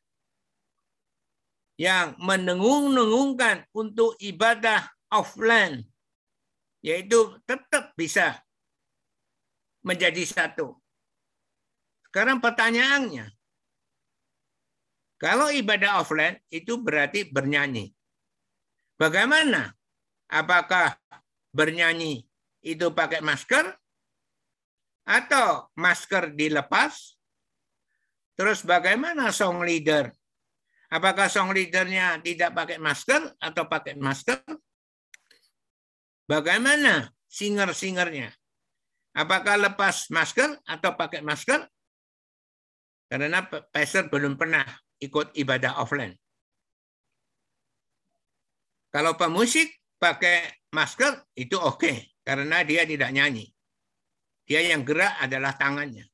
yang 1.79 2.19
menengung-nengungkan 2.19 3.63
untuk 3.71 4.19
ibadah 4.19 4.83
offline, 5.07 5.87
yaitu 6.83 7.39
tetap 7.47 7.95
bisa 7.95 8.35
menjadi 9.79 10.27
satu. 10.27 10.75
Sekarang 12.03 12.43
pertanyaannya, 12.43 13.31
kalau 15.19 15.51
ibadah 15.51 15.99
offline 15.99 16.39
itu 16.47 16.79
berarti 16.79 17.27
bernyanyi. 17.27 17.91
Bagaimana? 18.95 19.75
Apakah 20.31 20.95
bernyanyi 21.51 22.23
itu 22.63 22.87
pakai 22.95 23.19
masker? 23.19 23.75
Atau 25.03 25.67
masker 25.75 26.31
dilepas? 26.31 27.19
Terus 28.39 28.63
bagaimana 28.63 29.35
song 29.35 29.67
leader 29.67 30.13
Apakah 30.89 31.29
song 31.29 31.53
leadernya 31.53 32.17
tidak 32.25 32.57
pakai 32.57 32.81
masker 32.81 33.37
atau 33.37 33.63
pakai 33.69 33.93
masker? 33.93 34.41
Bagaimana 36.25 37.13
singer-singernya? 37.29 38.33
Apakah 39.13 39.61
lepas 39.61 40.09
masker 40.09 40.57
atau 40.65 40.97
pakai 40.97 41.21
masker? 41.21 41.61
Karena 43.05 43.45
pastor 43.45 44.09
belum 44.09 44.33
pernah 44.33 44.65
ikut 44.99 45.35
ibadah 45.35 45.79
offline. 45.79 46.15
Kalau 48.89 49.15
pemusik 49.15 49.69
pakai 50.01 50.67
masker 50.75 51.23
itu 51.37 51.55
oke 51.55 51.79
okay, 51.79 51.95
karena 52.25 52.65
dia 52.67 52.83
tidak 52.83 53.09
nyanyi. 53.15 53.47
Dia 54.49 54.65
yang 54.65 54.81
gerak 54.81 55.21
adalah 55.21 55.53
tangannya. 55.55 56.09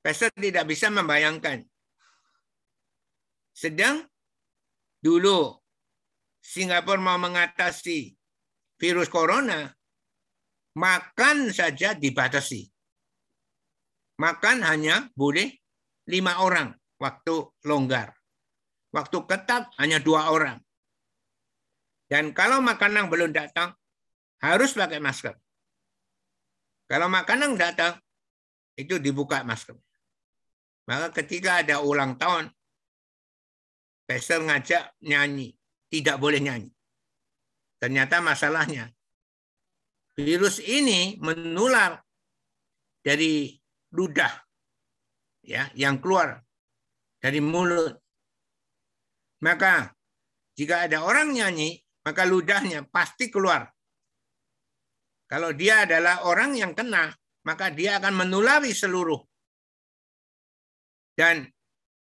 Pastor 0.00 0.30
tidak 0.32 0.70
bisa 0.70 0.88
membayangkan. 0.88 1.66
Sedang 3.52 4.06
dulu 5.02 5.58
Singapura 6.40 7.02
mau 7.02 7.20
mengatasi 7.20 8.16
virus 8.80 9.12
corona, 9.12 9.68
makan 10.78 11.52
saja 11.52 11.92
dibatasi. 11.92 12.64
Makan 14.16 14.64
hanya 14.64 15.10
boleh 15.12 15.52
lima 16.08 16.40
orang 16.40 16.79
waktu 17.00 17.48
longgar. 17.64 18.12
Waktu 18.92 19.16
ketat 19.24 19.72
hanya 19.80 19.98
dua 20.02 20.28
orang. 20.28 20.60
Dan 22.10 22.34
kalau 22.36 22.60
makanan 22.60 23.08
belum 23.08 23.30
datang, 23.30 23.72
harus 24.42 24.74
pakai 24.74 24.98
masker. 24.98 25.34
Kalau 26.90 27.06
makanan 27.06 27.54
datang, 27.54 27.94
itu 28.74 28.98
dibuka 28.98 29.46
masker. 29.46 29.78
Maka 30.90 31.14
ketika 31.22 31.62
ada 31.62 31.78
ulang 31.78 32.18
tahun, 32.18 32.50
pastor 34.10 34.42
ngajak 34.42 34.90
nyanyi. 35.06 35.54
Tidak 35.90 36.18
boleh 36.18 36.42
nyanyi. 36.42 36.70
Ternyata 37.78 38.18
masalahnya, 38.18 38.90
virus 40.18 40.58
ini 40.58 41.14
menular 41.22 42.02
dari 43.02 43.54
ludah 43.94 44.30
ya 45.42 45.66
yang 45.74 45.98
keluar 45.98 46.38
dari 47.20 47.38
mulut. 47.38 47.94
Maka 49.44 49.92
jika 50.56 50.88
ada 50.88 51.04
orang 51.04 51.32
nyanyi, 51.36 51.80
maka 52.04 52.24
ludahnya 52.24 52.84
pasti 52.88 53.28
keluar. 53.28 53.68
Kalau 55.30 55.54
dia 55.54 55.86
adalah 55.86 56.26
orang 56.26 56.58
yang 56.58 56.72
kena, 56.74 57.14
maka 57.46 57.70
dia 57.70 58.02
akan 58.02 58.26
menulari 58.26 58.74
seluruh. 58.74 59.20
Dan 61.14 61.46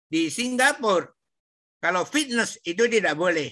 di 0.07 0.29
Singapura, 0.31 1.09
kalau 1.81 2.03
fitness 2.05 2.61
itu 2.63 2.85
tidak 2.87 3.15
boleh. 3.17 3.51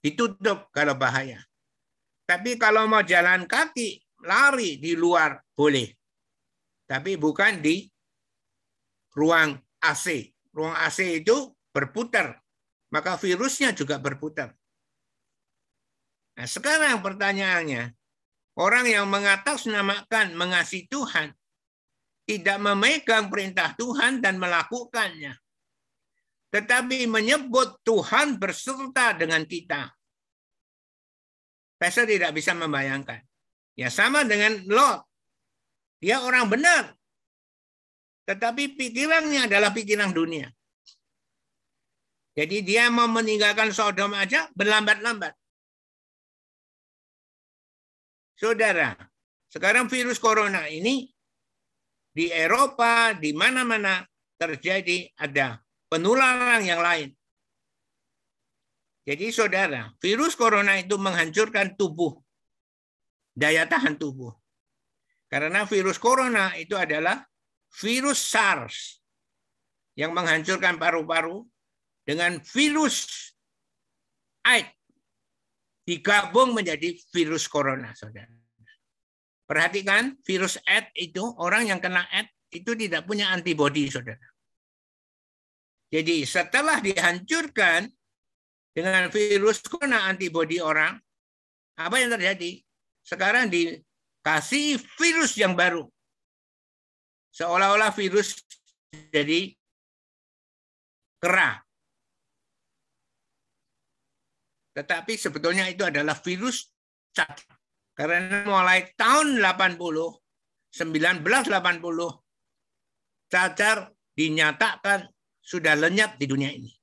Ditutup 0.00 0.68
kalau 0.72 0.96
bahaya. 0.96 1.40
Tapi 2.24 2.56
kalau 2.56 2.88
mau 2.88 3.04
jalan 3.04 3.44
kaki, 3.44 4.00
lari 4.24 4.80
di 4.80 4.96
luar 4.96 5.36
boleh. 5.52 5.88
Tapi 6.84 7.16
bukan 7.16 7.60
di 7.60 7.84
ruang 9.16 9.56
AC. 9.80 10.33
Ruang 10.54 10.78
AC 10.78 11.18
itu 11.18 11.50
berputar, 11.74 12.38
maka 12.94 13.18
virusnya 13.18 13.74
juga 13.74 13.98
berputar. 13.98 14.54
Nah, 16.38 16.46
sekarang 16.46 17.02
pertanyaannya, 17.02 17.90
orang 18.54 18.86
yang 18.86 19.10
mengatasnamakan 19.10 20.38
mengasihi 20.38 20.86
Tuhan 20.86 21.34
tidak 22.24 22.58
memegang 22.62 23.26
perintah 23.28 23.74
Tuhan 23.74 24.22
dan 24.22 24.38
melakukannya. 24.38 25.34
Tetapi 26.54 27.10
menyebut 27.10 27.82
Tuhan 27.82 28.38
berserta 28.38 29.10
dengan 29.18 29.42
kita. 29.42 29.90
Saya 31.84 32.08
tidak 32.08 32.32
bisa 32.32 32.56
membayangkan. 32.56 33.20
Ya 33.76 33.92
sama 33.92 34.24
dengan 34.24 34.62
Lot. 34.70 35.04
Dia 36.00 36.22
orang 36.24 36.48
benar, 36.48 36.96
tetapi 38.24 38.76
pikirannya 38.76 39.48
adalah 39.48 39.70
pikiran 39.70 40.12
dunia. 40.12 40.48
Jadi 42.34 42.66
dia 42.66 42.90
mau 42.90 43.06
meninggalkan 43.06 43.70
Sodom 43.70 44.10
aja 44.16 44.50
berlambat-lambat. 44.58 45.38
Saudara, 48.34 48.98
sekarang 49.46 49.86
virus 49.86 50.18
corona 50.18 50.66
ini 50.66 51.06
di 52.10 52.26
Eropa, 52.34 53.14
di 53.14 53.30
mana-mana 53.30 54.02
terjadi 54.34 55.06
ada 55.14 55.62
penularan 55.86 56.66
yang 56.66 56.82
lain. 56.82 57.14
Jadi 59.04 59.30
saudara, 59.30 59.92
virus 60.02 60.34
corona 60.34 60.80
itu 60.80 60.96
menghancurkan 60.98 61.76
tubuh, 61.78 62.18
daya 63.36 63.68
tahan 63.68 63.94
tubuh. 63.94 64.32
Karena 65.30 65.68
virus 65.68 66.00
corona 66.00 66.56
itu 66.56 66.74
adalah 66.74 67.22
virus 67.80 68.20
SARS 68.30 69.02
yang 69.98 70.14
menghancurkan 70.14 70.78
paru-paru 70.78 71.46
dengan 72.06 72.38
virus 72.42 73.30
AIDS 74.44 74.70
digabung 75.84 76.56
menjadi 76.56 76.96
virus 77.12 77.48
corona, 77.48 77.92
saudara. 77.92 78.30
Perhatikan, 79.44 80.16
virus 80.24 80.56
AIDS 80.64 80.88
itu 80.96 81.20
orang 81.36 81.68
yang 81.68 81.80
kena 81.80 82.08
AIDS 82.08 82.32
itu 82.48 82.72
tidak 82.78 83.04
punya 83.04 83.28
antibodi, 83.28 83.92
saudara. 83.92 84.22
Jadi 85.92 86.24
setelah 86.24 86.80
dihancurkan 86.80 87.86
dengan 88.74 89.12
virus 89.12 89.62
corona 89.62 90.08
antibodi 90.10 90.58
orang, 90.58 90.96
apa 91.76 91.96
yang 92.00 92.10
terjadi? 92.16 92.58
Sekarang 93.04 93.52
dikasih 93.52 94.80
virus 94.96 95.36
yang 95.36 95.54
baru 95.54 95.84
seolah-olah 97.34 97.90
virus 97.90 98.38
jadi 99.10 99.50
kera. 101.18 101.58
Tetapi 104.74 105.14
sebetulnya 105.18 105.66
itu 105.66 105.82
adalah 105.82 106.14
virus 106.22 106.70
cacar. 107.10 107.58
Karena 107.94 108.42
mulai 108.46 108.90
tahun 108.98 109.38
80, 109.38 109.78
1980, 110.74 113.30
cacar 113.30 113.94
dinyatakan 114.18 115.06
sudah 115.38 115.78
lenyap 115.78 116.18
di 116.18 116.26
dunia 116.26 116.50
ini. 116.50 116.74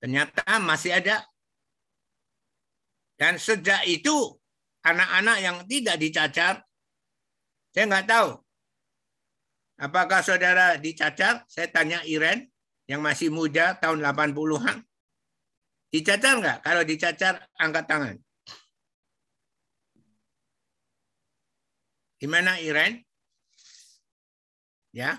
Ternyata 0.00 0.60
masih 0.60 1.00
ada. 1.00 1.24
Dan 3.16 3.40
sejak 3.40 3.88
itu 3.88 4.36
anak-anak 4.84 5.38
yang 5.40 5.56
tidak 5.64 5.96
dicacar, 5.96 6.60
saya 7.72 7.84
nggak 7.88 8.08
tahu 8.08 8.36
Apakah 9.82 10.22
saudara 10.22 10.78
dicacar? 10.78 11.42
Saya 11.50 11.66
tanya 11.66 12.06
Iren 12.06 12.46
yang 12.86 13.02
masih 13.02 13.34
muda 13.34 13.74
tahun 13.82 13.98
80-an. 13.98 14.78
Dicacar 15.90 16.38
nggak? 16.38 16.58
Kalau 16.62 16.82
dicacar, 16.86 17.34
angkat 17.58 17.84
tangan. 17.90 18.16
Gimana 22.22 22.62
Iren? 22.62 23.02
Ya. 24.94 25.18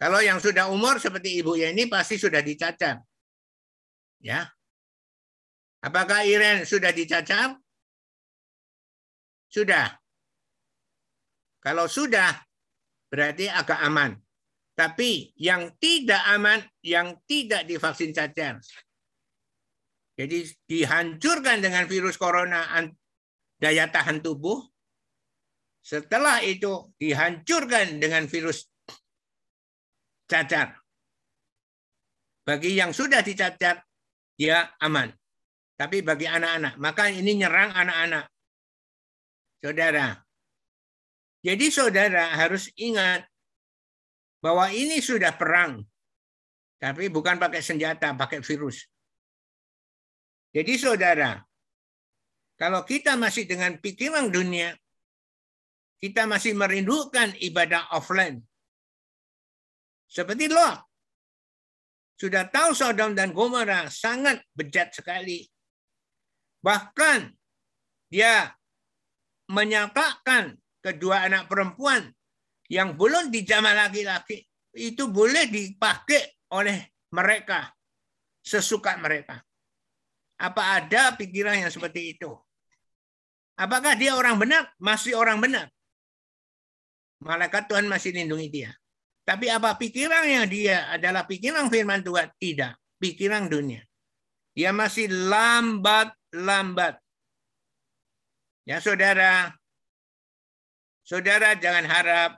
Kalau 0.00 0.24
yang 0.24 0.40
sudah 0.40 0.72
umur 0.72 0.96
seperti 0.96 1.44
ibu 1.44 1.58
ya 1.58 1.68
ini 1.68 1.84
pasti 1.84 2.16
sudah 2.16 2.40
dicacar. 2.40 3.04
Ya. 4.24 4.48
Apakah 5.84 6.24
Iren 6.24 6.64
sudah 6.64 6.96
dicacar? 6.96 7.60
Sudah. 9.52 10.00
Kalau 11.60 11.84
sudah, 11.84 12.47
berarti 13.08 13.48
agak 13.48 13.80
aman. 13.84 14.16
Tapi 14.78 15.34
yang 15.34 15.74
tidak 15.82 16.22
aman, 16.30 16.62
yang 16.86 17.18
tidak 17.26 17.66
divaksin 17.66 18.14
cacar. 18.14 18.62
Jadi 20.14 20.46
dihancurkan 20.66 21.58
dengan 21.58 21.86
virus 21.90 22.14
corona 22.14 22.62
daya 23.58 23.90
tahan 23.90 24.22
tubuh. 24.22 24.62
Setelah 25.82 26.42
itu 26.46 26.94
dihancurkan 26.94 27.98
dengan 27.98 28.30
virus 28.30 28.70
cacar. 30.30 30.78
Bagi 32.46 32.78
yang 32.78 32.94
sudah 32.94 33.24
dicacar, 33.24 33.82
dia 34.38 34.68
aman. 34.78 35.10
Tapi 35.78 36.02
bagi 36.02 36.26
anak-anak, 36.26 36.74
maka 36.78 37.10
ini 37.10 37.38
nyerang 37.38 37.70
anak-anak. 37.70 38.24
Saudara, 39.58 40.14
jadi 41.38 41.66
saudara 41.70 42.34
harus 42.34 42.70
ingat 42.74 43.22
bahwa 44.42 44.70
ini 44.74 44.98
sudah 44.98 45.34
perang. 45.34 45.82
Tapi 46.78 47.10
bukan 47.10 47.42
pakai 47.42 47.58
senjata, 47.58 48.14
pakai 48.14 48.38
virus. 48.38 48.86
Jadi 50.54 50.78
saudara, 50.78 51.42
kalau 52.54 52.86
kita 52.86 53.18
masih 53.18 53.50
dengan 53.50 53.74
pikiran 53.78 54.30
dunia, 54.30 54.74
kita 55.98 56.26
masih 56.30 56.54
merindukan 56.54 57.34
ibadah 57.42 57.90
offline. 57.90 58.42
Seperti 60.06 60.46
Lot. 60.46 60.86
Sudah 62.18 62.50
tahu 62.50 62.74
Sodom 62.74 63.14
dan 63.14 63.30
Gomora 63.30 63.86
sangat 63.90 64.42
bejat 64.50 64.90
sekali. 64.90 65.46
Bahkan 66.62 67.30
dia 68.10 68.50
menyatakan 69.46 70.58
kedua 70.92 71.28
anak 71.28 71.50
perempuan 71.50 72.08
yang 72.68 72.96
belum 72.96 73.32
dijamah 73.32 73.74
laki-laki 73.86 74.44
itu 74.76 75.08
boleh 75.08 75.48
dipakai 75.48 76.48
oleh 76.52 76.92
mereka 77.12 77.72
sesuka 78.44 78.96
mereka. 78.96 79.40
Apa 80.38 80.80
ada 80.80 81.12
pikiran 81.18 81.58
yang 81.58 81.72
seperti 81.72 82.14
itu? 82.16 82.30
Apakah 83.58 83.98
dia 83.98 84.14
orang 84.14 84.38
benar? 84.38 84.70
Masih 84.78 85.18
orang 85.18 85.42
benar. 85.42 85.66
Malaikat 87.18 87.66
Tuhan 87.66 87.90
masih 87.90 88.14
lindungi 88.14 88.46
dia. 88.46 88.70
Tapi 89.26 89.50
apa 89.50 89.74
pikirannya 89.74 90.46
dia 90.46 90.88
adalah 90.94 91.26
pikiran 91.26 91.66
firman 91.66 92.06
Tuhan? 92.06 92.30
Tidak. 92.38 92.72
Pikiran 93.02 93.50
dunia. 93.50 93.82
Dia 94.54 94.70
masih 94.70 95.10
lambat-lambat. 95.10 97.02
Ya 98.62 98.78
saudara, 98.78 99.52
saudara 101.08 101.56
jangan 101.56 101.88
harap 101.88 102.36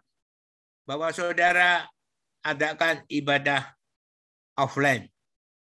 bahwa 0.86 1.10
saudara 1.10 1.90
adakan 2.46 3.02
ibadah 3.10 3.74
offline 4.54 5.10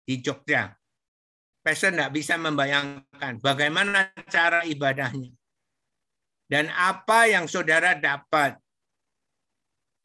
di 0.03 0.19
Jogja. 0.19 0.75
Pastor 1.63 1.95
tidak 1.95 2.15
bisa 2.15 2.35
membayangkan 2.35 3.39
bagaimana 3.39 4.11
cara 4.27 4.67
ibadahnya. 4.67 5.31
Dan 6.47 6.71
apa 6.71 7.27
yang 7.27 7.51
saudara 7.51 7.95
dapat. 7.99 8.55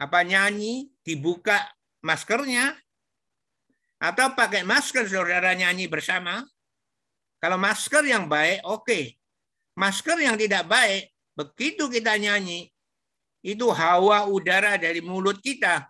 Apa 0.01 0.25
nyanyi, 0.25 0.89
dibuka 1.05 1.69
maskernya, 2.01 2.73
atau 4.01 4.33
pakai 4.33 4.65
masker 4.65 5.05
saudara 5.05 5.53
nyanyi 5.53 5.85
bersama. 5.85 6.41
Kalau 7.37 7.61
masker 7.61 8.09
yang 8.09 8.25
baik, 8.25 8.65
oke. 8.65 8.81
Okay. 8.81 9.13
Masker 9.77 10.17
yang 10.17 10.33
tidak 10.41 10.65
baik, 10.65 11.13
begitu 11.37 11.85
kita 11.85 12.17
nyanyi, 12.17 12.73
itu 13.41 13.67
hawa 13.73 14.29
udara 14.29 14.77
dari 14.77 15.01
mulut 15.01 15.41
kita. 15.41 15.89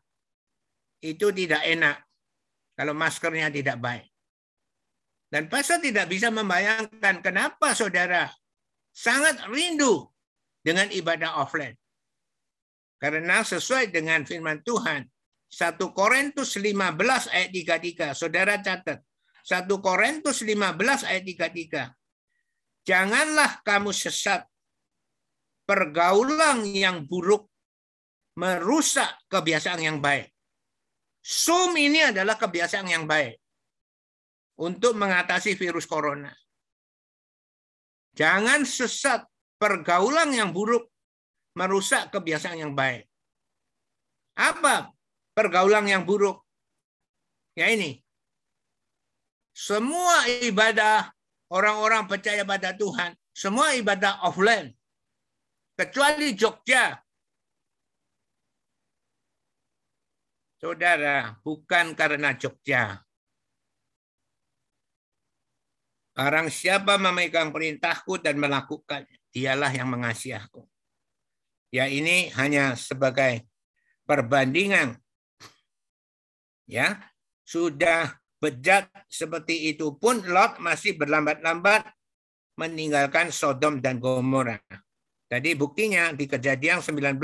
Itu 1.04 1.36
tidak 1.36 1.66
enak 1.66 1.98
kalau 2.76 2.96
maskernya 2.96 3.52
tidak 3.52 3.78
baik. 3.80 4.08
Dan 5.32 5.48
pastor 5.48 5.80
tidak 5.80 6.12
bisa 6.12 6.28
membayangkan 6.28 7.24
kenapa 7.24 7.72
saudara 7.72 8.28
sangat 8.92 9.48
rindu 9.48 10.12
dengan 10.60 10.92
ibadah 10.92 11.40
offline. 11.40 11.80
Karena 13.00 13.42
sesuai 13.42 13.90
dengan 13.90 14.28
firman 14.28 14.62
Tuhan, 14.62 15.08
1 15.50 15.80
Korintus 15.96 16.54
15 16.60 17.32
ayat 17.34 17.50
33, 17.50 18.14
saudara 18.14 18.60
catat. 18.62 19.02
1 19.42 19.66
Korintus 19.82 20.46
15 20.46 21.10
ayat 21.10 21.24
33. 21.26 21.90
Janganlah 22.86 23.64
kamu 23.66 23.90
sesat. 23.90 24.46
Pergaulan 25.72 26.68
yang 26.68 27.08
buruk 27.08 27.48
merusak 28.36 29.08
kebiasaan 29.32 29.80
yang 29.80 30.04
baik. 30.04 30.28
Zoom 31.24 31.80
ini 31.80 32.12
adalah 32.12 32.36
kebiasaan 32.36 32.92
yang 32.92 33.08
baik 33.08 33.40
untuk 34.60 35.00
mengatasi 35.00 35.56
virus 35.56 35.88
corona. 35.88 36.36
Jangan 38.12 38.68
sesat 38.68 39.24
pergaulan 39.56 40.36
yang 40.36 40.52
buruk 40.52 40.92
merusak 41.56 42.12
kebiasaan 42.12 42.68
yang 42.68 42.76
baik. 42.76 43.08
Apa 44.36 44.92
pergaulan 45.32 45.88
yang 45.88 46.04
buruk? 46.04 46.44
Ya 47.56 47.72
ini. 47.72 48.04
Semua 49.56 50.28
ibadah 50.28 51.16
orang-orang 51.48 52.12
percaya 52.12 52.44
pada 52.44 52.76
Tuhan, 52.76 53.16
semua 53.32 53.72
ibadah 53.72 54.20
offline. 54.28 54.76
Kecuali 55.82 56.38
Jogja. 56.38 56.94
Saudara, 60.62 61.34
bukan 61.42 61.98
karena 61.98 62.38
Jogja. 62.38 63.02
Barang 66.14 66.54
siapa 66.54 67.02
memegang 67.02 67.50
perintahku 67.50 68.22
dan 68.22 68.38
melakukan, 68.38 69.10
dialah 69.34 69.74
yang 69.74 69.90
mengasihi 69.90 70.38
aku. 70.38 70.70
Ya 71.74 71.90
ini 71.90 72.30
hanya 72.38 72.78
sebagai 72.78 73.50
perbandingan. 74.06 75.02
Ya, 76.70 77.10
sudah 77.42 78.22
bejat 78.38 78.86
seperti 79.10 79.74
itu 79.74 79.98
pun 79.98 80.22
Lot 80.30 80.62
masih 80.62 80.94
berlambat-lambat 80.94 81.90
meninggalkan 82.62 83.34
Sodom 83.34 83.82
dan 83.82 83.98
Gomora. 83.98 84.62
Tadi 85.32 85.56
buktinya 85.56 86.12
di 86.12 86.28
Kejadian 86.28 86.84
19 86.84 87.16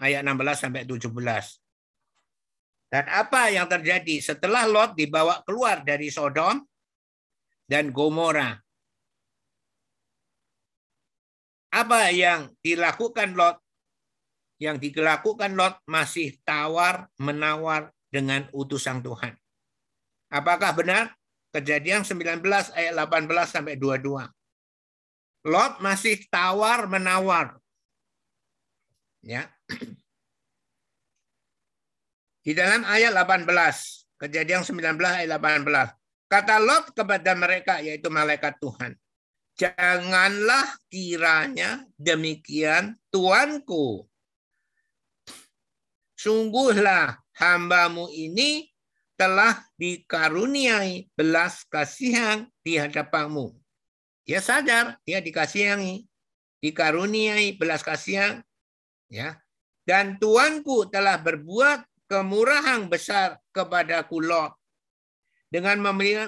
ayat 0.00 0.24
16 0.24 0.64
sampai 0.64 0.88
17. 0.88 1.12
Dan 2.88 3.04
apa 3.12 3.52
yang 3.52 3.68
terjadi 3.68 4.16
setelah 4.24 4.64
Lot 4.64 4.96
dibawa 4.96 5.44
keluar 5.44 5.84
dari 5.84 6.08
Sodom, 6.08 6.64
dan 7.68 7.92
Gomora. 7.92 8.56
Apa 11.74 12.14
yang 12.14 12.54
dilakukan 12.62 13.34
Lot? 13.34 13.58
Yang 14.62 14.88
dilakukan 14.88 15.58
Lot 15.58 15.82
masih 15.90 16.38
tawar 16.46 17.10
menawar 17.18 17.90
dengan 18.08 18.46
utusan 18.54 19.02
Tuhan. 19.02 19.34
Apakah 20.30 20.70
benar? 20.72 21.04
Kejadian 21.50 22.06
19 22.06 22.42
ayat 22.74 22.94
18 22.94 23.26
sampai 23.46 23.74
22. 23.78 24.33
Lot 25.44 25.78
masih 25.84 26.24
tawar 26.32 26.88
menawar. 26.88 27.60
Ya. 29.20 29.52
Di 32.44 32.52
dalam 32.52 32.84
ayat 32.84 33.12
18, 33.16 33.48
Kejadian 34.24 34.62
19 34.64 34.96
ayat 35.04 35.36
18. 35.36 36.30
Kata 36.30 36.56
Lot 36.56 36.96
kepada 36.96 37.36
mereka, 37.36 37.82
yaitu 37.84 38.08
malaikat 38.08 38.56
Tuhan. 38.56 38.96
Janganlah 39.54 40.66
kiranya 40.88 41.84
demikian 42.00 42.98
Tuanku. 43.12 44.08
Sungguhlah 46.16 47.20
hambamu 47.36 48.08
ini 48.10 48.72
telah 49.14 49.62
dikaruniai 49.78 51.12
belas 51.14 51.62
kasihan 51.68 52.48
di 52.64 52.80
hadapanmu. 52.80 53.63
Dia 54.24 54.40
sadar, 54.40 54.96
dia 55.04 55.20
dikasihangi, 55.20 56.08
dikaruniai 56.64 57.60
belas 57.60 57.84
kasihan, 57.84 58.40
ya. 59.12 59.36
Dan 59.84 60.16
Tuanku 60.16 60.88
telah 60.88 61.20
berbuat 61.20 61.84
kemurahan 62.08 62.88
besar 62.88 63.36
kepada 63.52 64.08
Lot 64.08 64.56
dengan 65.52 65.76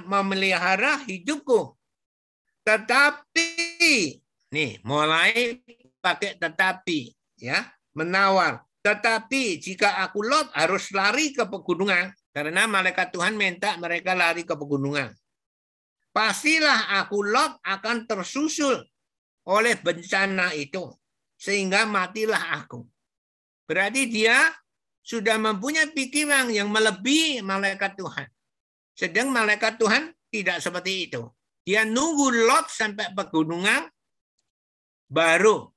memelihara 0.05 1.01
hidupku. 1.09 1.73
Tetapi 2.69 3.49
nih 4.53 4.73
mulai 4.85 5.65
pakai 6.05 6.37
tetapi 6.37 7.17
ya, 7.41 7.65
menawar. 7.97 8.61
Tetapi 8.85 9.57
jika 9.57 10.05
aku 10.05 10.21
Lot 10.21 10.53
harus 10.53 10.93
lari 10.93 11.33
ke 11.33 11.49
pegunungan 11.49 12.13
karena 12.37 12.69
malaikat 12.69 13.09
Tuhan 13.09 13.41
minta 13.41 13.81
mereka 13.81 14.13
lari 14.13 14.45
ke 14.45 14.53
pegunungan. 14.53 15.17
Pastilah 16.17 16.97
aku 17.05 17.29
Lot 17.29 17.61
akan 17.61 18.09
tersusul 18.09 18.81
oleh 19.53 19.77
bencana 19.77 20.57
itu 20.57 20.89
sehingga 21.37 21.85
matilah 21.85 22.57
aku. 22.57 22.89
Berarti 23.69 24.09
dia 24.09 24.49
sudah 25.05 25.37
mempunyai 25.37 25.93
pikiran 25.93 26.49
yang 26.49 26.73
melebihi 26.73 27.45
malaikat 27.45 28.01
Tuhan. 28.01 28.33
Sedang 28.97 29.29
malaikat 29.29 29.77
Tuhan 29.77 30.09
tidak 30.33 30.65
seperti 30.65 31.13
itu. 31.13 31.29
Dia 31.69 31.85
nunggu 31.85 32.49
Lot 32.49 32.73
sampai 32.73 33.13
pegunungan, 33.13 33.85
baru 35.13 35.69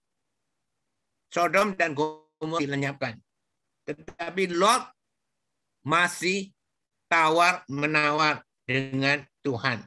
Sodom 1.28 1.76
dan 1.76 1.92
Gomorrah 1.92 2.64
dilenyapkan. 2.64 3.20
Tetapi 3.84 4.56
Lot 4.56 4.88
masih 5.84 6.56
tawar 7.12 7.68
menawar 7.68 8.40
dengan 8.64 9.20
Tuhan. 9.44 9.84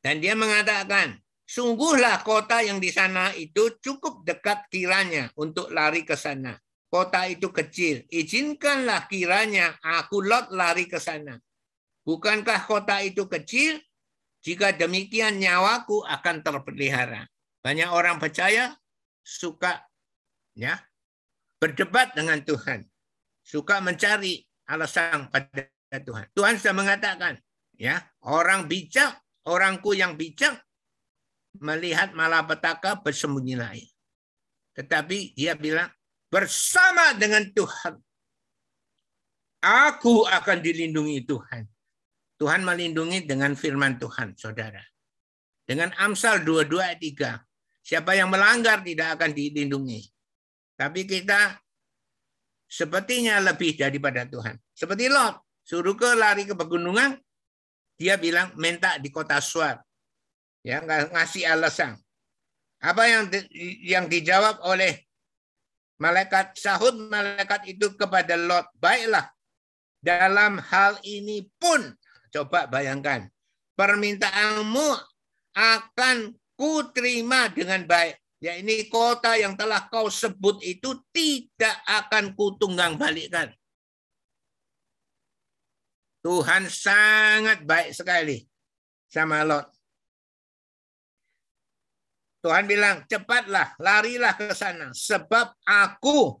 Dan 0.00 0.24
dia 0.24 0.32
mengatakan, 0.32 1.20
sungguhlah 1.44 2.24
kota 2.24 2.64
yang 2.64 2.80
di 2.80 2.88
sana 2.88 3.32
itu 3.36 3.76
cukup 3.84 4.24
dekat 4.24 4.66
kiranya 4.72 5.28
untuk 5.36 5.68
lari 5.68 6.04
ke 6.04 6.16
sana 6.16 6.56
kota 6.90 7.30
itu 7.30 7.48
kecil. 7.54 8.02
Izinkanlah 8.10 9.06
kiranya 9.06 9.78
aku 9.80 10.20
Lot 10.20 10.50
lari 10.50 10.90
ke 10.90 10.98
sana. 10.98 11.38
Bukankah 12.02 12.66
kota 12.66 12.98
itu 13.00 13.30
kecil? 13.30 13.78
Jika 14.42 14.74
demikian 14.74 15.38
nyawaku 15.38 16.02
akan 16.02 16.42
terpelihara. 16.42 17.30
Banyak 17.62 17.88
orang 17.92 18.18
percaya 18.18 18.74
suka 19.22 19.86
ya 20.58 20.80
berdebat 21.62 22.16
dengan 22.18 22.42
Tuhan. 22.42 22.82
Suka 23.44 23.78
mencari 23.78 24.42
alasan 24.66 25.28
pada 25.30 25.68
Tuhan. 25.92 26.26
Tuhan 26.32 26.54
sudah 26.56 26.74
mengatakan, 26.74 27.34
ya, 27.76 28.00
orang 28.24 28.64
bijak, 28.64 29.12
orangku 29.46 29.96
yang 29.96 30.18
bijak 30.18 30.58
melihat 31.58 32.12
malapetaka 32.14 33.00
bersembunyi 33.00 33.56
lain. 33.58 33.88
Tetapi 34.76 35.34
dia 35.34 35.58
bilang, 35.58 35.90
bersama 36.30 37.12
dengan 37.18 37.48
Tuhan, 37.50 37.98
aku 39.60 40.24
akan 40.30 40.58
dilindungi 40.62 41.26
Tuhan. 41.26 41.66
Tuhan 42.40 42.64
melindungi 42.64 43.28
dengan 43.28 43.52
firman 43.52 44.00
Tuhan, 44.00 44.32
saudara. 44.38 44.80
Dengan 45.68 45.92
Amsal 46.00 46.40
22 46.42 46.80
ayat 46.80 46.98
3. 46.98 47.84
Siapa 47.84 48.16
yang 48.16 48.32
melanggar 48.32 48.80
tidak 48.80 49.20
akan 49.20 49.36
dilindungi. 49.36 50.00
Tapi 50.80 51.04
kita 51.04 51.60
sepertinya 52.64 53.36
lebih 53.44 53.76
daripada 53.76 54.24
Tuhan. 54.24 54.56
Seperti 54.72 55.12
Lot, 55.12 55.44
suruh 55.60 55.92
ke 55.92 56.16
lari 56.16 56.48
ke 56.48 56.56
pegunungan, 56.56 57.20
dia 58.00 58.16
bilang 58.16 58.56
minta 58.56 58.96
di 58.96 59.12
kota 59.12 59.36
Suar. 59.44 59.84
Ya, 60.64 60.80
ngasih 60.80 61.44
alasan. 61.44 62.00
Apa 62.80 63.04
yang 63.04 63.28
yang 63.84 64.04
dijawab 64.08 64.64
oleh 64.64 65.04
malaikat 66.00 66.56
sahut 66.56 66.96
malaikat 66.96 67.68
itu 67.68 67.92
kepada 67.92 68.40
Lot, 68.40 68.72
baiklah 68.80 69.28
dalam 70.00 70.56
hal 70.56 70.96
ini 71.04 71.44
pun 71.60 71.92
coba 72.32 72.64
bayangkan 72.64 73.28
permintaanmu 73.76 74.96
akan 75.52 76.32
kuterima 76.56 77.52
dengan 77.52 77.84
baik. 77.84 78.16
Ya 78.40 78.56
ini 78.56 78.88
kota 78.88 79.36
yang 79.36 79.52
telah 79.60 79.84
kau 79.92 80.08
sebut 80.08 80.64
itu 80.64 80.96
tidak 81.12 81.76
akan 81.84 82.32
kutunggang 82.32 82.96
balikkan. 82.96 83.52
Tuhan 86.20 86.68
sangat 86.68 87.64
baik 87.64 87.96
sekali 87.96 88.44
sama 89.08 89.40
Lot. 89.42 89.66
Tuhan 92.40 92.64
bilang, 92.64 93.04
cepatlah, 93.04 93.76
larilah 93.76 94.32
ke 94.32 94.56
sana. 94.56 94.92
Sebab 94.96 95.60
aku, 95.64 96.40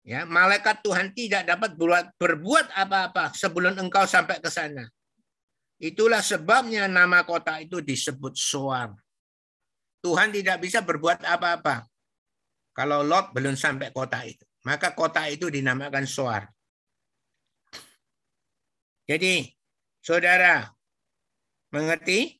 ya 0.00 0.24
malaikat 0.24 0.80
Tuhan 0.80 1.12
tidak 1.12 1.44
dapat 1.44 1.76
berbuat, 2.16 2.72
apa-apa 2.72 3.36
sebelum 3.36 3.76
engkau 3.76 4.08
sampai 4.08 4.40
ke 4.40 4.48
sana. 4.48 4.88
Itulah 5.80 6.24
sebabnya 6.24 6.88
nama 6.88 7.24
kota 7.24 7.60
itu 7.60 7.84
disebut 7.84 8.36
Soar. 8.36 8.96
Tuhan 10.00 10.32
tidak 10.32 10.64
bisa 10.64 10.80
berbuat 10.80 11.24
apa-apa. 11.24 11.84
Kalau 12.72 13.04
Lot 13.04 13.36
belum 13.36 13.56
sampai 13.56 13.92
kota 13.92 14.24
itu. 14.24 14.44
Maka 14.64 14.92
kota 14.92 15.24
itu 15.28 15.52
dinamakan 15.52 16.04
Soar. 16.08 16.48
Jadi, 19.10 19.42
saudara, 19.98 20.70
mengerti? 21.74 22.38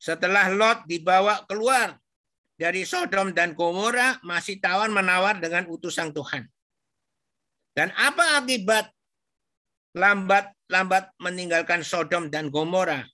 Setelah 0.00 0.48
Lot 0.54 0.88
dibawa 0.88 1.44
keluar 1.44 2.00
dari 2.56 2.88
Sodom 2.88 3.36
dan 3.36 3.52
Gomora 3.52 4.16
masih 4.24 4.56
tawar 4.56 4.88
menawar 4.88 5.36
dengan 5.36 5.68
utusan 5.68 6.16
Tuhan. 6.16 6.48
Dan 7.76 7.92
apa 7.92 8.40
akibat 8.40 8.88
lambat-lambat 9.98 11.12
meninggalkan 11.20 11.84
Sodom 11.84 12.32
dan 12.32 12.48
Gomora? 12.48 13.04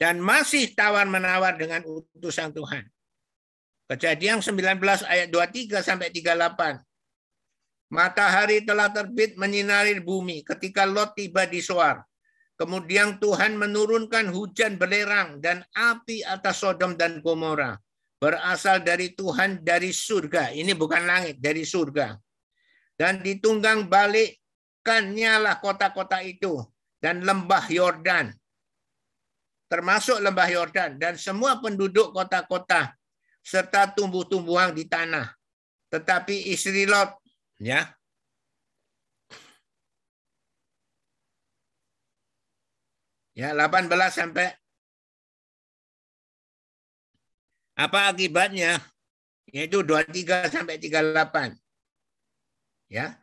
Dan 0.00 0.16
masih 0.22 0.72
tawar 0.72 1.04
menawar 1.04 1.60
dengan 1.60 1.84
utusan 1.84 2.56
Tuhan. 2.56 2.88
Kejadian 3.90 4.40
19 4.40 4.80
ayat 5.04 5.28
23 5.28 5.84
sampai 5.84 6.08
38. 6.08 6.89
Matahari 7.90 8.62
telah 8.62 8.86
terbit 8.94 9.34
menyinari 9.34 9.98
bumi 9.98 10.46
ketika 10.46 10.86
Lot 10.86 11.18
tiba 11.18 11.42
di 11.46 11.58
Soar. 11.58 12.06
Kemudian 12.54 13.18
Tuhan 13.18 13.58
menurunkan 13.58 14.30
hujan 14.30 14.78
belerang 14.78 15.42
dan 15.42 15.66
api 15.74 16.22
atas 16.22 16.62
Sodom 16.62 16.94
dan 16.94 17.18
Gomora 17.18 17.74
berasal 18.20 18.84
dari 18.84 19.16
Tuhan 19.16 19.64
dari 19.64 19.90
surga. 19.90 20.52
Ini 20.52 20.76
bukan 20.76 21.08
langit, 21.08 21.40
dari 21.40 21.64
surga. 21.64 22.14
Dan 22.94 23.24
ditunggang 23.24 23.88
balikkannya 23.88 25.40
lah 25.40 25.56
kota-kota 25.56 26.20
itu 26.20 26.60
dan 27.00 27.24
lembah 27.24 27.64
Yordan. 27.64 28.28
Termasuk 29.72 30.20
lembah 30.20 30.48
Yordan 30.52 31.00
dan 31.00 31.16
semua 31.16 31.56
penduduk 31.64 32.12
kota-kota 32.12 32.92
serta 33.40 33.96
tumbuh-tumbuhan 33.96 34.76
di 34.76 34.84
tanah. 34.84 35.32
Tetapi 35.88 36.52
istri 36.52 36.84
Lot 36.84 37.19
ya 37.60 38.00
Ya, 43.40 43.56
18 43.56 43.88
sampai 44.12 44.52
Apa 47.72 48.12
akibatnya? 48.12 48.76
Yaitu 49.48 49.80
23 49.80 50.52
sampai 50.52 50.76
38. 50.76 51.56
Ya. 52.92 53.16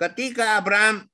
Ketika 0.00 0.56
Abraham 0.56 1.04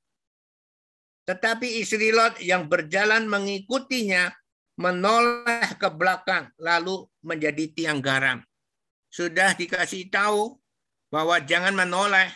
tetapi 1.27 1.83
istri 1.83 2.13
Lot 2.13 2.39
yang 2.39 2.69
berjalan 2.69 3.27
mengikutinya 3.27 4.31
menoleh 4.79 5.73
ke 5.75 5.89
belakang 5.91 6.53
lalu 6.61 7.09
menjadi 7.25 7.65
tiang 7.75 7.99
garam. 7.99 8.39
Sudah 9.11 9.57
dikasih 9.57 10.13
tahu 10.13 10.55
bahwa 11.15 11.39
jangan 11.39 11.79
menoleh, 11.79 12.27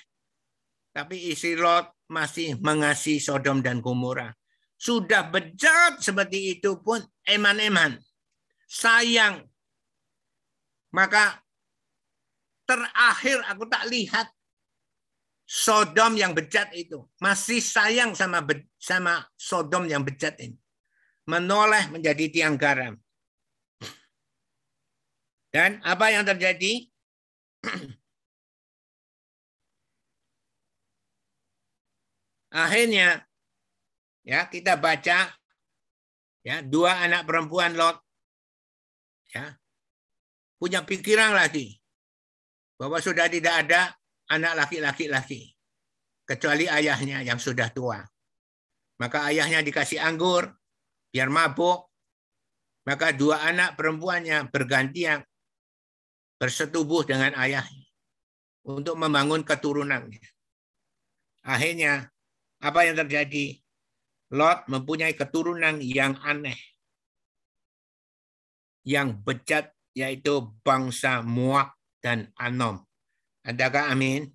tapi 0.94 1.34
istri 1.34 1.58
Lot 1.58 1.90
masih 2.06 2.54
mengasihi 2.62 3.18
Sodom 3.18 3.58
dan 3.58 3.82
Gomora. 3.82 4.30
Sudah 4.78 5.26
bejat 5.26 5.98
seperti 5.98 6.54
itu 6.54 6.78
pun 6.78 7.02
eman-eman. 7.26 7.98
Sayang 8.70 9.42
maka 10.92 11.44
terakhir 12.64 13.44
aku 13.48 13.64
tak 13.68 13.84
lihat 13.88 14.28
Sodom 15.48 16.12
yang 16.12 16.36
bejat 16.36 16.68
itu 16.76 17.08
masih 17.24 17.64
sayang 17.64 18.12
sama 18.12 18.44
sama 18.76 19.24
Sodom 19.32 19.88
yang 19.88 20.04
bejat 20.04 20.36
ini. 20.44 20.60
Menoleh 21.24 21.88
menjadi 21.88 22.28
tiang 22.28 22.60
garam. 22.60 23.00
Dan 25.48 25.80
apa 25.80 26.12
yang 26.12 26.28
terjadi? 26.28 26.92
Akhirnya 32.58 33.22
ya 34.26 34.50
kita 34.50 34.74
baca 34.74 35.30
ya 36.42 36.56
dua 36.66 37.06
anak 37.06 37.22
perempuan 37.22 37.78
Lot 37.78 38.02
ya 39.30 39.54
punya 40.58 40.82
pikiran 40.82 41.38
lagi 41.38 41.78
bahwa 42.74 42.98
sudah 42.98 43.30
tidak 43.30 43.66
ada 43.66 43.94
anak 44.34 44.58
laki-laki 44.58 45.06
laki 45.06 45.42
kecuali 46.26 46.66
ayahnya 46.66 47.22
yang 47.22 47.38
sudah 47.38 47.70
tua. 47.70 48.02
Maka 48.98 49.30
ayahnya 49.30 49.62
dikasih 49.62 50.02
anggur 50.02 50.50
biar 51.14 51.30
mabuk. 51.30 51.86
Maka 52.88 53.12
dua 53.12 53.44
anak 53.44 53.76
perempuannya 53.76 54.48
bergantian 54.48 55.20
bersetubuh 56.40 57.04
dengan 57.04 57.36
ayahnya 57.36 57.84
untuk 58.64 58.96
membangun 58.96 59.44
keturunannya. 59.44 60.24
Akhirnya 61.44 62.08
apa 62.58 62.80
yang 62.86 62.98
terjadi? 62.98 63.58
Lot 64.34 64.68
mempunyai 64.68 65.14
keturunan 65.14 65.80
yang 65.80 66.18
aneh. 66.20 66.58
Yang 68.84 69.08
bejat 69.24 69.66
yaitu 69.96 70.52
bangsa 70.62 71.24
Muak 71.24 71.74
dan 72.04 72.30
Anom. 72.38 72.84
Adakah 73.42 73.90
amin? 73.90 74.30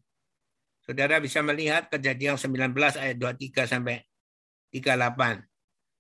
Saudara 0.84 1.24
bisa 1.24 1.40
melihat 1.40 1.88
kejadian 1.88 2.36
19 2.36 2.76
ayat 2.76 3.16
23 3.16 3.72
sampai 3.72 4.04
38. 4.74 5.48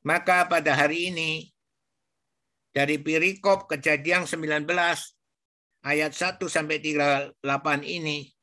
Maka 0.03 0.43
pada 0.51 0.76
hari 0.76 1.13
ini 1.13 1.47
dari 2.76 2.99
Pirikop 2.99 3.71
kejadian 3.71 4.28
19 4.28 4.67
ayat 5.88 6.11
1 6.11 6.41
sampai 6.49 6.78
38 6.84 7.39
ini 7.86 8.34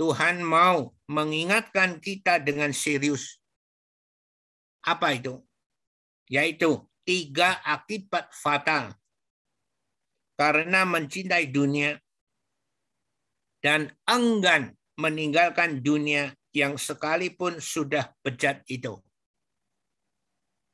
Tuhan 0.00 0.40
mau 0.40 0.96
mengingatkan 1.10 1.98
kita 1.98 2.38
dengan 2.38 2.70
serius. 2.70 3.42
Apa 4.86 5.18
itu? 5.18 5.42
Yaitu 6.30 6.86
tiga 7.02 7.58
akibat 7.66 8.30
fatal 8.30 8.94
karena 10.38 10.86
mencintai 10.86 11.50
dunia 11.50 11.98
dan 13.58 13.90
enggan 14.06 14.78
meninggalkan 14.94 15.82
dunia 15.82 16.30
yang 16.54 16.78
sekalipun 16.78 17.58
sudah 17.58 18.14
bejat 18.22 18.62
itu. 18.70 18.94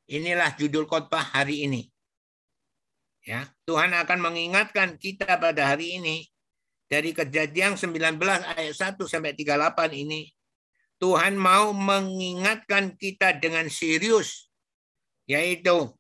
Inilah 0.07 0.55
judul 0.55 0.87
khotbah 0.87 1.35
hari 1.35 1.67
ini. 1.67 1.83
Ya, 3.27 3.51
Tuhan 3.67 3.91
akan 3.91 4.23
mengingatkan 4.23 4.95
kita 5.03 5.27
pada 5.43 5.75
hari 5.75 5.99
ini 5.99 6.31
dari 6.87 7.11
kejadian 7.11 7.75
19 7.75 8.19
ayat 8.57 8.75
1 8.75 8.99
sampai 9.07 9.35
38 9.35 9.91
ini 9.95 10.31
Tuhan 10.97 11.37
mau 11.37 11.77
mengingatkan 11.77 12.97
kita 12.97 13.37
dengan 13.37 13.69
serius 13.69 14.49
yaitu 15.27 15.93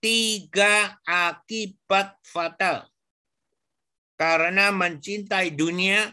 tiga 0.00 1.00
akibat 1.04 2.16
fatal 2.24 2.88
karena 4.20 4.68
mencintai 4.68 5.56
dunia 5.56 6.12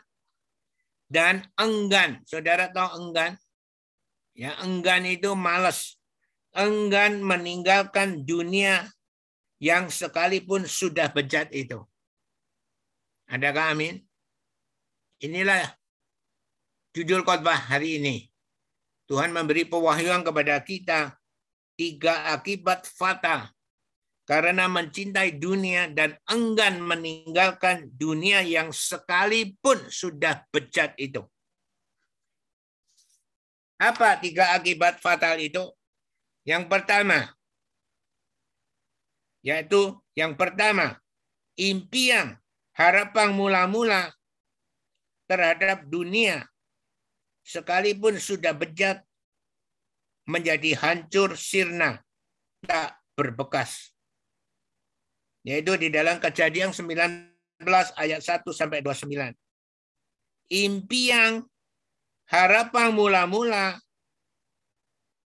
dan 1.11 1.43
enggan. 1.59 2.23
Saudara 2.23 2.71
tahu 2.71 2.89
enggan? 3.03 3.35
Ya, 4.31 4.55
enggan 4.63 5.03
itu 5.03 5.35
malas. 5.35 5.99
Enggan 6.55 7.19
meninggalkan 7.19 8.23
dunia 8.23 8.87
yang 9.59 9.91
sekalipun 9.91 10.63
sudah 10.63 11.09
bejat 11.11 11.51
itu. 11.51 11.83
Adakah 13.27 13.75
amin? 13.75 13.99
Inilah 15.19 15.75
judul 16.95 17.27
khotbah 17.27 17.57
hari 17.57 17.99
ini. 17.99 18.15
Tuhan 19.07 19.31
memberi 19.31 19.67
pewahyuan 19.67 20.23
kepada 20.23 20.59
kita 20.63 21.15
tiga 21.79 22.31
akibat 22.35 22.83
fatal 22.87 23.47
karena 24.27 24.67
mencintai 24.67 25.39
dunia 25.39 25.87
dan 25.87 26.19
enggan 26.27 26.83
meninggalkan 26.83 27.87
dunia 27.95 28.43
yang 28.43 28.75
sekalipun 28.75 29.87
sudah 29.87 30.43
bejat 30.51 30.91
itu. 30.99 31.23
Apa 33.79 34.19
tiga 34.19 34.51
akibat 34.57 34.99
fatal 34.99 35.39
itu? 35.39 35.63
Yang 36.43 36.67
pertama, 36.67 37.31
yaitu 39.43 39.95
yang 40.15 40.35
pertama, 40.35 40.99
impian, 41.55 42.35
harapan 42.77 43.33
mula-mula 43.33 44.13
terhadap 45.25 45.83
dunia 45.89 46.45
sekalipun 47.41 48.21
sudah 48.21 48.53
bejat 48.53 49.01
menjadi 50.29 50.77
hancur 50.77 51.33
sirna 51.33 51.99
tak 52.61 53.01
berbekas 53.17 53.97
yaitu 55.47 55.73
di 55.79 55.89
dalam 55.89 56.21
kejadian 56.21 56.75
19 56.75 57.33
ayat 57.95 58.19
1 58.19 58.43
sampai 58.51 58.83
29. 58.83 59.31
Impian 60.51 61.43
harapan 62.27 62.91
mula-mula 62.91 63.79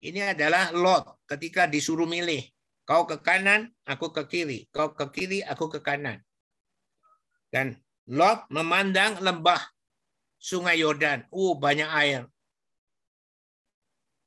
ini 0.04 0.24
adalah 0.24 0.76
Lot 0.76 1.24
ketika 1.28 1.68
disuruh 1.68 2.08
milih. 2.08 2.44
Kau 2.84 3.06
ke 3.06 3.22
kanan, 3.22 3.70
aku 3.86 4.12
ke 4.12 4.24
kiri. 4.28 4.60
Kau 4.72 4.92
ke 4.92 5.06
kiri, 5.12 5.40
aku 5.46 5.70
ke 5.70 5.80
kanan. 5.80 6.20
Dan 7.50 7.78
Lot 8.10 8.50
memandang 8.50 9.22
lembah 9.22 9.62
sungai 10.42 10.82
Yordan. 10.82 11.30
Uh, 11.30 11.54
banyak 11.54 11.86
air. 11.86 12.26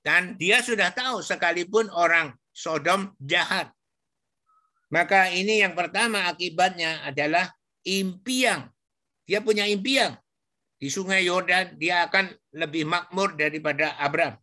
Dan 0.02 0.38
dia 0.38 0.62
sudah 0.62 0.94
tahu 0.94 1.22
sekalipun 1.22 1.90
orang 1.90 2.34
Sodom 2.52 3.16
jahat. 3.18 3.72
Maka 4.92 5.32
ini 5.32 5.64
yang 5.64 5.72
pertama 5.72 6.28
akibatnya 6.28 7.00
adalah 7.02 7.48
impian. 7.82 8.68
Dia 9.24 9.40
punya 9.40 9.64
impian. 9.64 10.14
Di 10.76 10.92
sungai 10.92 11.24
Yordan 11.24 11.80
dia 11.80 12.04
akan 12.06 12.28
lebih 12.52 12.84
makmur 12.84 13.38
daripada 13.38 13.96
Abraham. 13.96 14.36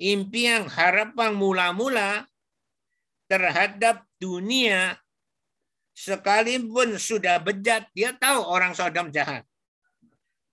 Impian 0.00 0.66
harapan 0.66 1.30
mula-mula 1.36 2.26
terhadap 3.30 4.02
dunia 4.18 4.98
sekalipun 5.94 6.98
sudah 6.98 7.38
bejat, 7.40 7.88
dia 7.94 8.12
tahu 8.12 8.42
orang 8.42 8.74
Sodom 8.74 9.14
jahat. 9.14 9.46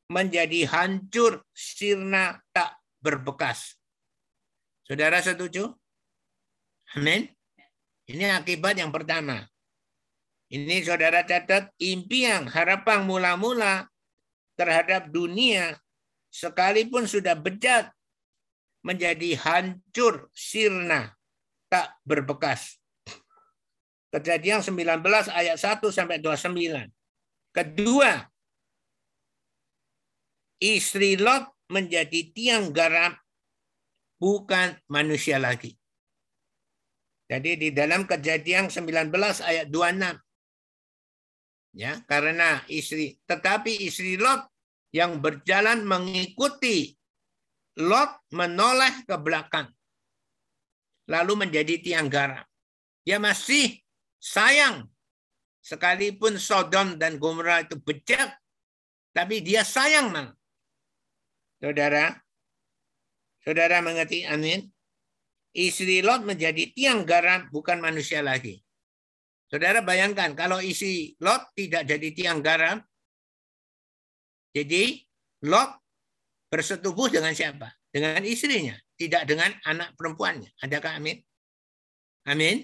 Menjadi 0.08 0.70
hancur, 0.70 1.42
sirna, 1.52 2.40
tak 2.54 2.78
berbekas. 3.02 3.76
Saudara 4.86 5.24
setuju? 5.24 5.72
Amin. 6.94 7.26
Ini 8.12 8.28
akibat 8.36 8.76
yang 8.76 8.92
pertama. 8.92 9.48
Ini 10.52 10.84
saudara 10.84 11.24
catat 11.24 11.72
impian, 11.80 12.44
harapan 12.52 13.08
mula-mula 13.08 13.88
terhadap 14.60 15.08
dunia 15.08 15.80
sekalipun 16.28 17.08
sudah 17.08 17.40
bejat 17.40 17.88
menjadi 18.84 19.40
hancur, 19.40 20.28
sirna, 20.36 21.16
tak 21.72 21.96
berbekas. 22.04 22.81
Kejadian 24.12 24.60
19 24.60 25.00
ayat 25.32 25.56
1 25.56 25.88
sampai 25.88 26.20
29. 26.20 26.92
Kedua, 27.56 28.28
istri 30.60 31.16
Lot 31.16 31.48
menjadi 31.72 32.20
tiang 32.36 32.76
garam 32.76 33.16
bukan 34.20 34.76
manusia 34.92 35.40
lagi. 35.40 35.74
Jadi 37.32 37.56
di 37.56 37.70
dalam 37.72 38.04
kejadian 38.04 38.68
19 38.68 39.16
ayat 39.40 39.72
26. 39.72 40.20
Ya, 41.72 42.04
karena 42.04 42.60
istri 42.68 43.16
tetapi 43.24 43.88
istri 43.88 44.20
Lot 44.20 44.44
yang 44.92 45.24
berjalan 45.24 45.88
mengikuti 45.88 46.92
Lot 47.80 48.28
menoleh 48.36 49.08
ke 49.08 49.16
belakang. 49.16 49.72
Lalu 51.08 51.48
menjadi 51.48 51.80
tiang 51.80 52.12
garam. 52.12 52.44
Dia 53.08 53.16
masih 53.16 53.80
sayang. 54.22 54.86
Sekalipun 55.62 56.38
Sodom 56.42 56.98
dan 56.98 57.22
Gomorrah 57.22 57.66
itu 57.66 57.78
bejat, 57.78 58.34
tapi 59.14 59.46
dia 59.46 59.62
sayang 59.62 60.10
man. 60.10 60.34
Saudara, 61.62 62.18
saudara 63.46 63.78
mengerti 63.86 64.26
amin? 64.26 64.66
istri 65.52 66.00
Lot 66.00 66.24
menjadi 66.24 66.72
tiang 66.72 67.04
garam 67.04 67.48
bukan 67.52 67.84
manusia 67.84 68.24
lagi. 68.24 68.64
Saudara 69.52 69.84
bayangkan 69.84 70.32
kalau 70.32 70.64
istri 70.64 71.20
Lot 71.20 71.52
tidak 71.60 71.84
jadi 71.84 72.08
tiang 72.16 72.40
garam, 72.40 72.80
jadi 74.56 75.04
Lot 75.44 75.76
bersetubuh 76.48 77.12
dengan 77.12 77.36
siapa? 77.36 77.68
Dengan 77.92 78.24
istrinya, 78.24 78.80
tidak 78.96 79.28
dengan 79.28 79.52
anak 79.68 79.92
perempuannya. 80.00 80.56
Adakah 80.64 80.96
amin? 80.96 81.20
Amin. 82.24 82.64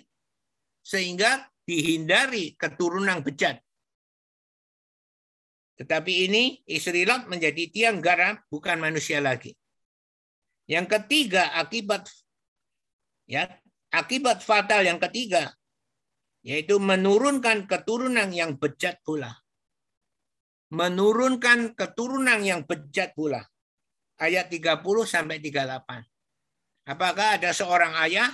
Sehingga 0.88 1.52
dihindari 1.68 2.56
keturunan 2.56 3.20
bejat. 3.20 3.60
Tetapi 5.76 6.32
ini 6.32 6.64
istri 6.64 7.04
Lot 7.04 7.28
menjadi 7.28 7.68
tiang 7.68 8.00
garam 8.00 8.40
bukan 8.48 8.80
manusia 8.80 9.20
lagi. 9.20 9.52
Yang 10.72 10.96
ketiga 10.96 11.52
akibat 11.60 12.08
Ya, 13.28 13.60
akibat 13.92 14.40
fatal 14.40 14.88
yang 14.88 15.04
ketiga 15.04 15.52
yaitu 16.48 16.80
menurunkan 16.80 17.68
keturunan 17.68 18.32
yang 18.32 18.56
bejat 18.56 19.04
pula. 19.04 19.36
Menurunkan 20.72 21.76
keturunan 21.76 22.40
yang 22.40 22.64
bejat 22.64 23.12
pula. 23.12 23.44
Ayat 24.16 24.48
30 24.48 24.80
sampai 25.04 25.44
38. 25.44 26.08
Apakah 26.88 27.36
ada 27.36 27.52
seorang 27.52 28.00
ayah 28.08 28.32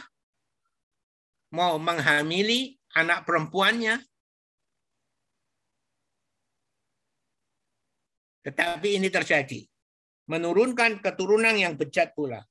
mau 1.53 1.77
menghamili 1.77 2.75
anak 2.97 3.23
perempuannya 3.29 4.01
Tetapi 8.43 8.99
ini 8.99 9.07
terjadi. 9.07 9.63
Menurunkan 10.27 10.99
keturunan 10.99 11.55
yang 11.55 11.79
bejat 11.79 12.11
pula. 12.11 12.43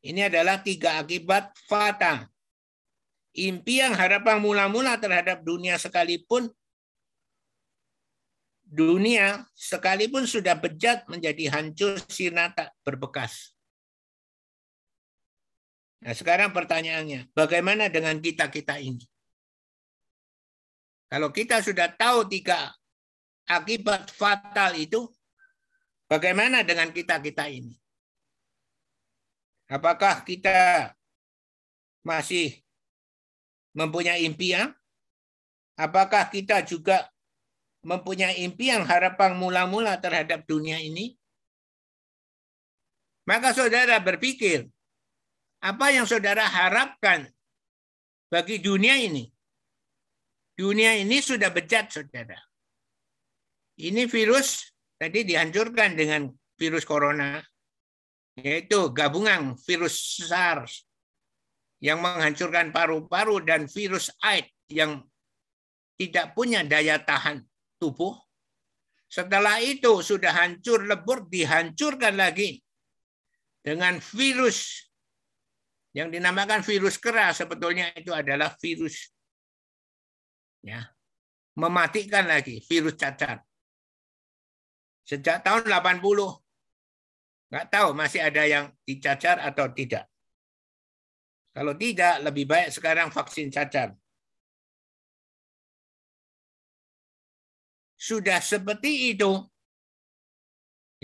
Ini 0.00 0.32
adalah 0.32 0.64
tiga 0.64 0.96
akibat 0.96 1.52
fatal. 1.68 2.24
Impian 3.36 3.92
harapan 3.92 4.40
mula-mula 4.40 4.96
terhadap 4.96 5.44
dunia 5.44 5.76
sekalipun 5.76 6.50
dunia 8.70 9.44
sekalipun 9.54 10.24
sudah 10.24 10.54
bejat 10.56 11.04
menjadi 11.06 11.52
hancur 11.52 12.00
sirna 12.08 12.50
tak 12.50 12.72
berbekas. 12.80 13.54
Nah, 16.00 16.16
sekarang 16.16 16.56
pertanyaannya, 16.56 17.28
bagaimana 17.36 17.92
dengan 17.92 18.16
kita-kita 18.16 18.80
ini? 18.80 19.04
Kalau 21.12 21.28
kita 21.28 21.60
sudah 21.60 21.92
tahu 21.92 22.24
tiga 22.24 22.72
akibat 23.44 24.08
fatal 24.08 24.78
itu, 24.80 25.10
bagaimana 26.08 26.64
dengan 26.64 26.88
kita-kita 26.88 27.52
ini? 27.52 27.76
Apakah 29.68 30.24
kita 30.24 30.90
masih 32.00 32.56
mempunyai 33.76 34.24
impian? 34.24 34.72
Apakah 35.76 36.32
kita 36.32 36.64
juga 36.64 37.12
mempunyai 37.84 38.40
impian 38.40 38.88
harapan 38.88 39.36
mula-mula 39.36 40.00
terhadap 40.00 40.48
dunia 40.48 40.80
ini? 40.80 41.12
Maka 43.28 43.52
saudara 43.52 44.00
berpikir, 44.00 44.66
apa 45.60 45.92
yang 45.92 46.08
saudara 46.08 46.44
harapkan 46.48 47.28
bagi 48.32 48.60
dunia 48.60 48.96
ini? 48.96 49.28
Dunia 50.56 50.96
ini 50.96 51.20
sudah 51.24 51.48
bejat, 51.48 51.88
saudara. 51.88 52.36
Ini 53.80 54.04
virus 54.04 54.68
tadi 55.00 55.24
dihancurkan 55.24 55.96
dengan 55.96 56.28
virus 56.60 56.84
corona 56.84 57.40
yaitu 58.36 58.92
gabungan 58.92 59.56
virus 59.64 60.20
SARS 60.28 60.84
yang 61.80 62.04
menghancurkan 62.04 62.72
paru-paru 62.72 63.40
dan 63.40 63.64
virus 63.68 64.12
AIDS 64.20 64.52
yang 64.68 65.00
tidak 65.96 66.36
punya 66.36 66.60
daya 66.64 67.00
tahan 67.00 67.44
tubuh. 67.80 68.16
Setelah 69.10 69.58
itu 69.64 70.04
sudah 70.04 70.30
hancur 70.30 70.86
lebur, 70.86 71.26
dihancurkan 71.26 72.14
lagi 72.14 72.60
dengan 73.64 73.98
virus 73.98 74.89
yang 75.96 76.08
dinamakan 76.08 76.62
virus 76.62 76.96
keras. 76.96 77.42
Sebetulnya 77.42 77.90
itu 77.96 78.14
adalah 78.14 78.54
virus 78.58 79.10
ya 80.60 80.84
mematikan 81.56 82.28
lagi 82.28 82.60
virus 82.64 82.94
cacar. 82.96 83.40
Sejak 85.04 85.42
tahun 85.42 85.66
80 85.66 86.00
nggak 87.50 87.66
tahu 87.66 87.88
masih 87.98 88.22
ada 88.22 88.46
yang 88.46 88.70
dicacar 88.86 89.42
atau 89.42 89.66
tidak. 89.74 90.06
Kalau 91.50 91.74
tidak, 91.74 92.22
lebih 92.22 92.46
baik 92.46 92.70
sekarang 92.70 93.10
vaksin 93.10 93.50
cacar. 93.50 93.98
sudah 98.00 98.40
seperti 98.40 99.12
itu, 99.12 99.44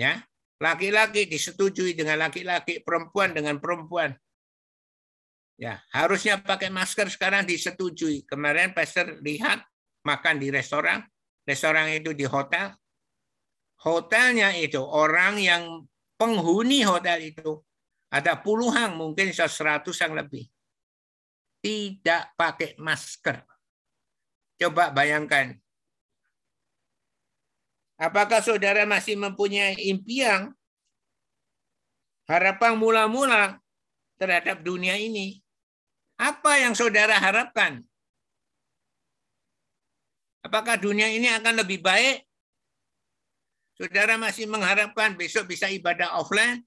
ya 0.00 0.16
laki-laki 0.56 1.28
disetujui 1.28 1.92
dengan 1.92 2.24
laki-laki, 2.24 2.80
perempuan 2.80 3.36
dengan 3.36 3.60
perempuan. 3.60 4.16
Ya, 5.56 5.80
harusnya 5.88 6.36
pakai 6.36 6.68
masker 6.68 7.08
sekarang 7.08 7.48
disetujui. 7.48 8.28
Kemarin 8.28 8.76
pastor 8.76 9.16
lihat 9.24 9.64
makan 10.04 10.36
di 10.36 10.52
restoran, 10.52 11.00
restoran 11.48 11.88
itu 11.96 12.12
di 12.12 12.28
hotel. 12.28 12.76
Hotelnya 13.80 14.52
itu 14.56 14.80
orang 14.80 15.40
yang 15.40 15.88
penghuni 16.20 16.84
hotel 16.84 17.32
itu 17.32 17.64
ada 18.12 18.36
puluhan, 18.36 18.96
mungkin 18.96 19.32
yang 20.00 20.12
lebih. 20.12 20.44
Tidak 21.64 22.36
pakai 22.36 22.76
masker. 22.76 23.40
Coba 24.60 24.92
bayangkan, 24.92 25.56
Apakah 27.96 28.44
saudara 28.44 28.84
masih 28.84 29.16
mempunyai 29.16 29.72
impian, 29.88 30.52
harapan 32.28 32.76
mula-mula 32.76 33.56
terhadap 34.20 34.60
dunia 34.60 35.00
ini? 35.00 35.40
Apa 36.16 36.64
yang 36.64 36.72
saudara 36.72 37.20
harapkan? 37.20 37.84
Apakah 40.40 40.80
dunia 40.80 41.12
ini 41.12 41.28
akan 41.28 41.60
lebih 41.60 41.84
baik? 41.84 42.24
Saudara 43.76 44.16
masih 44.16 44.48
mengharapkan 44.48 45.12
besok 45.12 45.52
bisa 45.52 45.68
ibadah 45.68 46.16
offline? 46.16 46.64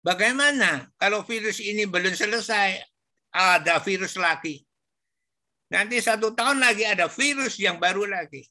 Bagaimana 0.00 0.88
kalau 0.96 1.20
virus 1.20 1.60
ini 1.60 1.84
belum 1.84 2.16
selesai? 2.16 2.80
Ada 3.28 3.76
virus 3.84 4.16
lagi. 4.16 4.64
Nanti 5.68 6.00
satu 6.00 6.32
tahun 6.32 6.64
lagi 6.64 6.88
ada 6.88 7.12
virus 7.12 7.60
yang 7.60 7.76
baru 7.76 8.08
lagi. 8.08 8.48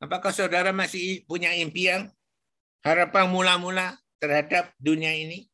Apakah 0.00 0.32
saudara 0.32 0.72
masih 0.72 1.20
punya 1.28 1.52
impian, 1.52 2.08
harapan 2.82 3.30
mula-mula 3.30 3.96
terhadap 4.18 4.74
dunia 4.78 5.10
ini? 5.14 5.46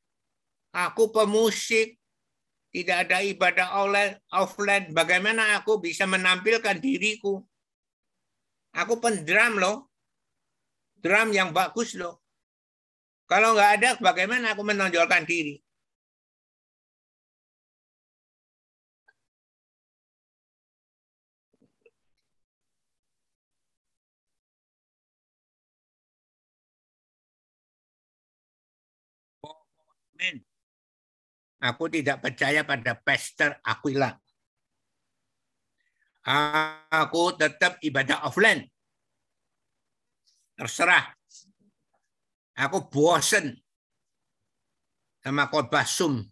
Aku 0.72 1.08
pemusik, 1.08 1.96
tidak 2.68 3.08
ada 3.08 3.24
ibadah 3.24 3.68
offline. 4.32 4.92
Bagaimana 4.92 5.56
aku 5.56 5.80
bisa 5.80 6.04
menampilkan 6.04 6.76
diriku? 6.76 7.40
Aku 8.76 9.00
pendram 9.00 9.56
loh. 9.56 9.88
Drum 10.98 11.30
yang 11.32 11.54
bagus 11.54 11.94
loh. 11.94 12.20
Kalau 13.28 13.54
nggak 13.54 13.70
ada, 13.80 13.90
bagaimana 14.00 14.52
aku 14.56 14.66
menonjolkan 14.66 15.24
diri? 15.24 15.56
Aku 31.58 31.90
tidak 31.90 32.22
percaya 32.22 32.62
pada 32.62 32.94
Pastor 32.94 33.58
Aquila. 33.66 34.14
Aku 36.92 37.34
tetap 37.34 37.80
ibadah 37.82 38.26
offline. 38.26 38.66
Terserah. 40.58 41.14
Aku 42.58 42.90
bosen 42.90 43.54
sama 45.22 45.46
khotbah 45.46 45.86
Zoom. 45.86 46.26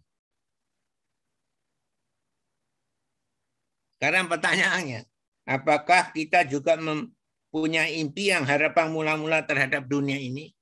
Sekarang 3.97 4.29
pertanyaannya, 4.29 5.07
apakah 5.47 6.13
kita 6.13 6.45
juga 6.45 6.77
mempunyai 6.77 7.97
impian 7.97 8.45
harapan 8.45 8.93
mula-mula 8.93 9.41
terhadap 9.47 9.87
dunia 9.89 10.19
ini? 10.19 10.53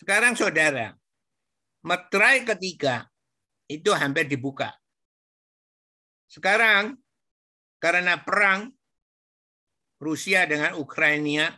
Sekarang 0.00 0.32
saudara, 0.32 0.96
Metrai 1.82 2.46
ketiga 2.46 3.10
itu 3.66 3.90
hampir 3.90 4.30
dibuka. 4.30 4.70
Sekarang 6.30 6.94
karena 7.82 8.22
perang 8.22 8.70
Rusia 9.98 10.46
dengan 10.46 10.78
Ukraina, 10.78 11.50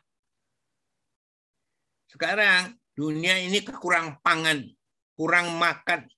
sekarang 2.08 2.72
dunia 2.96 3.36
ini 3.36 3.60
kekurang 3.60 4.20
pangan, 4.24 4.64
kurang 5.12 5.52
makan. 5.60 6.08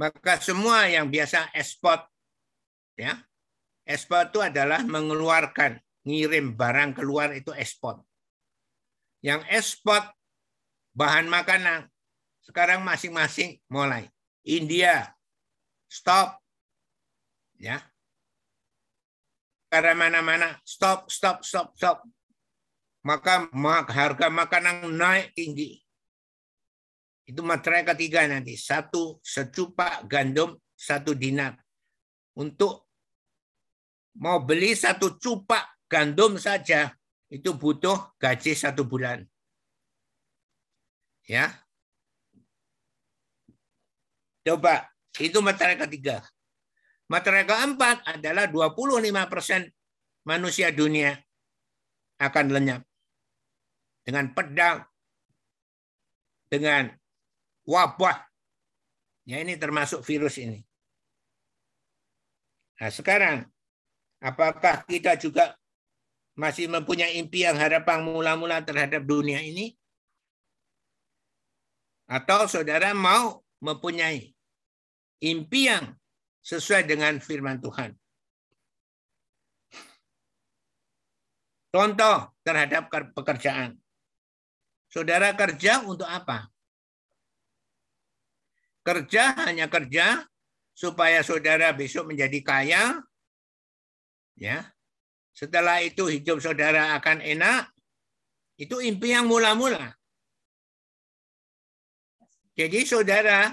Maka 0.00 0.40
semua 0.40 0.88
yang 0.88 1.08
biasa 1.08 1.52
ekspor, 1.56 2.04
ya, 2.96 3.16
ekspor 3.84 4.28
itu 4.28 4.40
adalah 4.44 4.84
mengeluarkan, 4.84 5.80
ngirim 6.04 6.56
barang 6.56 6.96
keluar 6.96 7.32
itu 7.32 7.52
ekspor. 7.52 8.00
Yang 9.24 9.44
ekspor 9.52 10.12
bahan 10.96 11.28
makanan 11.28 11.88
sekarang 12.46 12.86
masing-masing 12.86 13.58
mulai. 13.66 14.06
India, 14.46 15.10
stop. 15.90 16.38
Ya. 17.58 17.82
Karena 19.66 19.98
mana-mana, 19.98 20.62
stop, 20.62 21.10
stop, 21.10 21.42
stop, 21.42 21.74
stop. 21.74 22.06
Maka 23.02 23.50
harga 23.90 24.30
makanan 24.30 24.94
naik 24.94 25.34
tinggi. 25.34 25.82
Itu 27.26 27.42
materai 27.42 27.82
ketiga 27.82 28.22
nanti. 28.30 28.54
Satu 28.54 29.18
secupak 29.26 30.06
gandum, 30.06 30.54
satu 30.78 31.18
dinar. 31.18 31.58
Untuk 32.38 32.86
mau 34.22 34.38
beli 34.38 34.78
satu 34.78 35.18
cupak 35.18 35.82
gandum 35.90 36.38
saja, 36.38 36.94
itu 37.26 37.50
butuh 37.58 38.14
gaji 38.22 38.54
satu 38.54 38.86
bulan. 38.86 39.26
Ya, 41.26 41.65
Coba, 44.46 44.86
itu 45.18 45.42
materai 45.42 45.74
ketiga. 45.74 46.22
Materai 47.10 47.42
keempat 47.42 48.06
adalah 48.06 48.46
25 48.46 49.02
persen 49.26 49.66
manusia 50.22 50.70
dunia 50.70 51.18
akan 52.22 52.54
lenyap. 52.54 52.82
Dengan 54.06 54.30
pedang, 54.30 54.86
dengan 56.46 56.94
wabah. 57.66 58.22
Ya 59.26 59.42
ini 59.42 59.58
termasuk 59.58 60.06
virus 60.06 60.38
ini. 60.38 60.62
Nah 62.78 62.94
sekarang, 62.94 63.50
apakah 64.22 64.86
kita 64.86 65.18
juga 65.18 65.58
masih 66.38 66.70
mempunyai 66.70 67.18
impian 67.18 67.58
harapan 67.58 68.06
mula-mula 68.06 68.62
terhadap 68.62 69.02
dunia 69.02 69.42
ini? 69.42 69.74
Atau 72.06 72.46
saudara 72.46 72.94
mau 72.94 73.42
mempunyai 73.58 74.35
impian 75.20 75.96
sesuai 76.44 76.86
dengan 76.86 77.18
firman 77.18 77.58
Tuhan. 77.58 77.92
Contoh 81.72 82.32
terhadap 82.40 82.88
pekerjaan. 83.12 83.76
Saudara 84.88 85.36
kerja 85.36 85.84
untuk 85.84 86.08
apa? 86.08 86.48
Kerja 88.80 89.34
hanya 89.44 89.68
kerja 89.68 90.24
supaya 90.72 91.20
saudara 91.20 91.74
besok 91.76 92.14
menjadi 92.14 92.38
kaya. 92.40 92.82
Ya. 94.40 94.72
Setelah 95.36 95.84
itu 95.84 96.08
hidup 96.08 96.40
saudara 96.40 96.96
akan 96.96 97.20
enak. 97.20 97.68
Itu 98.56 98.80
impian 98.80 99.28
mula-mula. 99.28 99.92
Jadi 102.56 102.88
saudara 102.88 103.52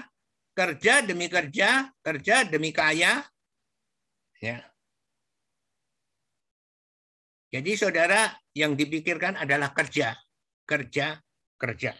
kerja 0.54 1.02
demi 1.02 1.26
kerja, 1.26 1.90
kerja 2.00 2.46
demi 2.46 2.70
kaya. 2.70 3.26
Ya. 4.38 4.62
Jadi 7.50 7.78
saudara 7.78 8.34
yang 8.54 8.74
dipikirkan 8.74 9.38
adalah 9.38 9.74
kerja, 9.74 10.14
kerja, 10.66 11.18
kerja. 11.58 11.92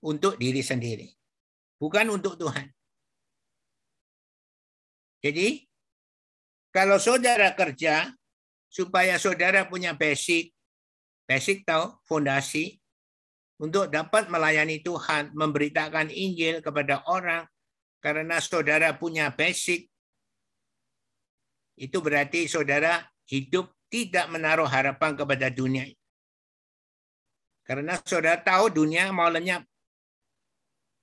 Untuk 0.00 0.40
diri 0.40 0.64
sendiri. 0.64 1.12
Bukan 1.76 2.08
untuk 2.08 2.40
Tuhan. 2.40 2.72
Jadi 5.20 5.68
kalau 6.72 6.96
saudara 6.96 7.52
kerja 7.52 8.08
supaya 8.72 9.20
saudara 9.20 9.68
punya 9.68 9.92
basic, 9.92 10.56
basic 11.28 11.68
tahu 11.68 12.00
fondasi 12.08 12.79
untuk 13.60 13.92
dapat 13.92 14.32
melayani 14.32 14.80
Tuhan, 14.80 15.36
memberitakan 15.36 16.08
Injil 16.08 16.64
kepada 16.64 17.04
orang 17.04 17.44
karena 18.00 18.40
saudara 18.40 18.96
punya 18.96 19.28
basic 19.28 19.84
itu 21.76 22.00
berarti 22.00 22.48
saudara 22.48 23.04
hidup 23.28 23.68
tidak 23.92 24.32
menaruh 24.32 24.64
harapan 24.64 25.12
kepada 25.12 25.52
dunia. 25.52 25.84
Karena 27.64 28.00
saudara 28.00 28.40
tahu 28.40 28.72
dunia 28.72 29.12
mau 29.12 29.28
lenyap. 29.28 29.64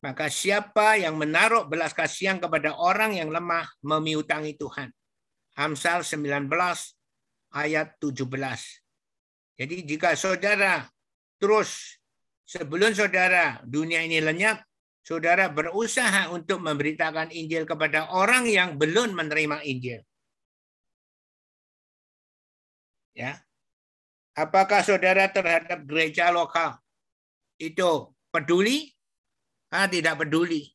Maka 0.02 0.30
siapa 0.30 0.98
yang 1.02 1.18
menaruh 1.18 1.66
belas 1.66 1.94
kasihan 1.94 2.38
kepada 2.38 2.78
orang 2.78 3.18
yang 3.18 3.34
lemah 3.34 3.66
memiutangi 3.82 4.54
Tuhan. 4.54 4.94
Amsal 5.58 6.06
19 6.06 6.46
ayat 7.54 7.98
17. 7.98 8.22
Jadi 9.58 9.76
jika 9.90 10.14
saudara 10.14 10.86
terus 11.42 11.97
sebelum 12.48 12.96
saudara 12.96 13.60
dunia 13.68 14.02
ini 14.08 14.24
lenyap, 14.24 14.64
saudara 15.04 15.52
berusaha 15.52 16.32
untuk 16.32 16.64
memberitakan 16.64 17.30
Injil 17.36 17.68
kepada 17.68 18.08
orang 18.16 18.48
yang 18.48 18.80
belum 18.80 19.12
menerima 19.14 19.68
Injil. 19.68 20.00
Ya. 23.12 23.44
Apakah 24.38 24.86
saudara 24.86 25.28
terhadap 25.28 25.84
gereja 25.84 26.30
lokal 26.32 26.78
itu 27.58 28.14
peduli? 28.30 28.94
Ah, 29.74 29.90
tidak 29.90 30.24
peduli. 30.24 30.72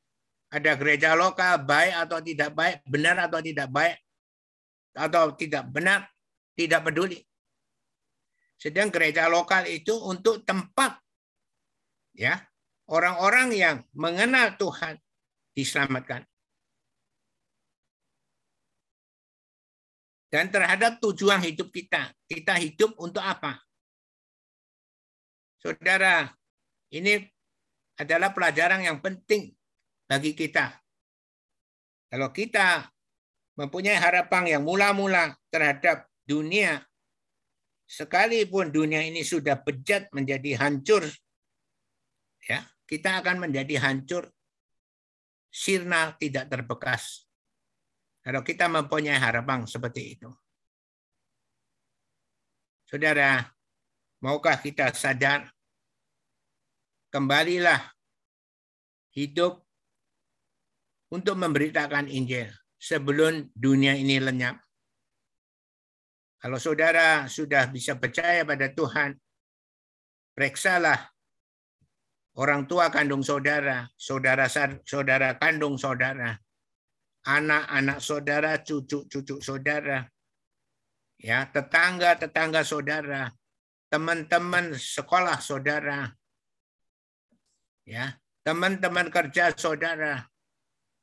Ada 0.53 0.77
gereja 0.77 1.17
lokal 1.17 1.65
baik 1.65 1.95
atau 1.97 2.19
tidak 2.21 2.51
baik, 2.53 2.85
benar 2.85 3.17
atau 3.25 3.41
tidak 3.41 3.73
baik, 3.73 3.97
atau 4.93 5.33
tidak 5.33 5.65
benar, 5.73 6.05
tidak 6.53 6.85
peduli. 6.85 7.25
Sedang 8.61 8.93
gereja 8.93 9.27
lokal 9.33 9.65
itu 9.67 9.97
untuk 9.97 10.45
tempat 10.45 11.02
ya 12.13 12.41
orang-orang 12.89 13.49
yang 13.53 13.77
mengenal 13.93 14.57
Tuhan 14.57 15.01
diselamatkan. 15.53 16.25
dan 20.33 20.49
terhadap 20.49 20.97
tujuan 21.05 21.45
hidup 21.45 21.69
kita. 21.69 22.09
Kita 22.25 22.57
hidup 22.57 22.97
untuk 22.97 23.21
apa? 23.21 23.61
Saudara, 25.61 26.33
ini 26.89 27.21
adalah 28.01 28.33
pelajaran 28.33 28.81
yang 28.81 28.99
penting 29.05 29.53
bagi 30.09 30.33
kita. 30.33 30.73
Kalau 32.09 32.33
kita 32.33 32.89
mempunyai 33.61 34.01
harapan 34.01 34.57
yang 34.57 34.63
mula-mula 34.65 35.37
terhadap 35.53 36.09
dunia, 36.25 36.81
sekalipun 37.85 38.73
dunia 38.73 39.05
ini 39.05 39.21
sudah 39.21 39.61
bejat 39.61 40.09
menjadi 40.17 40.57
hancur, 40.57 41.05
ya 42.47 42.67
kita 42.93 43.25
akan 43.25 43.49
menjadi 43.49 43.81
hancur, 43.81 44.29
sirna 45.49 46.13
tidak 46.21 46.53
terbekas. 46.53 47.25
Kalau 48.21 48.45
kita 48.45 48.69
mempunyai 48.69 49.17
harapan 49.17 49.65
seperti 49.65 50.21
itu. 50.21 50.31
Saudara, 52.85 53.41
maukah 54.21 54.61
kita 54.61 54.93
sadar 54.93 55.49
kembalilah 57.09 57.81
hidup 59.17 59.65
untuk 61.09 61.37
memberitakan 61.41 62.09
Injil 62.09 62.53
sebelum 62.77 63.49
dunia 63.57 63.97
ini 63.97 64.21
lenyap. 64.21 64.61
Kalau 66.41 66.59
saudara 66.61 67.25
sudah 67.29 67.71
bisa 67.73 67.97
percaya 67.97 68.45
pada 68.45 68.69
Tuhan, 68.69 69.15
periksalah 70.37 71.12
orang 72.37 72.65
tua 72.65 72.89
kandung 72.89 73.21
saudara, 73.21 73.89
saudara 73.97 74.49
saudara 74.85 75.37
kandung 75.37 75.77
saudara, 75.77 76.37
anak-anak 77.29 77.99
saudara, 78.01 78.51
cucu-cucu 78.65 79.39
saudara, 79.45 80.09
ya 81.21 81.45
tetangga-tetangga 81.53 82.65
saudara, 82.65 83.29
teman-teman 83.93 84.73
sekolah 84.73 85.39
saudara, 85.39 86.09
ya 87.85 88.17
teman-teman 88.43 89.13
kerja 89.13 89.55
saudara. 89.55 90.27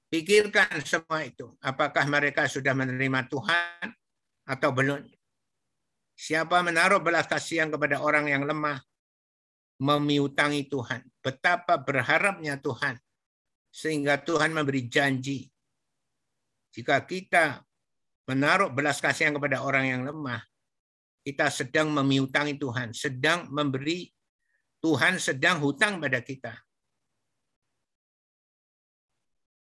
Pikirkan 0.10 0.82
semua 0.82 1.22
itu. 1.22 1.54
Apakah 1.62 2.10
mereka 2.10 2.50
sudah 2.50 2.74
menerima 2.74 3.30
Tuhan 3.30 3.94
atau 4.50 4.74
belum? 4.74 5.06
Siapa 6.18 6.66
menaruh 6.66 6.98
belas 6.98 7.30
kasihan 7.30 7.70
kepada 7.70 8.02
orang 8.02 8.26
yang 8.26 8.42
lemah, 8.42 8.82
memiutangi 9.80 10.68
Tuhan. 10.68 11.02
Betapa 11.24 11.80
berharapnya 11.80 12.60
Tuhan. 12.60 13.00
Sehingga 13.70 14.18
Tuhan 14.22 14.52
memberi 14.52 14.90
janji 14.90 15.50
jika 16.70 17.02
kita 17.02 17.66
menaruh 18.30 18.70
belas 18.70 19.02
kasihan 19.02 19.34
kepada 19.34 19.66
orang 19.66 19.86
yang 19.90 20.02
lemah, 20.06 20.42
kita 21.26 21.50
sedang 21.50 21.90
memiutangi 21.90 22.62
Tuhan, 22.62 22.94
sedang 22.94 23.50
memberi 23.50 24.06
Tuhan 24.80 25.20
sedang 25.20 25.60
hutang 25.60 26.00
pada 26.00 26.24
kita. 26.24 26.56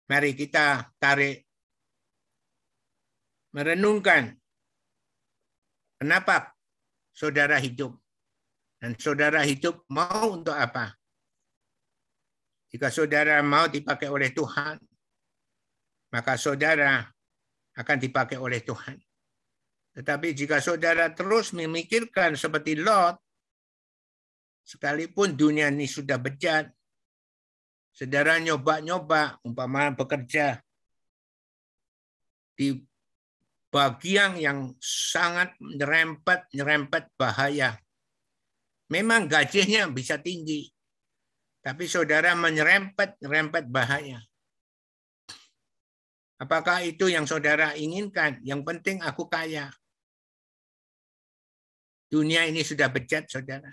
Mari 0.07 0.37
kita 0.37 0.93
tarik 1.01 1.43
merenungkan 3.51 4.37
kenapa 5.97 6.53
saudara 7.11 7.57
hidup 7.57 7.97
dan 8.77 8.93
saudara 8.97 9.41
hidup 9.41 9.85
mau 9.89 10.37
untuk 10.37 10.53
apa? 10.53 10.93
Jika 12.69 12.93
saudara 12.93 13.41
mau 13.41 13.65
dipakai 13.65 14.11
oleh 14.11 14.29
Tuhan, 14.35 14.77
maka 16.13 16.37
saudara 16.37 17.01
akan 17.77 17.97
dipakai 17.97 18.37
oleh 18.37 18.61
Tuhan. 18.61 18.99
Tetapi 19.97 20.37
jika 20.37 20.61
saudara 20.61 21.09
terus 21.09 21.57
memikirkan 21.57 22.37
seperti 22.37 22.77
Lot, 22.77 23.17
sekalipun 24.61 25.33
dunia 25.33 25.73
ini 25.73 25.89
sudah 25.89 26.21
bejat, 26.21 26.69
saudara 27.89 28.37
nyoba-nyoba, 28.37 29.41
umpama 29.41 29.89
bekerja 29.95 30.61
di 32.53 32.77
bagian 33.73 34.37
yang 34.37 34.73
sangat 34.81 35.53
nyerempet-nyerempet 35.61 37.13
bahaya. 37.17 37.77
Memang 38.87 39.27
gajinya 39.27 39.91
bisa 39.91 40.15
tinggi, 40.15 40.63
tapi 41.59 41.91
saudara 41.91 42.31
menyerempet-nyerempet 42.39 43.67
bahaya. 43.67 44.23
Apakah 46.37 46.85
itu 46.85 47.11
yang 47.11 47.27
saudara 47.27 47.75
inginkan? 47.75 48.39
Yang 48.45 48.61
penting 48.63 48.97
aku 49.03 49.27
kaya. 49.27 49.67
Dunia 52.07 52.47
ini 52.47 52.63
sudah 52.63 52.87
bejat, 52.87 53.27
saudara. 53.27 53.67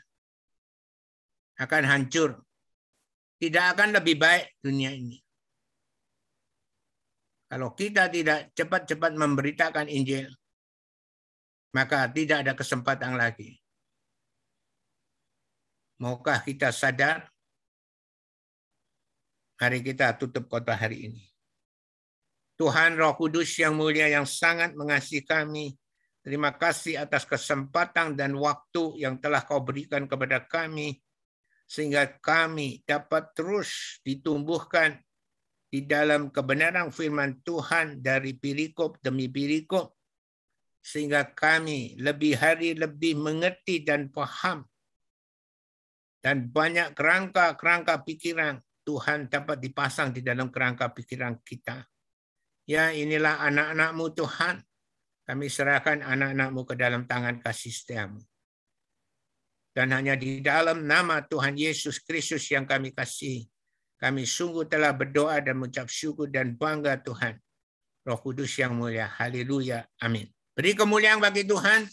Akan 1.61 1.87
hancur. 1.87 2.43
Tidak 3.39 3.65
akan 3.77 3.95
lebih 3.95 4.19
baik 4.19 4.59
dunia 4.59 4.91
ini. 4.91 5.21
Kalau 7.47 7.71
kita 7.79 8.11
tidak 8.11 8.51
cepat-cepat 8.59 9.15
memberitakan 9.15 9.87
Injil, 9.87 10.27
maka 11.71 12.11
tidak 12.11 12.43
ada 12.43 12.59
kesempatan 12.59 13.15
lagi. 13.15 13.64
Maukah 16.03 16.43
kita 16.43 16.75
sadar? 16.75 17.31
Mari 19.55 19.81
kita 19.81 20.13
tutup 20.21 20.45
kota 20.51 20.77
hari 20.77 21.09
ini. 21.09 21.25
Tuhan 22.61 23.01
Roh 23.01 23.17
Kudus 23.17 23.57
yang 23.57 23.79
mulia 23.79 24.11
yang 24.13 24.29
sangat 24.29 24.77
mengasihi 24.77 25.25
kami. 25.25 25.73
Terima 26.21 26.53
kasih 26.53 27.01
atas 27.01 27.25
kesempatan 27.25 28.13
dan 28.13 28.37
waktu 28.37 29.01
yang 29.01 29.17
telah 29.17 29.41
kau 29.41 29.65
berikan 29.65 30.05
kepada 30.05 30.45
kami. 30.45 31.01
Sehingga 31.65 32.21
kami 32.21 32.85
dapat 32.85 33.33
terus 33.33 34.03
ditumbuhkan 34.05 35.01
di 35.73 35.89
dalam 35.89 36.29
kebenaran 36.29 36.93
firman 36.93 37.41
Tuhan 37.41 38.05
dari 38.05 38.37
pirikop 38.37 39.01
demi 39.01 39.33
pirikop. 39.33 39.97
Sehingga 40.85 41.33
kami 41.33 41.97
lebih 41.97 42.37
hari 42.37 42.77
lebih 42.77 43.17
mengerti 43.17 43.81
dan 43.81 44.13
paham. 44.13 44.69
Dan 46.25 46.49
banyak 46.49 46.97
kerangka-kerangka 46.97 48.01
pikiran 48.09 48.57
Tuhan 48.89 49.29
dapat 49.29 49.61
dipasang 49.61 50.17
di 50.17 50.25
dalam 50.25 50.49
kerangka 50.49 50.89
pikiran 50.89 51.37
kita 51.45 51.85
Ya 52.65 52.89
inilah 52.97 53.45
anak-anakmu 53.45 54.17
Tuhan. 54.17 54.65
Kami 55.25 55.47
serahkan 55.49 56.05
anak-anakmu 56.05 56.65
ke 56.69 56.75
dalam 56.77 57.05
tangan 57.09 57.41
kasih 57.41 57.73
setiamu. 57.73 58.21
Dan 59.73 59.93
hanya 59.93 60.17
di 60.17 60.41
dalam 60.41 60.85
nama 60.85 61.25
Tuhan 61.25 61.57
Yesus 61.57 62.01
Kristus 62.01 62.49
yang 62.53 62.65
kami 62.65 62.93
kasih. 62.93 63.45
Kami 64.01 64.29
sungguh 64.29 64.69
telah 64.69 64.93
berdoa 64.93 65.41
dan 65.41 65.61
mengucap 65.61 65.89
syukur 65.89 66.29
dan 66.29 66.57
bangga 66.57 67.01
Tuhan. 67.01 67.41
Roh 68.05 68.21
Kudus 68.21 68.53
yang 68.61 68.77
mulia. 68.77 69.09
Haleluya. 69.17 69.85
Amin. 70.01 70.29
Beri 70.53 70.77
kemuliaan 70.77 71.21
bagi 71.21 71.45
Tuhan. 71.49 71.89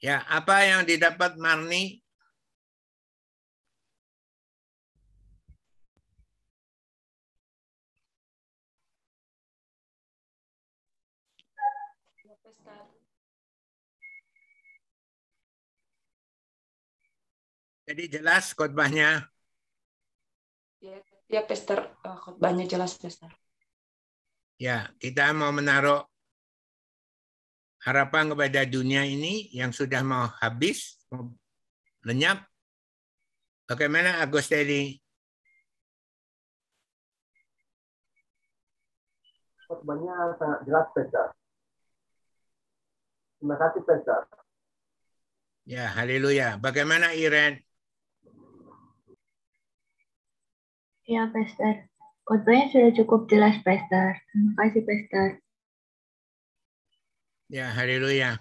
Ya, 0.00 0.24
apa 0.32 0.64
yang 0.64 0.82
didapat 0.88 1.36
Marni? 1.36 2.00
Jadi 17.84 18.06
jelas 18.06 18.54
khotbahnya. 18.56 19.26
Ya, 20.80 20.96
ya 21.28 21.42
Pastor, 21.44 21.78
uh, 22.06 22.16
khotbahnya 22.22 22.64
jelas, 22.64 22.96
Pastor. 22.96 23.28
Ya, 24.56 24.88
kita 25.02 25.34
mau 25.36 25.50
menaruh 25.52 26.09
harapan 27.80 28.28
kepada 28.28 28.60
dunia 28.68 29.02
ini 29.08 29.48
yang 29.56 29.72
sudah 29.72 30.04
mau 30.04 30.28
habis, 30.40 31.00
mau 31.08 31.32
lenyap. 32.04 32.44
Bagaimana 33.64 34.20
Agus 34.20 34.50
tadi? 34.50 34.98
Khotbahnya 39.70 40.34
sangat 40.34 40.60
jelas, 40.66 40.86
Pastor. 40.90 41.28
Terima 43.38 43.56
kasih, 43.56 43.82
Pastor. 43.86 44.20
Ya, 45.62 45.86
haleluya. 45.94 46.58
Bagaimana 46.58 47.14
Iren? 47.14 47.62
Ya, 51.06 51.30
Pastor. 51.30 51.86
Khotbahnya 52.26 52.66
sudah 52.74 52.90
cukup 52.98 53.30
jelas, 53.30 53.62
Pastor. 53.62 54.18
Terima 54.34 54.52
kasih, 54.58 54.82
Pastor. 54.82 55.28
Ya, 57.50 57.66
haleluya. 57.74 58.38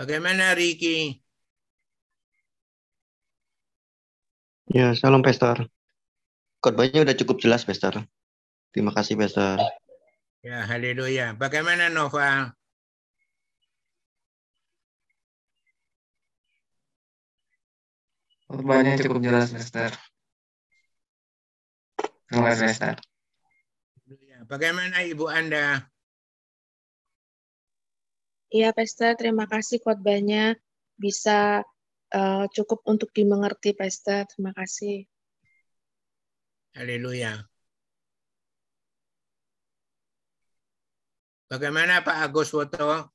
Bagaimana 0.00 0.56
Ricky? 0.56 1.20
Ya, 4.72 4.96
salam 4.96 5.20
Pastor. 5.20 5.68
Khotbahnya 6.64 7.04
udah 7.04 7.12
cukup 7.12 7.44
jelas, 7.44 7.68
Pastor. 7.68 8.08
Terima 8.72 8.96
kasih, 8.96 9.20
Pastor. 9.20 9.60
Ya, 10.40 10.64
haleluya. 10.64 11.36
Bagaimana 11.36 11.92
Nova? 11.92 12.56
Khotbahnya 18.48 18.96
cukup 18.96 19.20
jelas, 19.20 19.52
Pastor. 19.52 19.92
Terima 22.32 22.48
kasih, 22.48 22.64
Pastor. 22.72 23.11
Bagaimana 24.46 25.06
Ibu 25.06 25.30
Anda? 25.30 25.86
Iya, 28.52 28.74
Pastor. 28.76 29.16
Terima 29.16 29.48
kasih 29.48 29.80
khotbahnya 29.80 30.58
bisa 30.98 31.64
uh, 32.12 32.44
cukup 32.52 32.84
untuk 32.84 33.08
dimengerti, 33.14 33.72
Pastor. 33.72 34.28
Terima 34.28 34.52
kasih. 34.52 35.08
Haleluya. 36.76 37.48
Bagaimana 41.48 42.00
Pak 42.00 42.16
Agus 42.28 42.48
Woto? 42.56 43.12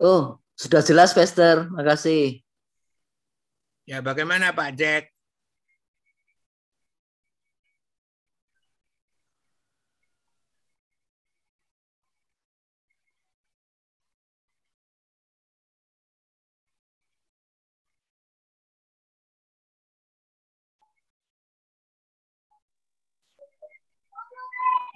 Oh, 0.00 0.38
sudah 0.56 0.80
jelas, 0.80 1.12
Pastor. 1.12 1.68
Makasih. 1.74 2.40
Ya, 3.90 3.98
bagaimana 4.00 4.54
Pak 4.54 4.70
Jack? 4.78 5.10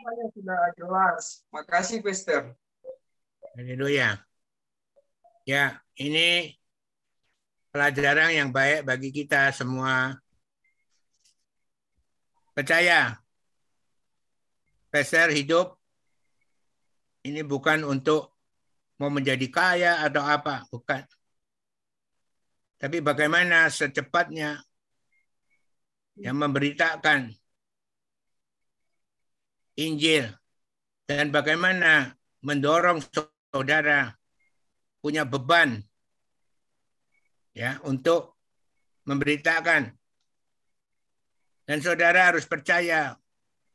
Semuanya 0.05 0.29
sudah 0.37 0.61
jelas. 0.77 1.25
Makasih, 1.49 2.05
Pastor. 2.05 2.53
Haleluya. 3.57 4.21
Ya, 5.49 5.81
ini 5.97 6.53
pelajaran 7.73 8.37
yang 8.37 8.53
baik 8.53 8.85
bagi 8.85 9.09
kita 9.09 9.49
semua. 9.57 10.21
Percaya, 12.53 13.17
Pastor 14.93 15.33
hidup 15.33 15.81
ini 17.25 17.41
bukan 17.41 17.89
untuk 17.89 18.37
mau 19.01 19.09
menjadi 19.09 19.49
kaya 19.49 20.05
atau 20.05 20.21
apa, 20.21 20.69
bukan. 20.69 21.01
Tapi 22.77 23.01
bagaimana 23.01 23.73
secepatnya 23.73 24.61
yang 26.21 26.37
memberitakan 26.37 27.33
Injil. 29.79 30.31
Dan 31.05 31.29
bagaimana 31.29 32.17
mendorong 32.41 33.05
saudara 33.53 34.17
punya 35.05 35.29
beban 35.29 35.85
ya 37.53 37.77
untuk 37.85 38.41
memberitakan. 39.05 39.93
Dan 41.65 41.79
saudara 41.81 42.33
harus 42.33 42.45
percaya 42.45 43.17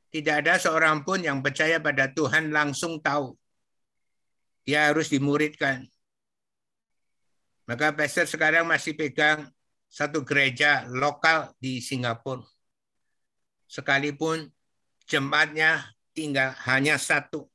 tidak 0.09 0.45
ada 0.45 0.57
seorang 0.57 1.05
pun 1.05 1.21
yang 1.21 1.41
percaya 1.45 1.77
pada 1.77 2.09
Tuhan 2.09 2.49
langsung 2.49 2.97
tahu. 2.97 3.37
Dia 4.65 4.89
harus 4.89 5.09
dimuridkan. 5.09 5.85
Maka 7.69 7.93
pastor 7.93 8.25
sekarang 8.25 8.65
masih 8.65 8.97
pegang 8.97 9.45
satu 9.89 10.25
gereja 10.25 10.85
lokal 10.89 11.53
di 11.61 11.77
Singapura. 11.81 12.45
Sekalipun 13.69 14.49
jemaatnya 15.09 15.89
tinggal 16.13 16.53
hanya 16.69 17.01
satu. 17.01 17.49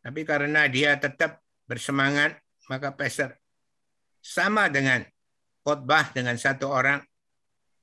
Tapi 0.00 0.20
karena 0.24 0.64
dia 0.68 0.96
tetap 0.96 1.40
bersemangat, 1.68 2.40
maka 2.68 2.92
pastor 2.92 3.36
sama 4.24 4.72
dengan 4.72 5.04
khotbah 5.60 6.12
dengan 6.12 6.36
satu 6.40 6.68
orang, 6.72 7.00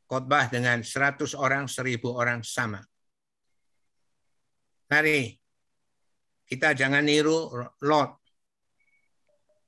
khotbah 0.10 0.50
dengan 0.50 0.82
seratus 0.82 1.38
orang, 1.38 1.70
seribu 1.70 2.14
orang 2.18 2.42
sama. 2.42 2.82
Mari 4.90 5.38
kita 6.50 6.76
jangan 6.76 7.06
niru 7.06 7.48
Lot. 7.86 8.12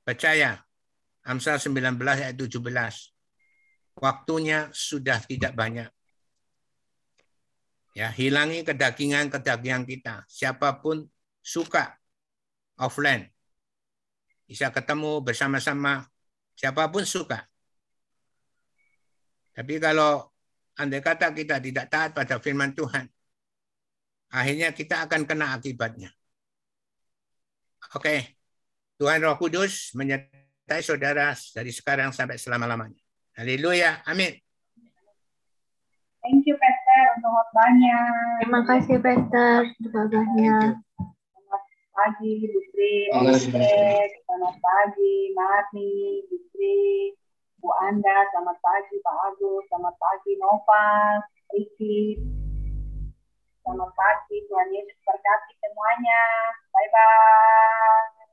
Percaya, 0.04 0.60
Amsal 1.24 1.56
19 1.56 1.96
ayat 1.96 2.36
17. 2.36 2.60
Waktunya 3.96 4.68
sudah 4.68 5.16
tidak 5.24 5.56
banyak. 5.56 5.88
Ya, 7.94 8.10
hilangi 8.10 8.66
kedagingan-kedagingan 8.66 9.86
kita. 9.86 10.26
Siapa 10.26 10.82
pun 10.82 11.06
suka 11.38 11.94
offline. 12.74 13.30
Bisa 14.50 14.74
ketemu 14.74 15.22
bersama-sama. 15.22 16.10
Siapa 16.58 16.90
pun 16.90 17.06
suka. 17.06 17.46
Tapi 19.54 19.78
kalau 19.78 20.26
andai 20.74 20.98
kata 20.98 21.30
kita 21.30 21.62
tidak 21.62 21.86
taat 21.86 22.10
pada 22.10 22.42
firman 22.42 22.74
Tuhan, 22.74 23.06
akhirnya 24.34 24.74
kita 24.74 25.06
akan 25.06 25.22
kena 25.22 25.54
akibatnya. 25.54 26.10
Oke. 27.94 28.34
Tuhan 28.98 29.22
Roh 29.22 29.38
Kudus 29.38 29.94
menyertai 29.94 30.82
saudara 30.82 31.30
dari 31.54 31.70
sekarang 31.70 32.10
sampai 32.10 32.38
selama-lamanya. 32.38 32.98
Haleluya. 33.38 34.02
Amin. 34.06 34.34
Thank 36.22 36.46
you, 36.48 36.53
khotbahnya. 37.34 37.98
Terima 38.38 38.60
kasih, 38.62 38.94
khotbahnya. 39.90 40.78
Selamat 40.94 41.62
pagi, 41.90 42.32
Pastor. 43.10 44.06
Selamat 44.22 44.56
pagi, 44.62 45.14
Marni, 45.34 46.22
Bukri, 46.30 47.18
Bu 47.58 47.74
Anda. 47.82 48.30
Selamat 48.30 48.58
pagi, 48.62 48.94
Pak 49.02 49.16
Agus. 49.34 49.66
Selamat 49.66 49.94
pagi, 49.98 50.32
Nova, 50.38 50.86
Riki. 51.50 52.22
Selamat 53.66 53.90
pagi, 53.98 54.36
Tuhan 54.46 54.68
Yesus 54.70 54.98
berkati 55.02 55.52
semuanya. 55.58 56.22
Bye-bye. 56.70 58.23